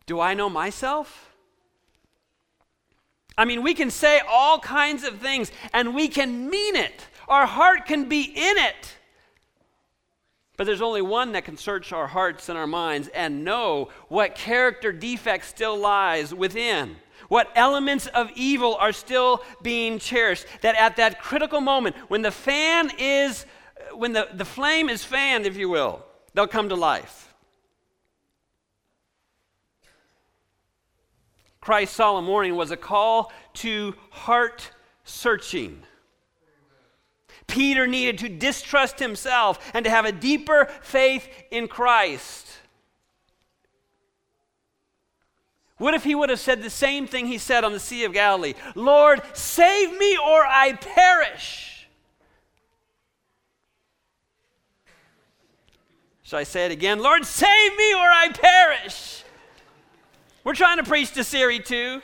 Do 0.05 0.19
I 0.19 0.33
know 0.33 0.49
myself? 0.49 1.33
I 3.37 3.45
mean, 3.45 3.63
we 3.63 3.73
can 3.73 3.89
say 3.89 4.19
all 4.27 4.59
kinds 4.59 5.05
of 5.05 5.19
things 5.19 5.53
and 5.71 5.95
we 5.95 6.09
can 6.09 6.49
mean 6.49 6.75
it. 6.75 7.07
Our 7.29 7.45
heart 7.45 7.85
can 7.85 8.09
be 8.09 8.23
in 8.23 8.57
it. 8.57 8.97
But 10.63 10.67
there's 10.67 10.81
only 10.81 11.01
one 11.01 11.33
that 11.33 11.43
can 11.43 11.57
search 11.57 11.91
our 11.91 12.07
hearts 12.07 12.47
and 12.47 12.57
our 12.57 12.65
minds 12.65 13.09
and 13.09 13.43
know 13.43 13.89
what 14.07 14.33
character 14.33 14.93
defect 14.93 15.43
still 15.43 15.77
lies 15.77 16.33
within. 16.33 16.95
What 17.27 17.49
elements 17.53 18.07
of 18.07 18.31
evil 18.33 18.75
are 18.75 18.93
still 18.93 19.43
being 19.61 19.99
cherished. 19.99 20.45
That 20.61 20.75
at 20.77 20.95
that 20.95 21.21
critical 21.21 21.59
moment, 21.59 21.97
when 22.07 22.21
the 22.21 22.31
fan 22.31 22.91
is, 22.97 23.45
when 23.93 24.13
the, 24.13 24.29
the 24.33 24.45
flame 24.45 24.87
is 24.87 25.03
fanned, 25.03 25.45
if 25.45 25.57
you 25.57 25.67
will, 25.67 26.01
they'll 26.33 26.47
come 26.47 26.69
to 26.69 26.75
life. 26.75 27.35
Christ's 31.59 31.97
solemn 31.97 32.25
warning 32.25 32.55
was 32.55 32.71
a 32.71 32.77
call 32.77 33.33
to 33.55 33.95
heart 34.11 34.71
searching. 35.03 35.83
Peter 37.47 37.87
needed 37.87 38.17
to 38.19 38.29
distrust 38.29 38.99
himself 38.99 39.71
and 39.73 39.83
to 39.85 39.91
have 39.91 40.05
a 40.05 40.11
deeper 40.11 40.65
faith 40.81 41.27
in 41.51 41.67
Christ. 41.67 42.47
What 45.77 45.93
if 45.93 46.03
he 46.03 46.15
would 46.15 46.29
have 46.29 46.39
said 46.39 46.61
the 46.61 46.69
same 46.69 47.07
thing 47.07 47.27
he 47.27 47.37
said 47.37 47.63
on 47.63 47.73
the 47.73 47.79
Sea 47.79 48.05
of 48.05 48.13
Galilee? 48.13 48.53
Lord, 48.75 49.21
save 49.33 49.97
me 49.97 50.17
or 50.17 50.45
I 50.45 50.73
perish. 50.73 51.87
Shall 56.21 56.39
I 56.39 56.43
say 56.43 56.65
it 56.65 56.71
again? 56.71 56.99
Lord, 56.99 57.25
save 57.25 57.75
me 57.75 57.93
or 57.93 58.07
I 58.09 58.29
perish. 58.33 59.23
We're 60.43 60.55
trying 60.55 60.77
to 60.77 60.83
preach 60.83 61.11
to 61.13 61.23
Siri 61.23 61.59
too. 61.59 62.01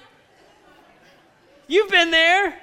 You've 1.67 1.89
been 1.89 2.11
there. 2.11 2.59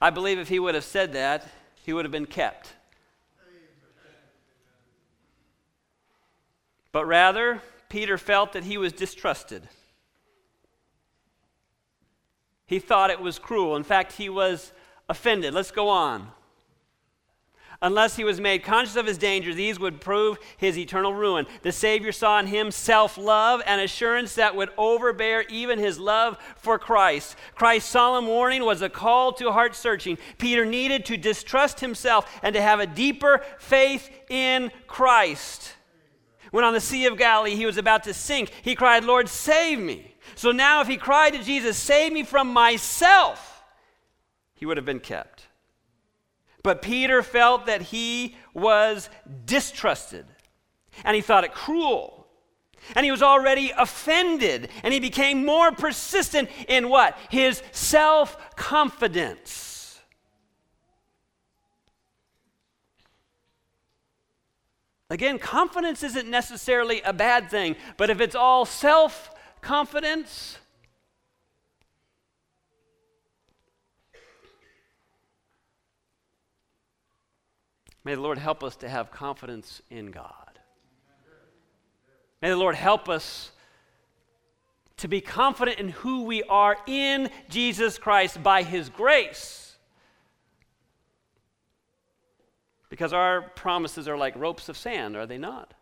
I 0.00 0.10
believe 0.10 0.38
if 0.38 0.48
he 0.48 0.58
would 0.58 0.74
have 0.74 0.84
said 0.84 1.12
that, 1.14 1.46
he 1.82 1.92
would 1.92 2.04
have 2.04 2.12
been 2.12 2.26
kept. 2.26 2.74
But 6.92 7.06
rather, 7.06 7.60
Peter 7.88 8.16
felt 8.18 8.52
that 8.52 8.64
he 8.64 8.78
was 8.78 8.92
distrusted. 8.92 9.68
He 12.66 12.78
thought 12.78 13.10
it 13.10 13.20
was 13.20 13.38
cruel. 13.38 13.76
In 13.76 13.82
fact, 13.82 14.12
he 14.12 14.28
was 14.28 14.72
offended. 15.08 15.54
Let's 15.54 15.70
go 15.70 15.88
on. 15.88 16.28
Unless 17.84 18.16
he 18.16 18.24
was 18.24 18.40
made 18.40 18.62
conscious 18.62 18.96
of 18.96 19.04
his 19.04 19.18
danger, 19.18 19.52
these 19.52 19.78
would 19.78 20.00
prove 20.00 20.38
his 20.56 20.78
eternal 20.78 21.12
ruin. 21.12 21.44
The 21.60 21.70
Savior 21.70 22.12
saw 22.12 22.38
in 22.38 22.46
him 22.46 22.70
self 22.70 23.18
love 23.18 23.60
and 23.66 23.78
assurance 23.78 24.36
that 24.36 24.56
would 24.56 24.70
overbear 24.78 25.44
even 25.50 25.78
his 25.78 25.98
love 25.98 26.38
for 26.56 26.78
Christ. 26.78 27.36
Christ's 27.54 27.90
solemn 27.90 28.26
warning 28.26 28.64
was 28.64 28.80
a 28.80 28.88
call 28.88 29.34
to 29.34 29.52
heart 29.52 29.76
searching. 29.76 30.16
Peter 30.38 30.64
needed 30.64 31.04
to 31.04 31.18
distrust 31.18 31.80
himself 31.80 32.40
and 32.42 32.54
to 32.54 32.62
have 32.62 32.80
a 32.80 32.86
deeper 32.86 33.42
faith 33.58 34.08
in 34.30 34.72
Christ. 34.86 35.74
When 36.52 36.64
on 36.64 36.72
the 36.72 36.80
Sea 36.80 37.04
of 37.04 37.18
Galilee 37.18 37.54
he 37.54 37.66
was 37.66 37.76
about 37.76 38.04
to 38.04 38.14
sink, 38.14 38.50
he 38.62 38.74
cried, 38.74 39.04
Lord, 39.04 39.28
save 39.28 39.78
me. 39.78 40.14
So 40.36 40.52
now, 40.52 40.80
if 40.80 40.88
he 40.88 40.96
cried 40.96 41.34
to 41.34 41.42
Jesus, 41.42 41.76
Save 41.76 42.14
me 42.14 42.22
from 42.22 42.50
myself, 42.50 43.62
he 44.54 44.64
would 44.64 44.78
have 44.78 44.86
been 44.86 45.00
kept. 45.00 45.48
But 46.64 46.80
Peter 46.80 47.22
felt 47.22 47.66
that 47.66 47.82
he 47.82 48.36
was 48.54 49.10
distrusted, 49.44 50.24
and 51.04 51.14
he 51.14 51.20
thought 51.20 51.44
it 51.44 51.52
cruel. 51.52 52.26
And 52.96 53.04
he 53.04 53.10
was 53.10 53.22
already 53.22 53.70
offended, 53.76 54.70
and 54.82 54.92
he 54.92 54.98
became 54.98 55.44
more 55.44 55.72
persistent 55.72 56.48
in 56.66 56.88
what? 56.88 57.16
His 57.30 57.62
self 57.70 58.56
confidence. 58.56 60.00
Again, 65.10 65.38
confidence 65.38 66.02
isn't 66.02 66.28
necessarily 66.30 67.02
a 67.02 67.12
bad 67.12 67.50
thing, 67.50 67.76
but 67.98 68.08
if 68.08 68.22
it's 68.22 68.34
all 68.34 68.64
self 68.64 69.30
confidence, 69.60 70.58
May 78.04 78.14
the 78.14 78.20
Lord 78.20 78.38
help 78.38 78.62
us 78.62 78.76
to 78.76 78.88
have 78.88 79.10
confidence 79.10 79.80
in 79.90 80.10
God. 80.10 80.58
May 82.42 82.50
the 82.50 82.56
Lord 82.56 82.74
help 82.74 83.08
us 83.08 83.50
to 84.98 85.08
be 85.08 85.22
confident 85.22 85.78
in 85.78 85.88
who 85.88 86.24
we 86.24 86.42
are 86.42 86.76
in 86.86 87.30
Jesus 87.48 87.96
Christ 87.96 88.42
by 88.42 88.62
His 88.62 88.90
grace. 88.90 89.76
Because 92.90 93.14
our 93.14 93.42
promises 93.42 94.06
are 94.06 94.16
like 94.16 94.36
ropes 94.36 94.68
of 94.68 94.76
sand, 94.76 95.16
are 95.16 95.26
they 95.26 95.38
not? 95.38 95.72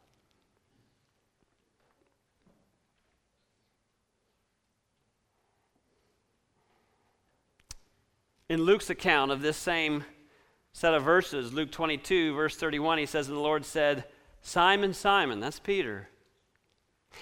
In 8.48 8.62
Luke's 8.62 8.88
account 8.88 9.32
of 9.32 9.42
this 9.42 9.56
same 9.56 10.04
set 10.72 10.94
of 10.94 11.02
verses, 11.02 11.52
Luke 11.52 11.70
22, 11.70 12.34
verse 12.34 12.56
31, 12.56 12.98
he 12.98 13.06
says, 13.06 13.28
And 13.28 13.36
the 13.36 13.40
Lord 13.40 13.64
said, 13.64 14.04
Simon, 14.40 14.94
Simon, 14.94 15.40
that's 15.40 15.58
Peter. 15.58 16.08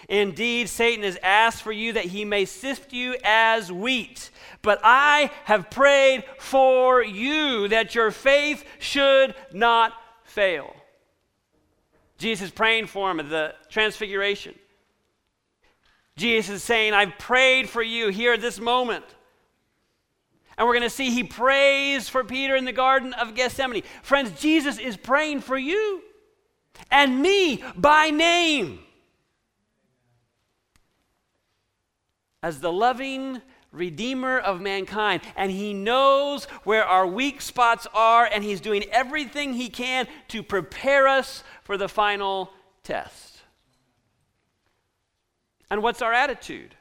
Indeed, 0.08 0.68
Satan 0.68 1.04
has 1.04 1.18
asked 1.22 1.62
for 1.62 1.72
you 1.72 1.92
that 1.94 2.06
he 2.06 2.24
may 2.24 2.44
sift 2.44 2.92
you 2.92 3.16
as 3.24 3.72
wheat. 3.72 4.30
But 4.62 4.80
I 4.84 5.30
have 5.44 5.70
prayed 5.70 6.24
for 6.38 7.02
you 7.02 7.68
that 7.68 7.94
your 7.94 8.10
faith 8.10 8.64
should 8.78 9.34
not 9.52 9.92
fail. 10.22 10.74
Jesus 12.18 12.46
is 12.46 12.52
praying 12.52 12.86
for 12.86 13.10
him 13.10 13.20
at 13.20 13.30
the 13.30 13.54
transfiguration. 13.68 14.54
Jesus 16.16 16.56
is 16.56 16.62
saying, 16.62 16.92
I've 16.92 17.18
prayed 17.18 17.68
for 17.68 17.82
you 17.82 18.08
here 18.08 18.34
at 18.34 18.40
this 18.40 18.60
moment. 18.60 19.04
And 20.60 20.68
we're 20.68 20.74
going 20.74 20.82
to 20.82 20.90
see 20.90 21.08
he 21.10 21.24
prays 21.24 22.10
for 22.10 22.22
Peter 22.22 22.54
in 22.54 22.66
the 22.66 22.72
Garden 22.72 23.14
of 23.14 23.34
Gethsemane. 23.34 23.82
Friends, 24.02 24.38
Jesus 24.38 24.78
is 24.78 24.94
praying 24.94 25.40
for 25.40 25.56
you 25.56 26.02
and 26.90 27.22
me 27.22 27.64
by 27.74 28.10
name. 28.10 28.80
As 32.42 32.60
the 32.60 32.70
loving 32.70 33.40
Redeemer 33.72 34.38
of 34.38 34.60
mankind, 34.60 35.22
and 35.34 35.50
He 35.50 35.72
knows 35.72 36.44
where 36.64 36.84
our 36.84 37.06
weak 37.06 37.40
spots 37.40 37.86
are, 37.94 38.26
and 38.26 38.44
He's 38.44 38.60
doing 38.60 38.84
everything 38.92 39.54
He 39.54 39.70
can 39.70 40.08
to 40.28 40.42
prepare 40.42 41.08
us 41.08 41.42
for 41.62 41.78
the 41.78 41.88
final 41.88 42.52
test. 42.82 43.38
And 45.70 45.82
what's 45.82 46.02
our 46.02 46.12
attitude? 46.12 46.74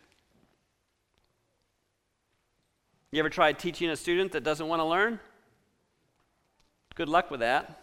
You 3.11 3.19
ever 3.19 3.29
tried 3.29 3.57
teaching 3.57 3.89
a 3.89 3.95
student 3.95 4.33
that 4.33 4.43
doesn't 4.43 4.67
want 4.67 4.81
to 4.81 4.85
learn? 4.85 5.19
Good 6.93 7.09
luck 7.09 7.31
with 7.31 7.39
that. 7.39 7.81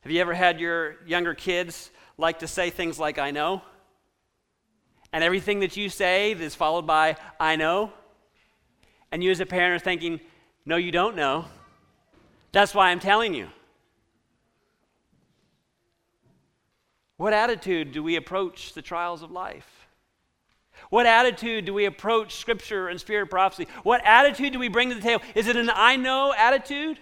Have 0.00 0.10
you 0.10 0.20
ever 0.20 0.34
had 0.34 0.58
your 0.58 0.96
younger 1.06 1.34
kids 1.34 1.90
like 2.16 2.40
to 2.40 2.48
say 2.48 2.70
things 2.70 2.98
like, 2.98 3.18
I 3.18 3.30
know? 3.30 3.62
And 5.12 5.22
everything 5.22 5.60
that 5.60 5.76
you 5.76 5.88
say 5.88 6.32
is 6.32 6.54
followed 6.54 6.86
by, 6.86 7.16
I 7.38 7.56
know? 7.56 7.92
And 9.12 9.22
you 9.22 9.30
as 9.30 9.40
a 9.40 9.46
parent 9.46 9.80
are 9.80 9.84
thinking, 9.84 10.20
No, 10.66 10.76
you 10.76 10.90
don't 10.90 11.14
know. 11.14 11.44
That's 12.50 12.74
why 12.74 12.90
I'm 12.90 13.00
telling 13.00 13.34
you. 13.34 13.48
What 17.18 17.32
attitude 17.32 17.92
do 17.92 18.02
we 18.02 18.16
approach 18.16 18.72
the 18.72 18.82
trials 18.82 19.22
of 19.22 19.30
life? 19.30 19.77
What 20.90 21.06
attitude 21.06 21.66
do 21.66 21.74
we 21.74 21.84
approach 21.84 22.36
Scripture 22.36 22.88
and 22.88 22.98
Spirit 23.00 23.28
prophecy? 23.28 23.68
What 23.82 24.00
attitude 24.04 24.52
do 24.52 24.58
we 24.58 24.68
bring 24.68 24.88
to 24.88 24.94
the 24.94 25.00
table? 25.00 25.22
Is 25.34 25.46
it 25.46 25.56
an 25.56 25.70
I 25.72 25.96
know 25.96 26.32
attitude? 26.36 26.98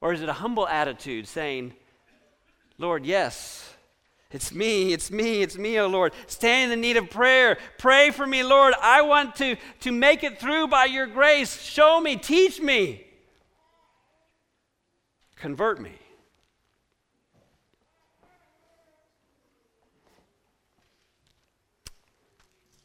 Or 0.00 0.12
is 0.12 0.22
it 0.22 0.28
a 0.28 0.32
humble 0.32 0.66
attitude 0.66 1.28
saying, 1.28 1.74
Lord, 2.78 3.04
yes, 3.04 3.72
it's 4.32 4.52
me, 4.52 4.92
it's 4.94 5.10
me, 5.10 5.42
it's 5.42 5.58
me, 5.58 5.78
oh 5.78 5.86
Lord. 5.86 6.14
Stand 6.26 6.72
in 6.72 6.80
the 6.80 6.88
need 6.88 6.96
of 6.96 7.10
prayer. 7.10 7.58
Pray 7.78 8.10
for 8.10 8.26
me, 8.26 8.42
Lord. 8.42 8.74
I 8.80 9.02
want 9.02 9.36
to, 9.36 9.56
to 9.80 9.92
make 9.92 10.24
it 10.24 10.40
through 10.40 10.68
by 10.68 10.86
your 10.86 11.06
grace. 11.06 11.60
Show 11.60 12.00
me, 12.00 12.16
teach 12.16 12.60
me, 12.60 13.06
convert 15.36 15.80
me. 15.80 15.92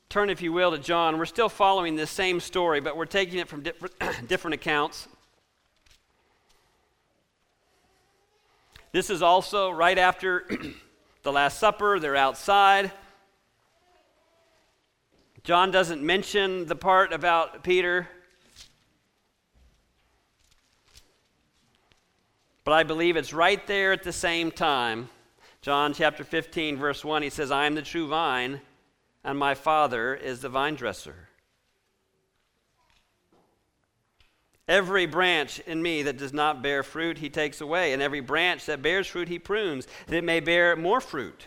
Turn, 0.09 0.29
if 0.29 0.41
you 0.41 0.53
will, 0.53 0.71
to 0.71 0.77
John. 0.77 1.17
We're 1.17 1.25
still 1.25 1.49
following 1.49 1.95
this 1.95 2.09
same 2.09 2.39
story, 2.39 2.79
but 2.79 2.95
we're 2.95 3.05
taking 3.05 3.39
it 3.39 3.47
from 3.49 3.61
different, 3.61 3.93
different 4.27 4.53
accounts. 4.53 5.07
This 8.93 9.09
is 9.09 9.21
also 9.21 9.69
right 9.69 9.97
after 9.97 10.47
the 11.23 11.31
Last 11.31 11.59
Supper. 11.59 11.99
They're 11.99 12.15
outside. 12.15 12.91
John 15.43 15.71
doesn't 15.71 16.01
mention 16.01 16.65
the 16.67 16.75
part 16.75 17.11
about 17.11 17.63
Peter. 17.63 18.07
But 22.63 22.73
I 22.73 22.83
believe 22.83 23.17
it's 23.17 23.33
right 23.33 23.65
there 23.67 23.91
at 23.91 24.03
the 24.03 24.13
same 24.13 24.51
time. 24.51 25.09
John 25.61 25.93
chapter 25.93 26.23
15, 26.23 26.77
verse 26.77 27.03
1, 27.03 27.23
he 27.23 27.29
says, 27.29 27.51
I 27.51 27.65
am 27.65 27.75
the 27.75 27.81
true 27.81 28.07
vine 28.07 28.61
and 29.27 29.37
my 29.37 29.53
Father 29.53 30.15
is 30.15 30.39
the 30.39 30.47
vine 30.47 30.75
dresser. 30.75 31.27
Every 34.69 35.05
branch 35.05 35.59
in 35.59 35.81
me 35.81 36.01
that 36.03 36.17
does 36.17 36.31
not 36.31 36.63
bear 36.63 36.81
fruit, 36.81 37.17
he 37.17 37.29
takes 37.29 37.59
away, 37.59 37.91
and 37.91 38.01
every 38.01 38.21
branch 38.21 38.65
that 38.67 38.81
bears 38.81 39.05
fruit, 39.05 39.27
he 39.27 39.37
prunes, 39.37 39.85
that 40.07 40.15
it 40.15 40.23
may 40.23 40.39
bear 40.39 40.77
more 40.77 41.01
fruit. 41.01 41.45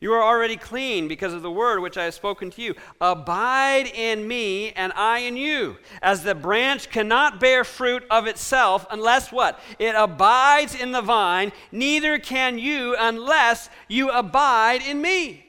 You 0.00 0.12
are 0.12 0.22
already 0.22 0.56
clean 0.56 1.08
because 1.08 1.32
of 1.32 1.40
the 1.40 1.50
word 1.50 1.80
which 1.80 1.96
I 1.96 2.04
have 2.04 2.14
spoken 2.14 2.50
to 2.50 2.62
you. 2.62 2.74
Abide 3.00 3.86
in 3.86 4.28
me, 4.28 4.70
and 4.72 4.92
I 4.92 5.20
in 5.20 5.38
you. 5.38 5.78
As 6.02 6.24
the 6.24 6.34
branch 6.34 6.90
cannot 6.90 7.40
bear 7.40 7.64
fruit 7.64 8.04
of 8.10 8.26
itself 8.26 8.86
unless 8.90 9.32
what? 9.32 9.60
It 9.78 9.94
abides 9.96 10.74
in 10.74 10.92
the 10.92 11.00
vine, 11.00 11.52
neither 11.72 12.18
can 12.18 12.58
you 12.58 12.94
unless 12.98 13.70
you 13.88 14.10
abide 14.10 14.82
in 14.86 15.00
me. 15.00 15.40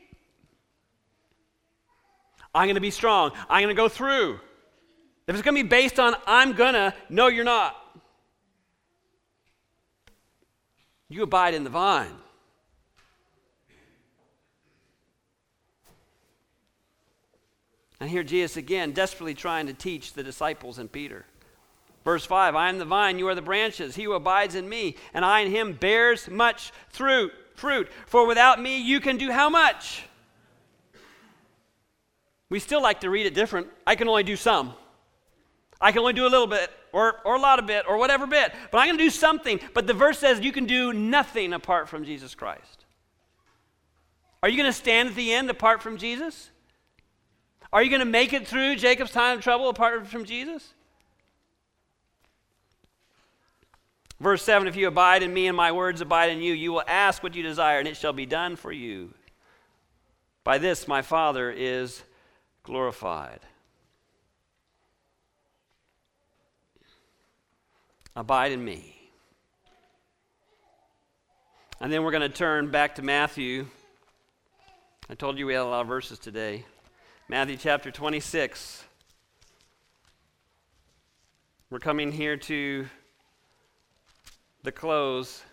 I'm 2.55 2.67
going 2.67 2.75
to 2.75 2.81
be 2.81 2.89
strong. 2.89 3.31
I'm 3.49 3.61
going 3.61 3.75
to 3.75 3.79
go 3.79 3.89
through. 3.89 4.39
If 5.27 5.35
it's 5.35 5.41
going 5.41 5.55
to 5.57 5.63
be 5.63 5.67
based 5.67 5.99
on 5.99 6.15
I'm 6.25 6.53
going 6.53 6.73
to, 6.73 6.93
no, 7.09 7.27
you're 7.27 7.43
not. 7.43 7.75
You 11.09 11.23
abide 11.23 11.53
in 11.53 11.63
the 11.63 11.69
vine. 11.69 12.11
And 17.99 18.09
here 18.09 18.23
Jesus 18.23 18.57
again, 18.57 18.91
desperately 18.91 19.33
trying 19.33 19.67
to 19.67 19.73
teach 19.73 20.13
the 20.13 20.23
disciples 20.23 20.79
and 20.79 20.91
Peter. 20.91 21.25
Verse 22.03 22.25
5 22.25 22.55
I 22.55 22.69
am 22.69 22.77
the 22.77 22.85
vine, 22.85 23.19
you 23.19 23.27
are 23.27 23.35
the 23.35 23.41
branches. 23.41 23.95
He 23.95 24.03
who 24.03 24.13
abides 24.13 24.55
in 24.55 24.69
me, 24.69 24.95
and 25.13 25.25
I 25.25 25.41
in 25.41 25.51
him, 25.51 25.73
bears 25.73 26.29
much 26.29 26.71
fruit. 26.89 27.31
Fruit. 27.55 27.89
For 28.05 28.27
without 28.27 28.61
me, 28.61 28.81
you 28.81 28.99
can 28.99 29.17
do 29.17 29.31
how 29.31 29.49
much? 29.49 30.03
We 32.49 32.59
still 32.59 32.81
like 32.81 33.01
to 33.01 33.09
read 33.09 33.25
it 33.25 33.33
different. 33.33 33.67
I 33.87 33.95
can 33.95 34.07
only 34.07 34.23
do 34.23 34.35
some. 34.35 34.73
I 35.81 35.91
can 35.91 35.99
only 35.99 36.13
do 36.13 36.25
a 36.25 36.29
little 36.29 36.47
bit, 36.47 36.71
or, 36.93 37.21
or 37.25 37.35
a 37.35 37.39
lot 37.39 37.59
of 37.59 37.65
bit, 37.65 37.85
or 37.87 37.97
whatever 37.97 38.25
bit, 38.25 38.53
but 38.71 38.77
I'm 38.77 38.87
going 38.87 38.97
to 38.97 39.03
do 39.03 39.09
something. 39.09 39.59
But 39.73 39.87
the 39.87 39.93
verse 39.93 40.19
says 40.19 40.39
you 40.39 40.51
can 40.51 40.65
do 40.65 40.93
nothing 40.93 41.53
apart 41.53 41.89
from 41.89 42.05
Jesus 42.05 42.33
Christ. 42.33 42.85
Are 44.41 44.49
you 44.49 44.57
going 44.57 44.69
to 44.69 44.77
stand 44.77 45.09
at 45.09 45.15
the 45.15 45.33
end 45.33 45.49
apart 45.49 45.81
from 45.81 45.97
Jesus? 45.97 46.49
Are 47.73 47.83
you 47.83 47.89
going 47.89 47.99
to 47.99 48.05
make 48.05 48.31
it 48.31 48.47
through 48.47 48.77
Jacob's 48.77 49.11
time 49.11 49.37
of 49.37 49.43
trouble 49.43 49.69
apart 49.69 50.07
from 50.07 50.23
Jesus? 50.23 50.73
Verse 54.19 54.43
7 54.43 54.67
If 54.67 54.75
you 54.75 54.87
abide 54.87 55.23
in 55.23 55.33
me 55.33 55.47
and 55.47 55.57
my 55.57 55.71
words 55.71 55.99
abide 55.99 56.29
in 56.29 56.41
you, 56.41 56.53
you 56.53 56.71
will 56.71 56.83
ask 56.87 57.21
what 57.21 57.35
you 57.35 57.43
desire, 57.43 57.79
and 57.79 57.87
it 57.87 57.97
shall 57.97 58.13
be 58.13 58.25
done 58.25 58.55
for 58.55 58.71
you. 58.71 59.13
By 60.43 60.57
this 60.57 60.87
my 60.87 61.01
Father 61.01 61.51
is 61.51 62.03
glorified. 62.65 63.39
Abide 68.15 68.51
in 68.51 68.63
me. 68.63 68.95
And 71.79 71.91
then 71.91 72.03
we're 72.03 72.11
going 72.11 72.21
to 72.21 72.29
turn 72.29 72.71
back 72.71 72.95
to 72.95 73.01
Matthew. 73.01 73.67
I 75.09 75.13
told 75.13 75.37
you 75.37 75.45
we 75.45 75.53
had 75.53 75.61
a 75.61 75.65
lot 75.65 75.81
of 75.81 75.87
verses 75.87 76.17
today. 76.17 76.65
Matthew 77.29 77.57
chapter 77.57 77.91
26. 77.91 78.83
We're 81.69 81.79
coming 81.79 82.11
here 82.11 82.37
to 82.37 82.87
the 84.63 84.71
close. 84.71 85.43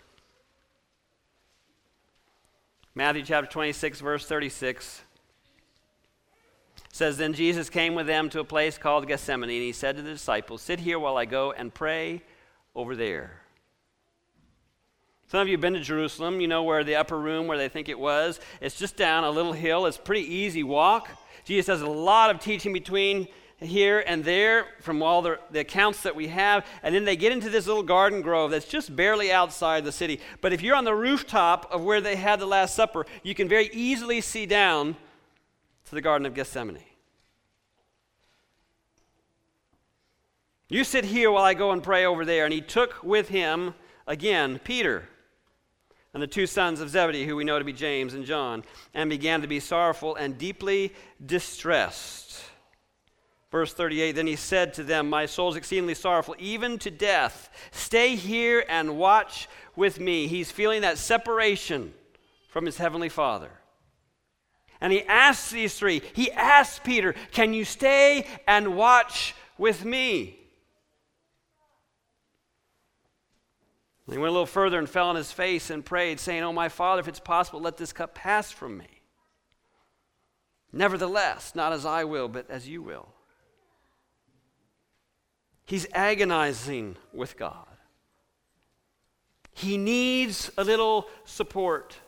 Matthew 2.95 3.25
chapter 3.25 3.51
26, 3.51 4.01
verse 4.01 4.27
36 4.27 5.03
says, 6.93 7.17
Then 7.17 7.33
Jesus 7.33 7.69
came 7.69 7.97
with 7.97 8.07
them 8.07 8.31
to 8.31 8.39
a 8.39 8.45
place 8.45 8.79
called 8.79 9.09
Gethsemane, 9.09 9.51
and 9.51 9.63
he 9.63 9.73
said 9.73 9.97
to 9.97 10.03
the 10.03 10.13
disciples, 10.13 10.63
Sit 10.63 10.79
here 10.79 11.01
while 11.01 11.17
I 11.17 11.25
go 11.25 11.51
and 11.51 11.75
pray 11.75 12.23
over 12.77 12.95
there. 12.95 13.41
Some 15.27 15.41
of 15.41 15.49
you 15.49 15.55
have 15.55 15.63
been 15.63 15.73
to 15.73 15.81
Jerusalem. 15.81 16.41
You 16.41 16.47
know 16.47 16.63
where 16.63 16.85
the 16.85 16.97
upper 16.97 17.19
room, 17.19 17.47
where 17.47 17.57
they 17.57 17.71
think 17.71 17.89
it 17.89 17.99
was. 17.99 18.39
It's 18.61 18.79
just 18.79 18.97
down 18.97 19.25
a 19.25 19.31
little 19.31 19.55
hill. 19.55 19.87
It's 19.87 19.97
pretty 19.97 20.33
easy 20.33 20.63
walk. 20.63 21.09
Jesus 21.45 21.69
has 21.69 21.81
a 21.81 21.89
lot 21.89 22.31
of 22.31 22.39
teaching 22.39 22.73
between 22.73 23.27
here 23.59 24.05
and 24.07 24.25
there 24.25 24.67
from 24.81 25.03
all 25.03 25.23
the, 25.23 25.39
the, 25.51 25.61
accounts 25.61 26.03
that 26.03 26.15
we 26.15 26.29
have. 26.29 26.67
And 26.83 26.95
then 26.95 27.05
they 27.05 27.17
get 27.17 27.33
into 27.33 27.49
this 27.49 27.67
little 27.67 27.83
garden 27.83 28.21
grove 28.21 28.51
that's 28.51 28.67
just 28.67 28.95
barely 28.95 29.33
outside 29.33 29.85
the 29.85 29.93
city. 29.93 30.21
But 30.43 30.53
if 30.53 30.63
you're 30.63 30.77
on 30.77 30.85
the 30.85 30.95
rooftop 30.95 31.73
of 31.73 31.83
where 31.83 32.01
they 32.01 32.17
had 32.17 32.39
the 32.39 32.47
Last 32.47 32.75
Supper, 32.75 33.07
you 33.23 33.35
can 33.35 33.49
very 33.49 33.71
easily 33.73 34.21
see 34.21 34.45
down 34.45 34.97
to 35.93 35.97
the 35.97 36.01
Garden 36.01 36.25
of 36.25 36.33
Gethsemane. 36.33 36.79
You 40.71 40.85
sit 40.85 41.05
here 41.05 41.31
while 41.31 41.45
I 41.45 41.53
go 41.53 41.73
and 41.73 41.83
pray 41.83 42.07
over 42.07 42.25
there. 42.25 42.47
And 42.47 42.55
he 42.55 42.63
took 42.63 43.03
with 43.03 43.29
him, 43.29 43.75
again, 44.07 44.59
Peter 44.65 45.07
and 46.15 46.23
the 46.23 46.27
two 46.27 46.47
sons 46.47 46.81
of 46.81 46.89
Zebedee, 46.89 47.27
who 47.27 47.37
we 47.37 47.45
know 47.45 47.59
to 47.59 47.65
be 47.67 47.75
James 47.75 48.15
and 48.15 48.25
John, 48.25 48.65
and 48.95 49.11
began 49.11 49.43
to 49.43 49.47
be 49.47 49.61
sorrowful 49.61 50.17
and 50.17 50.39
deeply 50.39 50.95
distressed. 51.27 52.43
Verse 53.51 53.75
38 53.75 54.13
Then 54.13 54.27
he 54.27 54.37
said 54.37 54.73
to 54.73 54.83
them, 54.83 55.11
My 55.11 55.27
soul 55.27 55.51
is 55.51 55.57
exceedingly 55.57 55.95
sorrowful, 55.95 56.37
even 56.39 56.79
to 56.79 56.91
death. 56.91 57.51
Stay 57.71 58.17
here 58.17 58.65
and 58.67 58.97
watch 58.97 59.47
with 59.77 60.01
me. 60.01 60.27
He's 60.27 60.51
feeling 60.51 60.81
that 60.81 60.97
separation 60.97 61.93
from 62.49 62.65
his 62.65 62.79
heavenly 62.79 63.11
Father. 63.11 63.51
And 64.83 64.93
he 64.93 65.05
asks 65.05 65.53
these 65.53 65.79
three, 65.79 66.03
he 66.13 66.33
asks 66.33 66.81
Peter, 66.83 67.15
Can 67.31 67.55
you 67.55 67.65
stay 67.65 68.27
and 68.49 68.77
watch 68.77 69.33
with 69.57 69.85
me? 69.85 70.37
And 74.07 74.15
he 74.15 74.19
went 74.19 74.31
a 74.31 74.33
little 74.33 74.45
further 74.45 74.81
and 74.81 74.91
fell 74.91 75.07
on 75.07 75.15
his 75.15 75.31
face 75.31 75.71
and 75.71 75.85
prayed, 75.85 76.19
saying, 76.19 76.43
Oh, 76.43 76.53
my 76.53 76.69
Father, 76.69 76.99
if 76.99 77.07
it's 77.07 77.21
possible, 77.21 77.61
let 77.61 77.77
this 77.77 77.93
cup 77.93 78.17
pass 78.17 78.51
from 78.51 78.77
me. 78.77 78.89
Nevertheless, 80.73 81.55
not 81.55 81.73
as 81.73 81.87
I 81.87 82.03
will, 82.03 82.27
but 82.27 82.51
as 82.51 82.69
you 82.69 82.83
will. 82.83 83.09
He's 85.65 85.87
agonizing 85.95 86.97
with 87.13 87.37
God. 87.37 87.69
He 89.53 89.79
needs 89.79 90.51
a 90.59 90.65
little 90.65 91.07
support. 91.25 91.99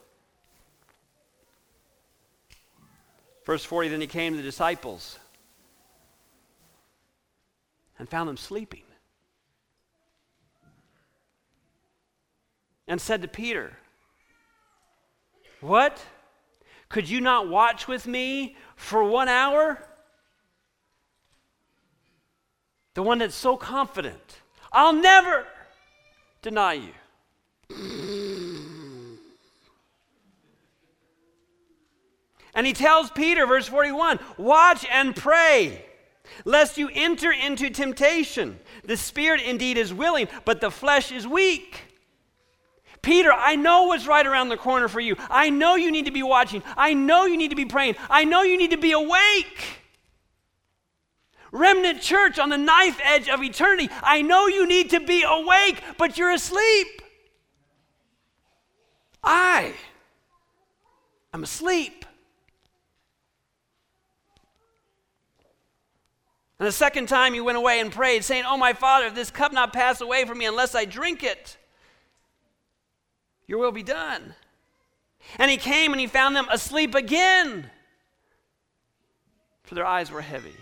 Verse 3.45 3.63
40 3.63 3.89
Then 3.89 4.01
he 4.01 4.07
came 4.07 4.33
to 4.33 4.37
the 4.37 4.43
disciples 4.43 5.19
and 7.97 8.09
found 8.09 8.27
them 8.27 8.37
sleeping. 8.37 8.81
And 12.87 12.99
said 12.99 13.21
to 13.21 13.27
Peter, 13.27 13.77
What? 15.61 16.03
Could 16.87 17.09
you 17.09 17.19
not 17.19 17.47
watch 17.49 17.87
with 17.87 18.05
me 18.05 18.55
for 18.75 19.03
one 19.03 19.27
hour? 19.27 19.83
The 22.93 23.03
one 23.03 23.17
that's 23.17 23.35
so 23.35 23.57
confident, 23.57 24.41
I'll 24.71 24.93
never 24.93 25.45
deny 26.41 26.73
you. 26.73 26.93
And 32.55 32.65
he 32.65 32.73
tells 32.73 33.11
Peter, 33.11 33.45
verse 33.45 33.67
41, 33.67 34.17
watch 34.37 34.85
and 34.89 35.13
pray, 35.15 35.85
lest 36.45 36.77
you 36.77 36.89
enter 36.93 37.31
into 37.31 37.69
temptation. 37.69 38.57
The 38.85 38.97
spirit 38.97 39.41
indeed 39.41 39.77
is 39.77 39.93
willing, 39.93 40.29
but 40.45 40.61
the 40.61 40.71
flesh 40.71 41.11
is 41.11 41.27
weak. 41.27 41.81
Peter, 43.01 43.31
I 43.31 43.55
know 43.55 43.83
what's 43.83 44.07
right 44.07 44.25
around 44.25 44.49
the 44.49 44.57
corner 44.57 44.87
for 44.87 44.99
you. 44.99 45.15
I 45.29 45.51
know 45.51 45.75
you 45.75 45.91
need 45.91 46.05
to 46.05 46.11
be 46.11 46.23
watching. 46.23 46.63
I 46.75 46.95
know 46.95 47.25
you 47.25 47.37
need 47.37 47.49
to 47.49 47.55
be 47.55 47.65
praying. 47.65 47.95
I 48.09 48.23
know 48.23 48.41
you 48.41 48.57
need 48.57 48.71
to 48.71 48.77
be 48.77 48.93
awake. 48.93 49.81
Remnant 51.51 52.01
church 52.01 52.39
on 52.39 52.49
the 52.49 52.57
knife 52.57 52.99
edge 53.03 53.29
of 53.29 53.43
eternity. 53.43 53.89
I 54.01 54.21
know 54.21 54.47
you 54.47 54.65
need 54.65 54.89
to 54.91 54.99
be 54.99 55.23
awake, 55.23 55.83
but 55.97 56.17
you're 56.17 56.31
asleep. 56.31 56.87
I 59.23 59.73
am 61.33 61.43
asleep. 61.43 62.04
And 66.65 66.71
the 66.71 66.77
second 66.77 67.07
time 67.07 67.35
he 67.35 67.41
went 67.41 67.59
away 67.59 67.79
and 67.79 67.91
prayed, 67.91 68.23
saying, 68.23 68.43
Oh, 68.47 68.57
my 68.57 68.73
Father, 68.73 69.05
if 69.05 69.13
this 69.13 69.29
cup 69.29 69.53
not 69.53 69.71
pass 69.71 70.01
away 70.01 70.25
from 70.25 70.39
me 70.39 70.47
unless 70.47 70.73
I 70.73 70.85
drink 70.85 71.23
it, 71.23 71.57
your 73.45 73.59
will 73.59 73.71
be 73.71 73.83
done. 73.83 74.33
And 75.37 75.51
he 75.51 75.57
came 75.57 75.91
and 75.91 76.01
he 76.01 76.07
found 76.07 76.35
them 76.35 76.47
asleep 76.49 76.95
again, 76.95 77.69
for 79.61 79.75
their 79.75 79.85
eyes 79.85 80.09
were 80.09 80.21
heavy. 80.21 80.55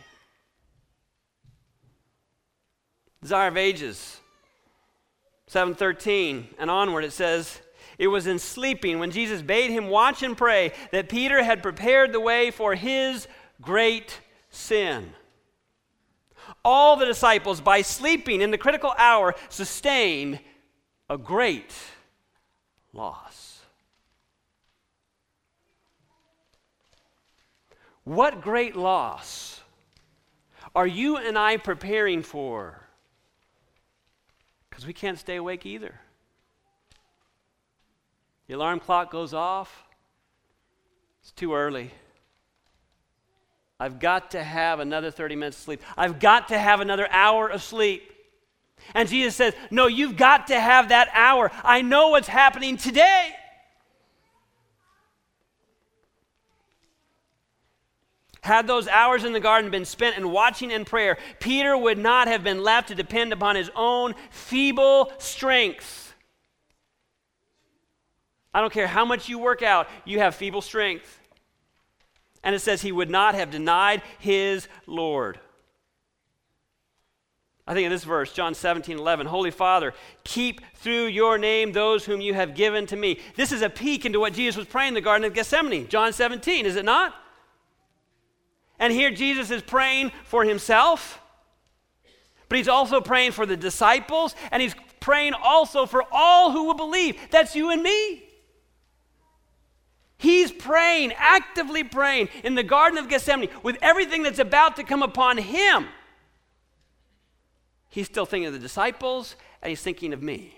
Desire 3.22 3.48
of 3.48 3.56
Ages, 3.56 4.20
713 5.48 6.50
and 6.60 6.70
onward, 6.70 7.06
it 7.06 7.14
says, 7.14 7.62
It 7.98 8.08
was 8.08 8.28
in 8.28 8.40
sleeping 8.40 9.00
when 9.00 9.12
Jesus 9.12 9.42
bade 9.42 9.72
him 9.72 9.88
watch 9.88 10.22
and 10.22 10.36
pray 10.36 10.74
that 10.92 11.08
Peter 11.08 11.42
had 11.44 11.64
prepared 11.64 12.12
the 12.12 12.20
way 12.20 12.52
for 12.52 12.76
his 12.76 13.30
great 13.62 14.20
sin 14.50 15.14
all 16.66 16.96
the 16.96 17.06
disciples, 17.06 17.62
by 17.62 17.82
sleeping 17.82 18.42
in 18.42 18.52
the 18.52 18.58
critical 18.58 18.94
hour, 18.98 19.36
sustained 19.50 20.40
a 21.10 21.18
great 21.18 21.74
loss. 22.94 23.62
What 28.04 28.42
great 28.42 28.76
loss 28.76 29.62
are 30.76 30.88
you 30.88 31.18
and 31.18 31.38
I 31.38 31.58
preparing 31.58 32.22
for? 32.22 32.82
Because 34.70 34.86
we 34.86 34.94
can't 34.94 35.20
stay 35.20 35.36
awake 35.36 35.66
either. 35.66 36.00
The 38.48 38.56
alarm 38.56 38.80
clock 38.80 39.12
goes 39.12 39.34
off, 39.34 39.86
it's 41.22 41.32
too 41.32 41.54
early. 41.54 41.92
I've 43.80 44.00
got 44.00 44.32
to 44.32 44.44
have 44.44 44.80
another 44.80 45.12
30 45.12 45.36
minutes 45.36 45.58
of 45.58 45.64
sleep. 45.64 45.82
I've 45.98 46.20
got 46.20 46.50
to 46.50 46.58
have 46.58 46.80
another 46.80 47.08
hour 47.10 47.50
of 47.50 47.62
sleep. 47.62 48.12
And 48.94 49.10
Jesus 49.10 49.36
says, 49.36 49.54
No, 49.72 49.88
you've 49.88 50.18
got 50.18 50.48
to 50.48 50.60
have 50.60 50.90
that 50.90 51.10
hour. 51.14 51.52
I 51.64 51.82
know 51.82 52.10
what's 52.10 52.28
happening 52.28 52.78
today. 52.78 53.36
Had 58.42 58.68
those 58.68 58.90
hours 58.90 59.24
in 59.24 59.32
the 59.32 59.40
garden 59.40 59.72
been 59.72 59.86
spent 59.86 60.18
in 60.18 60.30
watching 60.30 60.74
and 60.74 60.86
prayer, 60.86 61.18
Peter 61.40 61.78
would 61.78 61.98
not 61.98 62.28
have 62.28 62.44
been 62.44 62.62
left 62.62 62.90
to 62.90 62.96
depend 62.96 63.32
upon 63.32 63.56
his 63.56 63.72
own 63.74 64.16
feeble 64.32 65.14
strength. 65.18 66.14
I 68.54 68.60
don't 68.60 68.74
care 68.74 68.86
how 68.86 69.06
much 69.06 69.30
you 69.30 69.40
work 69.40 69.64
out, 69.64 69.88
you 70.04 70.20
have 70.20 70.36
feeble 70.36 70.62
strength. 70.62 71.22
And 72.44 72.54
it 72.54 72.60
says 72.60 72.82
he 72.82 72.92
would 72.92 73.10
not 73.10 73.36
have 73.36 73.52
denied 73.52 74.02
his 74.20 74.68
Lord. 74.86 75.40
I 77.66 77.74
think 77.74 77.86
in 77.86 77.92
this 77.92 78.04
verse, 78.04 78.34
John 78.34 78.54
17, 78.54 78.98
11, 78.98 79.28
Holy 79.28 79.52
Father, 79.52 79.94
keep 80.26 80.60
through 80.76 81.06
your 81.06 81.38
name 81.38 81.72
those 81.72 82.04
whom 82.04 82.20
you 82.20 82.34
have 82.34 82.56
given 82.56 82.86
to 82.88 82.98
me. 82.98 83.20
This 83.38 83.54
is 83.54 83.62
a 83.62 83.70
peek 83.70 84.06
into 84.06 84.20
what 84.20 84.34
Jesus 84.34 84.58
was 84.58 84.68
praying 84.68 84.90
in 84.90 84.94
the 84.96 85.02
Garden 85.02 85.26
of 85.26 85.34
Gethsemane, 85.34 85.88
John 85.88 86.12
17, 86.12 86.66
is 86.66 86.76
it 86.76 86.84
not? 86.84 87.16
And 88.80 88.92
here 88.92 89.12
Jesus 89.12 89.50
is 89.50 89.62
praying 89.62 90.12
for 90.26 90.44
himself, 90.44 91.22
but 92.50 92.58
he's 92.58 92.68
also 92.68 93.00
praying 93.00 93.32
for 93.32 93.46
the 93.46 93.56
disciples, 93.56 94.36
and 94.52 94.62
he's 94.62 94.76
praying 95.00 95.34
also 95.42 95.86
for 95.86 96.04
all 96.12 96.52
who 96.52 96.66
will 96.66 96.74
believe. 96.74 97.18
That's 97.32 97.56
you 97.56 97.70
and 97.70 97.82
me. 97.82 98.24
He's 100.24 100.54
praying, 100.54 101.12
actively 101.18 101.84
praying 101.84 102.30
in 102.46 102.56
the 102.56 102.64
Garden 102.64 102.98
of 102.98 103.10
Gethsemane 103.10 103.50
with 103.62 103.78
everything 103.82 104.24
that's 104.24 104.40
about 104.40 104.78
to 104.78 104.84
come 104.86 105.04
upon 105.04 105.38
him. 105.38 105.88
He's 107.90 108.06
still 108.06 108.26
thinking 108.26 108.48
of 108.48 108.54
the 108.54 108.60
disciples, 108.60 109.36
and 109.62 109.70
he's 109.70 109.82
thinking 109.82 110.14
of 110.14 110.24
me. 110.24 110.54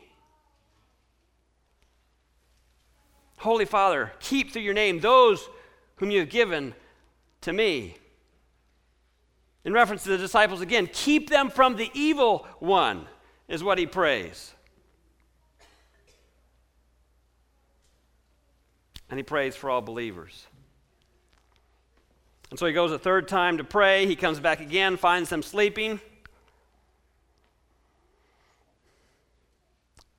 Holy 3.40 3.66
Father, 3.66 4.14
keep 4.20 4.54
through 4.54 4.62
your 4.62 4.76
name 4.76 5.00
those 5.00 5.50
whom 5.96 6.12
you 6.12 6.20
have 6.20 6.30
given 6.30 6.76
to 7.42 7.52
me. 7.52 7.98
In 9.64 9.74
reference 9.74 10.04
to 10.04 10.10
the 10.10 10.20
disciples 10.20 10.62
again, 10.62 10.88
keep 10.94 11.32
them 11.32 11.50
from 11.50 11.76
the 11.76 11.90
evil 11.96 12.46
one, 12.60 13.08
is 13.48 13.64
what 13.64 13.80
he 13.80 13.88
prays. 13.88 14.55
And 19.10 19.20
he 19.20 19.24
prays 19.24 19.56
for 19.56 19.70
all 19.70 19.82
believers. 19.82 20.48
And 22.50 22.60
so 22.60 22.66
he 22.66 22.74
goes 22.74 22.92
a 22.92 23.00
third 23.00 23.28
time 23.28 23.58
to 23.58 23.64
pray. 23.64 24.06
He 24.06 24.16
comes 24.16 24.40
back 24.40 24.60
again, 24.60 24.98
finds 24.98 25.30
them 25.30 25.44
sleeping. 25.44 26.00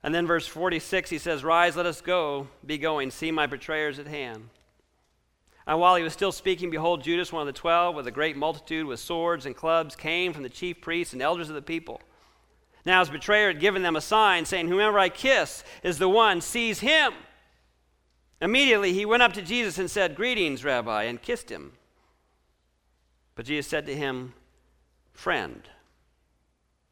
And 0.03 0.15
then, 0.15 0.27
verse 0.27 0.47
46, 0.47 1.11
he 1.11 1.19
says, 1.19 1.43
Rise, 1.43 1.75
let 1.75 1.87
us 1.87 2.01
go, 2.01 2.47
be 2.65 2.79
going, 2.79 3.11
see 3.11 3.33
my 3.33 3.47
betrayers 3.47 3.99
at 3.99 4.07
hand. 4.07 4.51
And 5.67 5.81
while 5.81 5.97
he 5.97 6.05
was 6.05 6.13
still 6.13 6.31
speaking, 6.31 6.71
behold, 6.71 7.03
Judas, 7.03 7.33
one 7.33 7.47
of 7.47 7.53
the 7.53 7.59
twelve, 7.59 7.97
with 7.97 8.07
a 8.07 8.13
great 8.13 8.37
multitude 8.37 8.87
with 8.87 9.01
swords 9.01 9.47
and 9.47 9.57
clubs, 9.57 9.97
came 9.97 10.33
from 10.33 10.45
the 10.45 10.49
chief 10.49 10.81
priests 10.81 11.13
and 11.13 11.21
elders 11.21 11.49
of 11.49 11.57
the 11.57 11.63
people. 11.63 12.01
Now 12.85 13.01
his 13.01 13.11
betrayer 13.11 13.49
had 13.49 13.59
given 13.59 13.83
them 13.83 13.97
a 13.97 14.01
sign, 14.01 14.45
saying, 14.45 14.69
Whomever 14.69 14.97
I 14.97 15.09
kiss 15.09 15.65
is 15.83 15.99
the 15.99 16.09
one, 16.09 16.41
seize 16.41 16.79
him. 16.79 17.13
Immediately 18.41 18.93
he 18.93 19.07
went 19.07 19.23
up 19.23 19.33
to 19.35 19.43
Jesus 19.43 19.79
and 19.79 19.91
said, 19.91 20.15
Greetings, 20.15 20.65
Rabbi, 20.65 21.05
and 21.05 21.21
kissed 21.21 21.51
him. 21.51 21.73
But 23.35 23.47
Jesus 23.47 23.67
said 23.67 23.87
to 23.87 23.95
him, 23.95 24.35
Friend, 25.13 25.63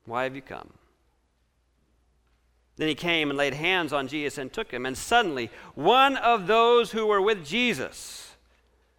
why 0.07 0.25
have 0.25 0.35
you 0.35 0.43
come? 0.43 0.71
Then 2.77 2.89
he 2.89 2.95
came 2.95 3.31
and 3.31 3.37
laid 3.37 3.55
hands 3.55 3.93
on 3.93 4.09
Jesus 4.09 4.39
and 4.39 4.53
took 4.53 4.71
him. 4.71 4.85
And 4.85 4.97
suddenly, 4.97 5.51
one 5.75 6.17
of 6.17 6.47
those 6.47 6.91
who 6.91 7.07
were 7.07 7.21
with 7.21 7.45
Jesus, 7.45 8.35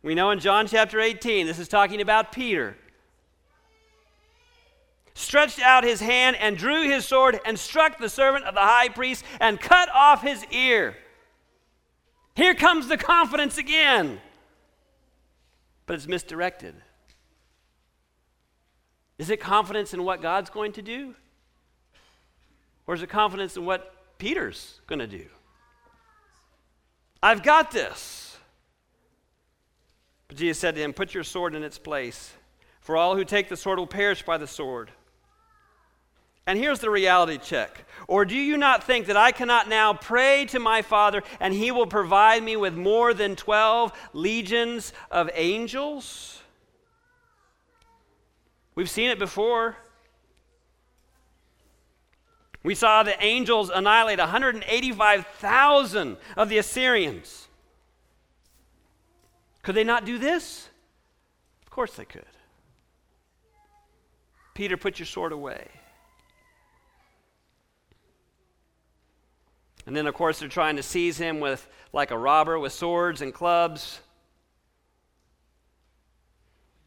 we 0.02 0.16
know 0.16 0.32
in 0.32 0.40
John 0.40 0.68
chapter 0.68 1.00
18, 1.00 1.46
this 1.46 1.60
is 1.60 1.68
talking 1.68 2.00
about 2.00 2.32
Peter, 2.32 2.78
stretched 5.14 5.60
out 5.60 5.84
his 5.84 6.00
hand 6.00 6.38
and 6.38 6.58
drew 6.58 6.84
his 6.90 7.06
sword 7.06 7.40
and 7.46 7.60
struck 7.60 7.98
the 7.98 8.10
servant 8.10 8.46
of 8.46 8.54
the 8.54 8.62
high 8.62 8.90
priest 8.90 9.26
and 9.42 9.60
cut 9.60 9.90
off 9.94 10.22
his 10.22 10.46
ear. 10.52 10.96
Here 12.36 12.54
comes 12.54 12.88
the 12.88 12.98
confidence 12.98 13.58
again. 13.58 14.20
But 15.86 15.96
it's 15.96 16.08
misdirected. 16.08 16.76
Is 19.18 19.30
it 19.30 19.40
confidence 19.40 19.94
in 19.94 20.04
what 20.04 20.22
God's 20.22 20.50
going 20.50 20.74
to 20.74 20.82
do? 20.82 21.16
Or 22.88 22.96
is 22.96 23.02
it 23.02 23.10
confidence 23.10 23.56
in 23.56 23.66
what 23.66 24.18
Peter's 24.18 24.82
going 24.88 25.00
to 25.00 25.08
do? 25.08 25.26
I've 27.24 27.42
got 27.42 27.72
this. 27.72 28.38
But 30.28 30.38
Jesus 30.38 30.60
said 30.60 30.76
to 30.76 30.82
him, 30.82 30.94
Put 30.94 31.14
your 31.14 31.24
sword 31.24 31.56
in 31.56 31.64
its 31.64 31.78
place, 31.78 32.34
for 32.82 32.98
all 32.98 33.16
who 33.16 33.24
take 33.24 33.48
the 33.48 33.58
sword 33.58 33.80
will 33.80 33.88
perish 33.88 34.24
by 34.24 34.38
the 34.38 34.48
sword. 34.48 34.92
And 36.48 36.60
here's 36.60 36.80
the 36.80 36.90
reality 36.90 37.38
check. 37.38 37.86
Or 38.08 38.24
do 38.24 38.36
you 38.36 38.58
not 38.58 38.84
think 38.84 39.08
that 39.08 39.18
I 39.18 39.32
cannot 39.32 39.68
now 39.68 39.94
pray 39.94 40.46
to 40.48 40.60
my 40.60 40.84
Father 40.84 41.24
and 41.40 41.54
he 41.54 41.72
will 41.72 41.88
provide 41.88 42.44
me 42.44 42.56
with 42.56 42.76
more 42.76 43.14
than 43.14 43.36
12 43.36 43.92
legions 44.14 44.94
of 45.10 45.30
angels? 45.34 46.42
We've 48.76 48.90
seen 48.90 49.10
it 49.10 49.18
before. 49.18 49.78
We 52.62 52.76
saw 52.76 53.04
the 53.04 53.24
angels 53.24 53.72
annihilate 53.74 54.20
185,000 54.20 56.18
of 56.36 56.50
the 56.50 56.58
Assyrians. 56.58 57.48
Could 59.64 59.76
they 59.76 59.84
not 59.84 60.06
do 60.06 60.20
this? 60.20 60.70
Of 61.64 61.72
course 61.72 61.96
they 61.96 62.06
could. 62.06 62.26
Peter, 64.54 64.78
put 64.78 65.00
your 65.00 65.06
sword 65.06 65.32
away. 65.32 65.68
And 69.86 69.96
then, 69.96 70.08
of 70.08 70.14
course, 70.14 70.40
they're 70.40 70.50
trying 70.50 70.78
to 70.78 70.84
seize 70.84 71.18
him 71.18 71.40
with, 71.40 71.68
like 71.94 72.12
a 72.12 72.18
robber, 72.18 72.58
with 72.58 72.74
swords 72.74 73.22
and 73.22 73.34
clubs. 73.34 74.02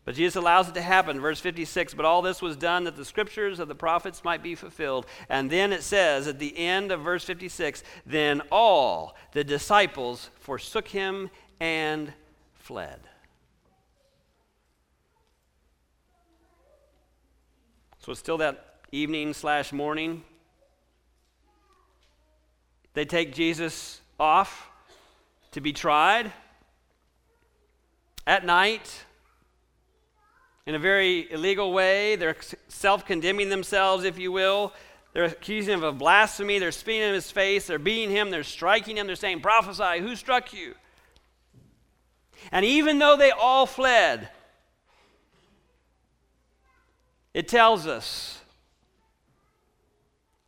But 0.08 0.14
Jesus 0.14 0.36
allows 0.36 0.68
it 0.70 0.74
to 0.74 0.80
happen. 0.80 1.20
Verse 1.20 1.38
56 1.38 1.92
But 1.92 2.06
all 2.06 2.22
this 2.22 2.40
was 2.40 2.56
done 2.56 2.84
that 2.84 2.96
the 2.96 3.04
scriptures 3.04 3.58
of 3.60 3.68
the 3.68 3.74
prophets 3.74 4.24
might 4.24 4.42
be 4.42 4.54
fulfilled. 4.54 5.04
And 5.28 5.50
then 5.50 5.70
it 5.70 5.82
says 5.82 6.26
at 6.26 6.38
the 6.38 6.56
end 6.56 6.90
of 6.90 7.02
verse 7.02 7.24
56 7.24 7.84
Then 8.06 8.40
all 8.50 9.16
the 9.32 9.44
disciples 9.44 10.30
forsook 10.40 10.88
him 10.88 11.28
and 11.60 12.14
fled. 12.54 13.00
So 17.98 18.12
it's 18.12 18.20
still 18.20 18.38
that 18.38 18.80
evening 18.90 19.34
slash 19.34 19.74
morning. 19.74 20.24
They 22.94 23.04
take 23.04 23.32
Jesus 23.32 24.00
off 24.18 24.68
to 25.52 25.60
be 25.60 25.72
tried 25.72 26.32
at 28.26 28.44
night 28.44 29.04
in 30.66 30.74
a 30.74 30.78
very 30.78 31.30
illegal 31.32 31.72
way. 31.72 32.16
They're 32.16 32.36
self 32.68 33.06
condemning 33.06 33.48
themselves, 33.48 34.04
if 34.04 34.18
you 34.18 34.30
will. 34.30 34.72
They're 35.14 35.24
accusing 35.24 35.74
him 35.74 35.82
of 35.82 35.98
blasphemy. 35.98 36.58
They're 36.58 36.72
spitting 36.72 37.02
in 37.02 37.14
his 37.14 37.30
face. 37.30 37.66
They're 37.66 37.78
beating 37.78 38.10
him. 38.10 38.30
They're 38.30 38.44
striking 38.44 38.98
him. 38.98 39.06
They're 39.06 39.16
saying, 39.16 39.40
Prophesy, 39.40 40.00
who 40.00 40.14
struck 40.14 40.52
you? 40.52 40.74
And 42.52 42.64
even 42.64 42.98
though 42.98 43.16
they 43.16 43.30
all 43.30 43.66
fled, 43.66 44.28
it 47.32 47.48
tells 47.48 47.86
us 47.86 48.40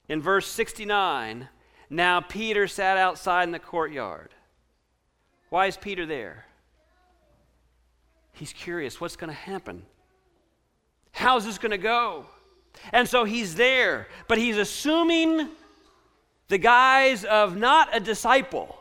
in 0.09 0.21
verse 0.21 0.47
69 0.47 1.49
now 1.91 2.21
Peter 2.21 2.69
sat 2.69 2.97
outside 2.97 3.43
in 3.43 3.51
the 3.51 3.59
courtyard. 3.59 4.31
Why 5.51 5.67
is 5.67 5.77
Peter 5.77 6.07
there? 6.07 6.47
He's 8.33 8.53
curious 8.53 9.01
what's 9.01 9.17
going 9.17 9.29
to 9.29 9.37
happen? 9.37 9.83
How's 11.13 11.45
this 11.45 11.59
going 11.59 11.73
to 11.73 11.79
go? 11.79 12.27
And 12.93 13.09
so 13.09 13.25
he's 13.25 13.57
there, 13.57 14.07
but 14.29 14.39
he's 14.39 14.57
assuming 14.57 15.49
the 16.49 16.59
guise 16.59 17.25
of 17.25 17.57
not 17.57 17.95
a 17.95 18.01
disciple. 18.01 18.80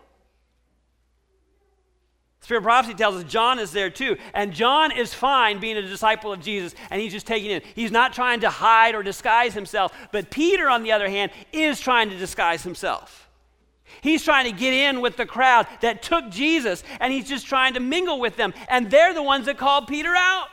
Spirit 2.50 2.62
of 2.62 2.64
prophecy 2.64 2.96
tells 2.96 3.16
us 3.16 3.32
John 3.32 3.60
is 3.60 3.72
there 3.72 3.92
too. 3.92 4.18
And 4.34 4.52
John 4.52 4.92
is 4.92 5.14
fine 5.14 5.60
being 5.60 5.78
a 5.78 5.84
disciple 5.84 6.34
of 6.34 6.40
Jesus, 6.40 6.74
and 6.90 7.00
he's 7.00 7.12
just 7.12 7.28
taking 7.28 7.52
it. 7.52 7.64
He's 7.76 7.92
not 7.92 8.12
trying 8.12 8.40
to 8.40 8.50
hide 8.50 8.96
or 8.96 9.04
disguise 9.04 9.54
himself. 9.54 9.96
But 10.12 10.32
Peter, 10.32 10.68
on 10.68 10.82
the 10.82 10.92
other 10.92 11.08
hand, 11.08 11.32
is 11.54 11.80
trying 11.80 12.10
to 12.10 12.18
disguise 12.18 12.64
himself. 12.64 13.30
He's 14.02 14.24
trying 14.24 14.52
to 14.52 14.52
get 14.52 14.74
in 14.74 15.00
with 15.00 15.16
the 15.16 15.28
crowd 15.28 15.68
that 15.82 16.02
took 16.02 16.32
Jesus, 16.32 16.84
and 17.00 17.14
he's 17.14 17.30
just 17.30 17.46
trying 17.46 17.76
to 17.76 17.80
mingle 17.80 18.20
with 18.20 18.36
them. 18.36 18.56
And 18.68 18.90
they're 18.90 19.14
the 19.14 19.22
ones 19.22 19.46
that 19.46 19.60
called 19.60 19.88
Peter 19.88 20.16
out. 20.16 20.48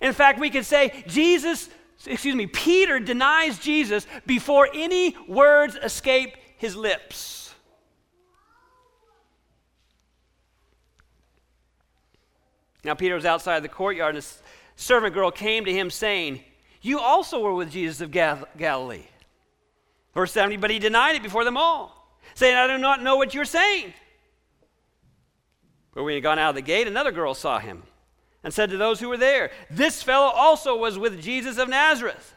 In 0.00 0.12
fact, 0.12 0.40
we 0.40 0.50
could 0.50 0.66
say 0.66 1.04
Jesus, 1.06 1.70
excuse 2.04 2.34
me, 2.34 2.48
Peter 2.48 2.98
denies 2.98 3.60
Jesus 3.60 4.04
before 4.26 4.68
any 4.74 5.16
words 5.28 5.78
escape 5.80 6.34
his 6.56 6.74
lips. 6.74 7.41
Now, 12.84 12.94
Peter 12.94 13.14
was 13.14 13.24
outside 13.24 13.60
the 13.60 13.68
courtyard, 13.68 14.16
and 14.16 14.24
a 14.24 14.26
servant 14.80 15.14
girl 15.14 15.30
came 15.30 15.64
to 15.64 15.72
him 15.72 15.90
saying, 15.90 16.40
You 16.80 16.98
also 16.98 17.40
were 17.40 17.54
with 17.54 17.70
Jesus 17.70 18.00
of 18.00 18.10
Gal- 18.10 18.48
Galilee. 18.56 19.06
Verse 20.14 20.32
70, 20.32 20.56
but 20.56 20.70
he 20.70 20.78
denied 20.78 21.14
it 21.14 21.22
before 21.22 21.44
them 21.44 21.56
all, 21.56 22.18
saying, 22.34 22.56
I 22.56 22.66
do 22.66 22.78
not 22.78 23.02
know 23.02 23.16
what 23.16 23.34
you're 23.34 23.44
saying. 23.44 23.94
But 25.94 26.02
when 26.02 26.12
he 26.12 26.16
had 26.16 26.22
gone 26.22 26.38
out 26.38 26.50
of 26.50 26.54
the 26.54 26.62
gate, 26.62 26.86
another 26.86 27.12
girl 27.12 27.34
saw 27.34 27.58
him 27.58 27.82
and 28.42 28.52
said 28.52 28.70
to 28.70 28.76
those 28.76 29.00
who 29.00 29.08
were 29.08 29.16
there, 29.16 29.50
This 29.70 30.02
fellow 30.02 30.26
also 30.26 30.76
was 30.76 30.98
with 30.98 31.22
Jesus 31.22 31.58
of 31.58 31.68
Nazareth. 31.68 32.34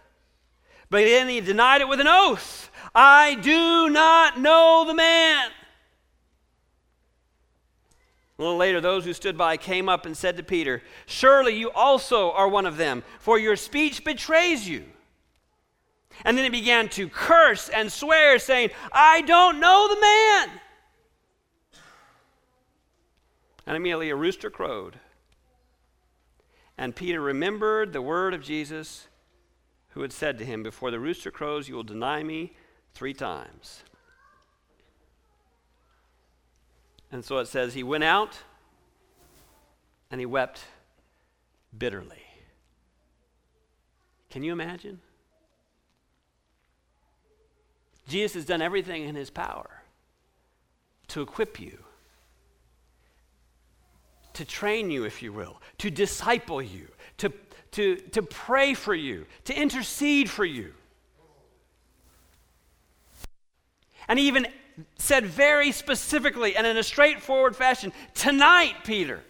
But 0.90 1.04
then 1.04 1.28
he 1.28 1.42
denied 1.42 1.82
it 1.82 1.88
with 1.88 2.00
an 2.00 2.08
oath 2.08 2.70
I 2.94 3.36
do 3.36 3.90
not 3.90 4.40
know 4.40 4.86
the 4.88 4.94
man. 4.94 5.50
A 8.38 8.42
little 8.42 8.58
later, 8.58 8.82
those 8.82 9.06
who 9.06 9.14
stood 9.14 9.38
by 9.38 9.56
came 9.56 9.88
up 9.88 10.06
and 10.06 10.16
said 10.16 10.36
to 10.38 10.44
Peter, 10.44 10.82
Surely 11.06 11.56
you 11.56 11.72
also 11.72 12.32
are 12.32 12.50
one 12.50 12.66
of 12.66 12.76
them, 12.76 13.04
for 13.20 13.40
your 13.40 13.56
speech 13.56 14.04
betrays 14.04 14.68
you. 14.68 14.84
And 16.26 16.38
then 16.38 16.44
he 16.44 16.50
began 16.50 16.90
to 16.90 17.08
curse 17.08 17.70
and 17.70 17.92
swear, 17.92 18.38
saying, 18.40 18.72
I 18.92 19.22
don't 19.22 19.60
know 19.60 19.88
the 19.88 20.02
man. 20.02 20.62
And 23.66 23.78
immediately 23.78 24.10
a 24.10 24.16
rooster 24.16 24.50
crowed. 24.50 25.00
And 26.78 26.96
Peter 26.96 27.22
remembered 27.22 27.94
the 27.94 28.02
word 28.02 28.34
of 28.34 28.44
Jesus, 28.44 29.08
who 29.90 30.02
had 30.02 30.12
said 30.12 30.38
to 30.40 30.46
him, 30.46 30.62
Before 30.62 30.92
the 30.92 31.00
rooster 31.00 31.32
crows, 31.32 31.70
you 31.70 31.76
will 31.76 31.84
deny 31.84 32.22
me 32.22 32.54
three 32.94 33.14
times. 33.14 33.85
And 37.12 37.24
so 37.24 37.38
it 37.38 37.48
says, 37.48 37.74
He 37.74 37.84
went 37.84 38.04
out 38.04 38.38
and 40.12 40.20
he 40.20 40.26
wept 40.26 40.62
bitterly. 41.78 42.24
Can 44.30 44.44
you 44.44 44.52
imagine? 44.52 45.00
Jesus 48.08 48.36
has 48.36 48.46
done 48.46 48.62
everything 48.62 49.04
in 49.04 49.16
his 49.16 49.30
power 49.30 49.70
to 51.08 51.22
equip 51.22 51.60
you, 51.60 51.78
to 54.34 54.46
train 54.46 54.92
you, 54.92 55.06
if 55.06 55.24
you 55.24 55.34
will, 55.34 55.62
to 55.80 55.90
disciple 55.90 56.62
you, 56.62 56.88
to, 57.18 57.32
to, 57.72 57.96
to 57.96 58.22
pray 58.22 58.74
for 58.74 58.94
you, 58.94 59.26
to 59.46 59.60
intercede 59.60 60.30
for 60.30 60.46
you. 60.46 60.74
And 64.08 64.20
he 64.20 64.28
even 64.28 64.48
said 64.98 65.26
very 65.26 65.72
specifically 65.72 66.56
and 66.56 66.68
in 66.68 66.78
a 66.78 66.84
straightforward 66.84 67.56
fashion, 67.56 67.94
Tonight, 68.14 68.76
Peter. 68.84 69.22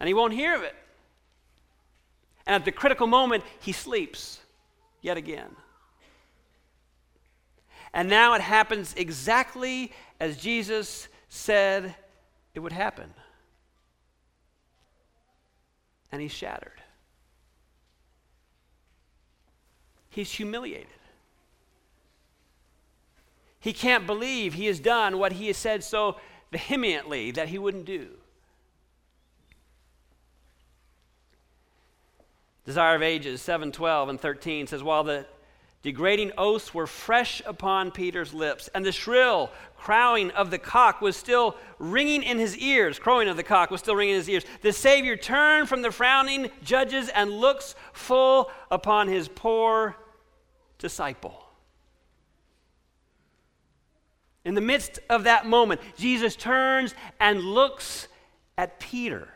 And 0.00 0.08
he 0.08 0.14
won't 0.14 0.32
hear 0.32 0.54
of 0.54 0.62
it. 0.62 0.74
And 2.46 2.54
at 2.54 2.64
the 2.64 2.72
critical 2.72 3.06
moment, 3.06 3.44
he 3.60 3.72
sleeps 3.72 4.40
yet 5.02 5.16
again. 5.16 5.54
And 7.92 8.08
now 8.08 8.34
it 8.34 8.40
happens 8.40 8.94
exactly 8.96 9.92
as 10.20 10.36
Jesus 10.36 11.08
said 11.28 11.94
it 12.54 12.60
would 12.60 12.72
happen. 12.72 13.12
And 16.12 16.20
he's 16.20 16.32
shattered. 16.32 16.80
He's 20.10 20.30
humiliated. 20.30 20.88
He 23.66 23.72
can't 23.72 24.06
believe 24.06 24.54
he 24.54 24.66
has 24.66 24.78
done 24.78 25.18
what 25.18 25.32
he 25.32 25.48
has 25.48 25.56
said 25.56 25.82
so 25.82 26.18
vehemently 26.52 27.32
that 27.32 27.48
he 27.48 27.58
wouldn't 27.58 27.84
do. 27.84 28.10
Desire 32.64 32.94
of 32.94 33.02
Ages 33.02 33.42
7 33.42 33.72
12 33.72 34.08
and 34.08 34.20
13 34.20 34.68
says, 34.68 34.84
While 34.84 35.02
the 35.02 35.26
degrading 35.82 36.30
oaths 36.38 36.72
were 36.72 36.86
fresh 36.86 37.42
upon 37.44 37.90
Peter's 37.90 38.32
lips, 38.32 38.70
and 38.72 38.86
the 38.86 38.92
shrill 38.92 39.50
crowing 39.76 40.30
of 40.30 40.52
the 40.52 40.58
cock 40.58 41.00
was 41.00 41.16
still 41.16 41.56
ringing 41.80 42.22
in 42.22 42.38
his 42.38 42.56
ears, 42.58 43.00
crowing 43.00 43.26
of 43.26 43.36
the 43.36 43.42
cock 43.42 43.72
was 43.72 43.80
still 43.80 43.96
ringing 43.96 44.14
in 44.14 44.20
his 44.20 44.30
ears, 44.30 44.44
the 44.62 44.72
Savior 44.72 45.16
turned 45.16 45.68
from 45.68 45.82
the 45.82 45.90
frowning 45.90 46.52
judges 46.62 47.08
and 47.08 47.32
looks 47.32 47.74
full 47.92 48.48
upon 48.70 49.08
his 49.08 49.26
poor 49.26 49.96
disciple. 50.78 51.45
In 54.46 54.54
the 54.54 54.60
midst 54.60 55.00
of 55.10 55.24
that 55.24 55.44
moment, 55.44 55.80
Jesus 55.96 56.36
turns 56.36 56.94
and 57.18 57.40
looks 57.40 58.06
at 58.56 58.78
Peter. 58.78 59.26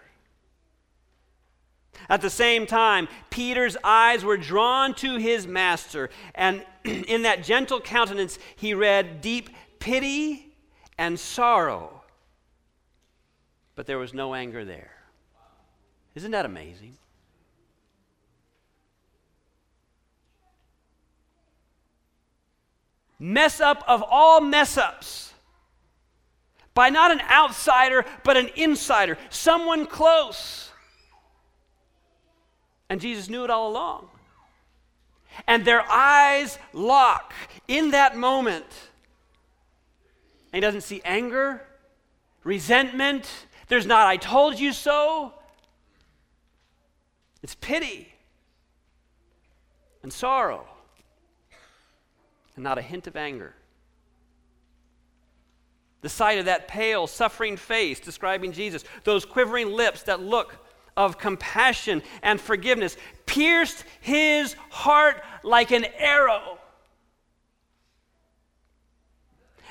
At 2.08 2.22
the 2.22 2.30
same 2.30 2.64
time, 2.64 3.08
Peter's 3.28 3.76
eyes 3.82 4.24
were 4.24 4.36
drawn 4.36 4.94
to 4.94 5.16
his 5.16 5.48
master, 5.48 6.10
and 6.32 6.64
in 6.84 7.22
that 7.22 7.42
gentle 7.42 7.80
countenance, 7.80 8.38
he 8.54 8.72
read 8.72 9.20
deep 9.20 9.50
pity 9.80 10.54
and 10.96 11.18
sorrow. 11.18 12.04
But 13.74 13.86
there 13.86 13.98
was 13.98 14.14
no 14.14 14.32
anger 14.32 14.64
there. 14.64 14.92
Isn't 16.14 16.30
that 16.30 16.46
amazing? 16.46 16.96
Mess 23.20 23.60
up 23.60 23.84
of 23.86 24.02
all 24.02 24.40
mess 24.40 24.76
ups 24.76 25.32
by 26.74 26.88
not 26.88 27.12
an 27.12 27.20
outsider, 27.30 28.04
but 28.24 28.36
an 28.36 28.50
insider, 28.56 29.16
someone 29.28 29.86
close 29.86 30.70
and 32.90 33.00
Jesus 33.00 33.30
knew 33.30 33.44
it 33.44 33.50
all 33.50 33.70
along. 33.70 34.08
And 35.46 35.64
their 35.64 35.80
eyes 35.88 36.58
lock 36.72 37.32
in 37.68 37.92
that 37.92 38.16
moment. 38.16 38.66
And 40.52 40.54
he 40.54 40.60
doesn't 40.60 40.80
see 40.80 41.00
anger, 41.04 41.62
resentment. 42.42 43.30
There's 43.68 43.86
not, 43.86 44.08
I 44.08 44.16
told 44.16 44.58
you 44.58 44.72
so. 44.72 45.32
It's 47.44 47.54
pity 47.54 48.12
and 50.02 50.12
sorrow, 50.12 50.66
and 52.56 52.64
not 52.64 52.78
a 52.78 52.82
hint 52.82 53.06
of 53.06 53.16
anger. 53.16 53.54
The 56.02 56.08
sight 56.08 56.38
of 56.38 56.46
that 56.46 56.68
pale, 56.68 57.06
suffering 57.06 57.56
face 57.56 58.00
describing 58.00 58.52
Jesus, 58.52 58.84
those 59.04 59.24
quivering 59.24 59.70
lips 59.70 60.04
that 60.04 60.20
look 60.20 60.56
of 60.96 61.18
compassion 61.18 62.02
and 62.22 62.40
forgiveness 62.40 62.96
pierced 63.26 63.84
his 64.00 64.54
heart 64.70 65.22
like 65.42 65.70
an 65.70 65.86
arrow. 65.96 66.58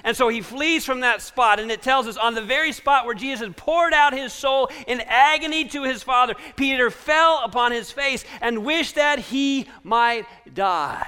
And 0.04 0.16
so 0.16 0.30
he 0.30 0.42
flees 0.42 0.86
from 0.86 1.02
that 1.02 1.22
spot, 1.22 1.60
and 1.60 1.70
it 1.70 1.82
tells 1.82 2.08
us 2.08 2.16
on 2.16 2.34
the 2.34 2.42
very 2.42 2.72
spot 2.72 3.06
where 3.06 3.16
Jesus 3.16 3.42
had 3.42 3.58
poured 3.58 3.94
out 3.94 4.14
his 4.14 4.32
soul 4.32 4.72
in 4.88 5.02
agony 5.02 5.66
to 5.66 5.84
his 5.84 6.04
Father, 6.04 6.36
Peter 6.56 6.90
fell 6.90 7.42
upon 7.44 7.72
his 7.72 7.92
face 7.92 8.24
and 8.40 8.64
wished 8.64 8.96
that 8.96 9.20
he 9.20 9.68
might 9.84 10.26
die. 10.54 11.06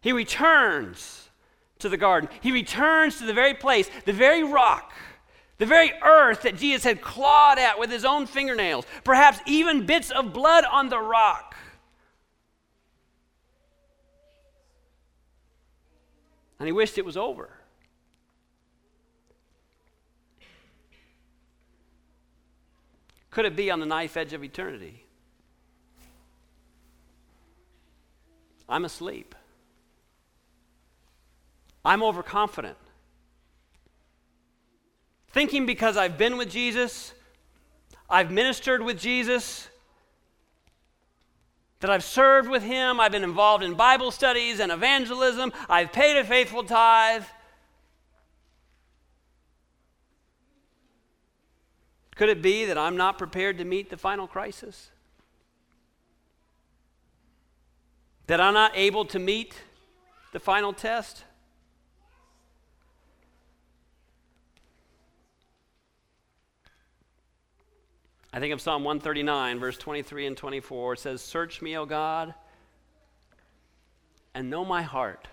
He 0.00 0.12
returns 0.12 1.28
to 1.80 1.88
the 1.88 1.96
garden, 1.96 2.28
he 2.40 2.52
returns 2.52 3.18
to 3.18 3.26
the 3.26 3.34
very 3.34 3.54
place, 3.54 3.88
the 4.04 4.12
very 4.12 4.42
rock 4.42 4.92
the 5.58 5.66
very 5.66 5.92
earth 6.04 6.42
that 6.42 6.56
Jesus 6.56 6.84
had 6.84 7.02
clawed 7.02 7.58
at 7.58 7.78
with 7.78 7.90
his 7.90 8.04
own 8.04 8.26
fingernails, 8.26 8.86
perhaps 9.04 9.40
even 9.44 9.86
bits 9.86 10.10
of 10.10 10.32
blood 10.32 10.64
on 10.64 10.88
the 10.88 10.98
rock. 10.98 11.56
And 16.60 16.66
he 16.66 16.72
wished 16.72 16.96
it 16.96 17.04
was 17.04 17.16
over. 17.16 17.50
Could 23.30 23.44
it 23.44 23.54
be 23.54 23.70
on 23.70 23.78
the 23.78 23.86
knife 23.86 24.16
edge 24.16 24.32
of 24.32 24.42
eternity? 24.42 25.04
I'm 28.68 28.84
asleep. 28.84 29.34
I'm 31.84 32.02
overconfident 32.02 32.76
thinking 35.30 35.66
because 35.66 35.96
I've 35.96 36.18
been 36.18 36.36
with 36.36 36.50
Jesus, 36.50 37.12
I've 38.10 38.30
ministered 38.30 38.82
with 38.82 38.98
Jesus, 38.98 39.68
that 41.80 41.90
I've 41.90 42.02
served 42.02 42.48
with 42.48 42.62
Him, 42.62 42.98
I've 42.98 43.12
been 43.12 43.22
involved 43.22 43.62
in 43.62 43.74
Bible 43.74 44.10
studies 44.10 44.58
and 44.58 44.72
evangelism, 44.72 45.52
I've 45.68 45.92
paid 45.92 46.16
a 46.16 46.24
faithful 46.24 46.64
tithe. 46.64 47.22
Could 52.16 52.30
it 52.30 52.42
be 52.42 52.64
that 52.64 52.76
I'm 52.76 52.96
not 52.96 53.16
prepared 53.16 53.58
to 53.58 53.64
meet 53.64 53.90
the 53.90 53.96
final 53.96 54.26
crisis? 54.26 54.90
That 58.26 58.40
I'm 58.40 58.54
not 58.54 58.72
able 58.74 59.04
to 59.04 59.20
meet 59.20 59.54
the 60.32 60.40
final 60.40 60.72
test? 60.72 61.22
I 68.38 68.40
think 68.40 68.54
of 68.54 68.60
Psalm 68.60 68.84
139, 68.84 69.58
verse 69.58 69.76
23 69.76 70.26
and 70.26 70.36
24. 70.36 70.92
It 70.92 71.00
says, 71.00 71.20
Search 71.20 71.60
me, 71.60 71.76
O 71.76 71.84
God, 71.86 72.34
and 74.32 74.48
know 74.48 74.64
my 74.64 74.82
heart. 74.82 75.26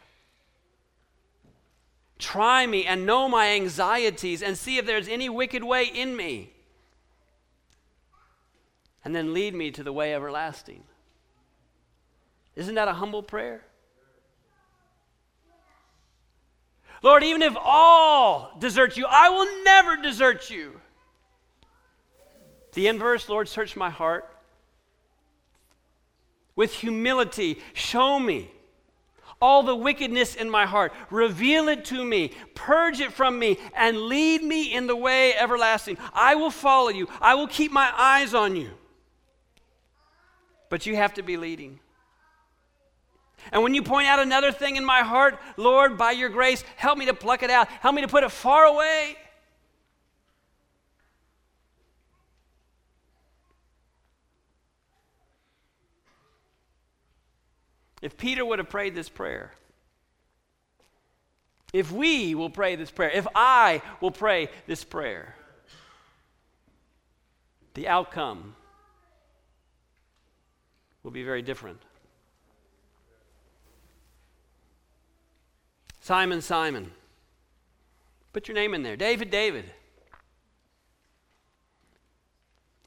Try 2.17 2.65
me 2.65 2.87
and 2.87 3.05
know 3.05 3.29
my 3.29 3.49
anxieties, 3.49 4.41
and 4.41 4.57
see 4.57 4.79
if 4.79 4.87
there's 4.87 5.07
any 5.07 5.29
wicked 5.29 5.63
way 5.63 5.85
in 5.85 6.15
me. 6.15 6.51
And 9.03 9.15
then 9.15 9.35
lead 9.35 9.53
me 9.53 9.69
to 9.69 9.83
the 9.83 9.93
way 9.93 10.15
everlasting. 10.15 10.81
Isn't 12.55 12.73
that 12.73 12.87
a 12.87 12.93
humble 12.93 13.21
prayer? 13.21 13.61
Lord, 17.03 17.23
even 17.23 17.43
if 17.43 17.55
all 17.55 18.57
desert 18.57 18.97
you, 18.97 19.05
I 19.07 19.29
will 19.29 19.63
never 19.63 19.95
desert 20.01 20.49
you. 20.49 20.81
The 22.75 22.87
inverse, 22.87 23.27
Lord, 23.27 23.49
search 23.49 23.75
my 23.75 23.89
heart. 23.89 24.29
With 26.55 26.73
humility, 26.73 27.59
show 27.73 28.19
me 28.19 28.51
all 29.41 29.63
the 29.63 29.75
wickedness 29.75 30.35
in 30.35 30.49
my 30.49 30.65
heart. 30.65 30.93
Reveal 31.09 31.67
it 31.69 31.85
to 31.85 32.03
me, 32.03 32.31
purge 32.53 32.99
it 32.99 33.11
from 33.11 33.39
me, 33.39 33.57
and 33.75 33.97
lead 33.97 34.43
me 34.43 34.73
in 34.73 34.87
the 34.87 34.95
way 34.95 35.33
everlasting. 35.35 35.97
I 36.13 36.35
will 36.35 36.51
follow 36.51 36.89
you, 36.89 37.07
I 37.19 37.35
will 37.35 37.47
keep 37.47 37.71
my 37.71 37.91
eyes 37.97 38.33
on 38.33 38.55
you. 38.55 38.69
But 40.69 40.85
you 40.85 40.95
have 40.95 41.13
to 41.15 41.23
be 41.23 41.37
leading. 41.37 41.79
And 43.51 43.61
when 43.61 43.73
you 43.73 43.83
point 43.83 44.07
out 44.07 44.19
another 44.19 44.51
thing 44.51 44.75
in 44.75 44.83
my 44.83 45.01
heart, 45.01 45.37
Lord, 45.55 45.97
by 45.97 46.11
your 46.11 46.29
grace, 46.29 46.63
help 46.75 46.97
me 46.97 47.05
to 47.05 47.13
pluck 47.13 47.43
it 47.43 47.49
out, 47.49 47.67
help 47.67 47.95
me 47.95 48.01
to 48.01 48.07
put 48.07 48.23
it 48.23 48.31
far 48.31 48.65
away. 48.65 49.15
If 58.01 58.17
Peter 58.17 58.45
would 58.45 58.59
have 58.59 58.69
prayed 58.69 58.95
this 58.95 59.09
prayer, 59.09 59.51
if 61.73 61.91
we 61.91 62.35
will 62.35 62.49
pray 62.49 62.75
this 62.75 62.91
prayer, 62.91 63.11
if 63.11 63.27
I 63.35 63.81
will 63.99 64.11
pray 64.11 64.49
this 64.67 64.83
prayer, 64.83 65.35
the 67.73 67.87
outcome 67.87 68.55
will 71.03 71.11
be 71.11 71.23
very 71.23 71.41
different. 71.41 71.81
Simon, 75.99 76.41
Simon. 76.41 76.91
Put 78.31 78.47
your 78.47 78.55
name 78.55 78.73
in 78.73 78.83
there. 78.83 78.95
David, 78.95 79.31
David. 79.31 79.65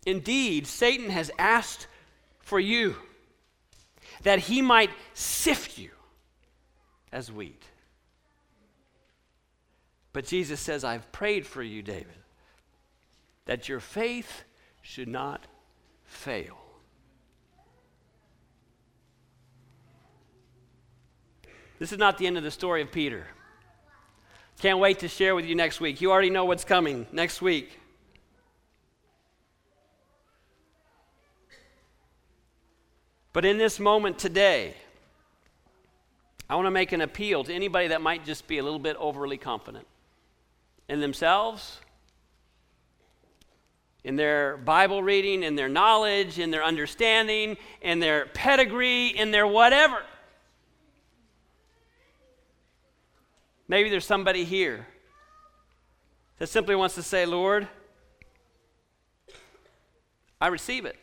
Indeed, 0.06 0.66
Satan 0.66 1.10
has 1.10 1.30
asked 1.38 1.86
for 2.40 2.58
you 2.58 2.96
that 4.22 4.40
he 4.40 4.62
might 4.62 4.90
sift 5.14 5.78
you 5.78 5.90
as 7.12 7.30
wheat. 7.32 7.62
But 10.12 10.26
Jesus 10.26 10.60
says, 10.60 10.84
I've 10.84 11.10
prayed 11.12 11.46
for 11.46 11.62
you, 11.62 11.82
David, 11.82 12.06
that 13.44 13.68
your 13.68 13.80
faith 13.80 14.44
should 14.82 15.08
not 15.08 15.46
fail. 16.04 16.58
This 21.78 21.92
is 21.92 21.98
not 21.98 22.18
the 22.18 22.26
end 22.26 22.36
of 22.36 22.42
the 22.42 22.50
story 22.50 22.82
of 22.82 22.90
Peter. 22.90 23.26
Can't 24.60 24.80
wait 24.80 24.98
to 25.00 25.08
share 25.08 25.36
with 25.36 25.44
you 25.44 25.54
next 25.54 25.80
week. 25.80 26.00
You 26.00 26.10
already 26.10 26.30
know 26.30 26.44
what's 26.44 26.64
coming 26.64 27.06
next 27.12 27.40
week. 27.40 27.77
But 33.38 33.44
in 33.44 33.56
this 33.56 33.78
moment 33.78 34.18
today, 34.18 34.74
I 36.50 36.56
want 36.56 36.66
to 36.66 36.72
make 36.72 36.90
an 36.90 37.02
appeal 37.02 37.44
to 37.44 37.54
anybody 37.54 37.86
that 37.86 38.02
might 38.02 38.24
just 38.24 38.48
be 38.48 38.58
a 38.58 38.64
little 38.64 38.80
bit 38.80 38.96
overly 38.96 39.38
confident 39.38 39.86
in 40.88 40.98
themselves, 40.98 41.78
in 44.02 44.16
their 44.16 44.56
Bible 44.56 45.04
reading, 45.04 45.44
in 45.44 45.54
their 45.54 45.68
knowledge, 45.68 46.40
in 46.40 46.50
their 46.50 46.64
understanding, 46.64 47.56
in 47.80 48.00
their 48.00 48.26
pedigree, 48.26 49.16
in 49.16 49.30
their 49.30 49.46
whatever. 49.46 50.02
Maybe 53.68 53.88
there's 53.88 54.04
somebody 54.04 54.42
here 54.42 54.84
that 56.40 56.48
simply 56.48 56.74
wants 56.74 56.96
to 56.96 57.04
say, 57.04 57.24
Lord, 57.24 57.68
I 60.40 60.48
receive 60.48 60.84
it. 60.86 60.96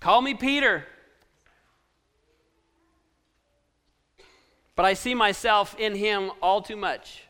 Call 0.00 0.22
me 0.22 0.34
Peter. 0.34 0.84
But 4.76 4.84
I 4.84 4.94
see 4.94 5.14
myself 5.14 5.74
in 5.78 5.94
him 5.96 6.30
all 6.40 6.62
too 6.62 6.76
much. 6.76 7.24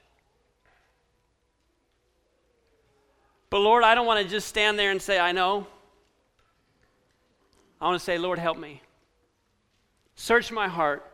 But 3.51 3.61
Lord, 3.61 3.85
I 3.85 3.95
don't 3.95 4.07
want 4.07 4.23
to 4.23 4.29
just 4.29 4.49
stand 4.49 4.79
there 4.79 4.91
and 4.91 5.01
say, 5.01 5.19
I 5.19 5.33
know. 5.33 5.67
I 7.81 7.87
want 7.87 7.99
to 7.99 8.05
say, 8.05 8.19
Lord, 8.19 8.39
help 8.39 8.59
me. 8.59 8.83
Search 10.15 10.53
my 10.53 10.69
heart. 10.69 11.11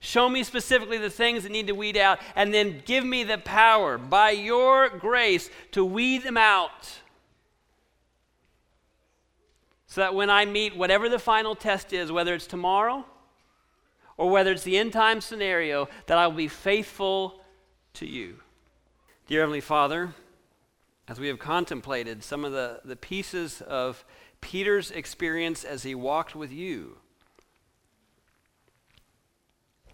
Show 0.00 0.28
me 0.28 0.42
specifically 0.42 0.98
the 0.98 1.10
things 1.10 1.44
that 1.44 1.52
need 1.52 1.68
to 1.68 1.74
weed 1.74 1.96
out, 1.96 2.18
and 2.34 2.52
then 2.52 2.82
give 2.84 3.04
me 3.04 3.22
the 3.22 3.38
power 3.38 3.98
by 3.98 4.30
your 4.30 4.88
grace 4.88 5.48
to 5.70 5.84
weed 5.84 6.24
them 6.24 6.36
out 6.36 7.01
so 9.92 10.00
that 10.00 10.14
when 10.14 10.30
I 10.30 10.46
meet 10.46 10.74
whatever 10.74 11.10
the 11.10 11.18
final 11.18 11.54
test 11.54 11.92
is, 11.92 12.10
whether 12.10 12.32
it's 12.32 12.46
tomorrow 12.46 13.04
or 14.16 14.30
whether 14.30 14.50
it's 14.50 14.62
the 14.62 14.78
end 14.78 14.94
time 14.94 15.20
scenario, 15.20 15.86
that 16.06 16.16
I 16.16 16.26
will 16.26 16.34
be 16.34 16.48
faithful 16.48 17.42
to 17.94 18.06
you. 18.06 18.38
Dear 19.26 19.40
Heavenly 19.40 19.60
Father, 19.60 20.14
as 21.08 21.20
we 21.20 21.28
have 21.28 21.38
contemplated 21.38 22.24
some 22.24 22.42
of 22.42 22.52
the, 22.52 22.80
the 22.86 22.96
pieces 22.96 23.60
of 23.60 24.02
Peter's 24.40 24.90
experience 24.90 25.62
as 25.62 25.82
he 25.82 25.94
walked 25.94 26.34
with 26.34 26.50
you, 26.50 26.96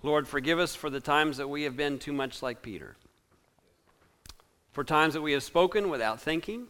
Lord, 0.04 0.28
forgive 0.28 0.60
us 0.60 0.76
for 0.76 0.90
the 0.90 1.00
times 1.00 1.38
that 1.38 1.48
we 1.48 1.64
have 1.64 1.76
been 1.76 1.98
too 1.98 2.12
much 2.12 2.40
like 2.40 2.62
Peter, 2.62 2.94
for 4.70 4.84
times 4.84 5.14
that 5.14 5.22
we 5.22 5.32
have 5.32 5.42
spoken 5.42 5.90
without 5.90 6.20
thinking, 6.20 6.68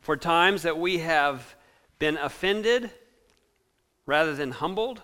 for 0.00 0.16
times 0.16 0.62
that 0.62 0.76
we 0.76 0.98
have 0.98 1.54
been 1.98 2.16
offended 2.16 2.90
rather 4.06 4.34
than 4.34 4.52
humbled? 4.52 5.02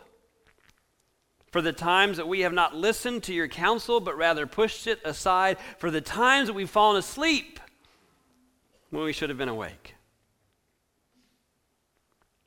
For 1.51 1.63
the 1.63 1.73
times 1.73 2.17
that 2.17 2.27
we 2.27 2.41
have 2.41 2.53
not 2.53 2.75
listened 2.75 3.23
to 3.25 3.33
your 3.35 3.47
counsel, 3.47 4.01
but 4.01 4.17
rather 4.17 4.47
pushed 4.47 4.87
it 4.87 5.01
aside? 5.05 5.57
For 5.79 5.91
the 5.91 6.01
times 6.01 6.49
that 6.49 6.55
we've 6.55 6.69
fallen 6.69 6.97
asleep 6.97 7.61
when 8.91 9.05
we 9.05 9.13
should 9.13 9.29
have 9.29 9.39
been 9.39 9.49
awake? 9.49 9.95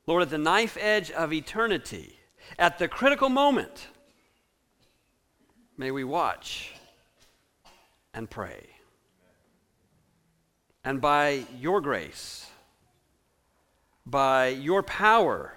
Lord, 0.07 0.23
at 0.23 0.29
the 0.29 0.37
knife 0.37 0.77
edge 0.79 1.11
of 1.11 1.33
eternity, 1.33 2.17
at 2.57 2.79
the 2.79 2.87
critical 2.87 3.29
moment, 3.29 3.87
may 5.77 5.91
we 5.91 6.03
watch 6.03 6.73
and 8.13 8.29
pray. 8.29 8.67
And 10.83 11.01
by 11.01 11.45
your 11.59 11.81
grace, 11.81 12.45
by 14.09 14.47
your 14.47 14.81
power, 14.81 15.53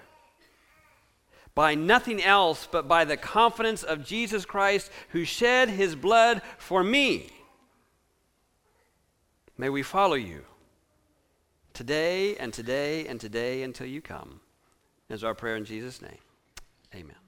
by 1.54 1.74
nothing 1.74 2.22
else 2.22 2.68
but 2.70 2.88
by 2.88 3.04
the 3.04 3.16
confidence 3.16 3.82
of 3.82 4.04
Jesus 4.04 4.44
Christ 4.44 4.90
who 5.10 5.24
shed 5.24 5.68
his 5.68 5.94
blood 5.94 6.42
for 6.58 6.82
me. 6.82 7.28
May 9.56 9.68
we 9.68 9.82
follow 9.82 10.14
you 10.14 10.44
today 11.74 12.36
and 12.36 12.52
today 12.52 13.06
and 13.06 13.20
today 13.20 13.62
until 13.62 13.86
you 13.86 14.00
come, 14.00 14.40
is 15.08 15.22
our 15.22 15.34
prayer 15.34 15.56
in 15.56 15.64
Jesus' 15.64 16.02
name. 16.02 16.18
Amen. 16.94 17.19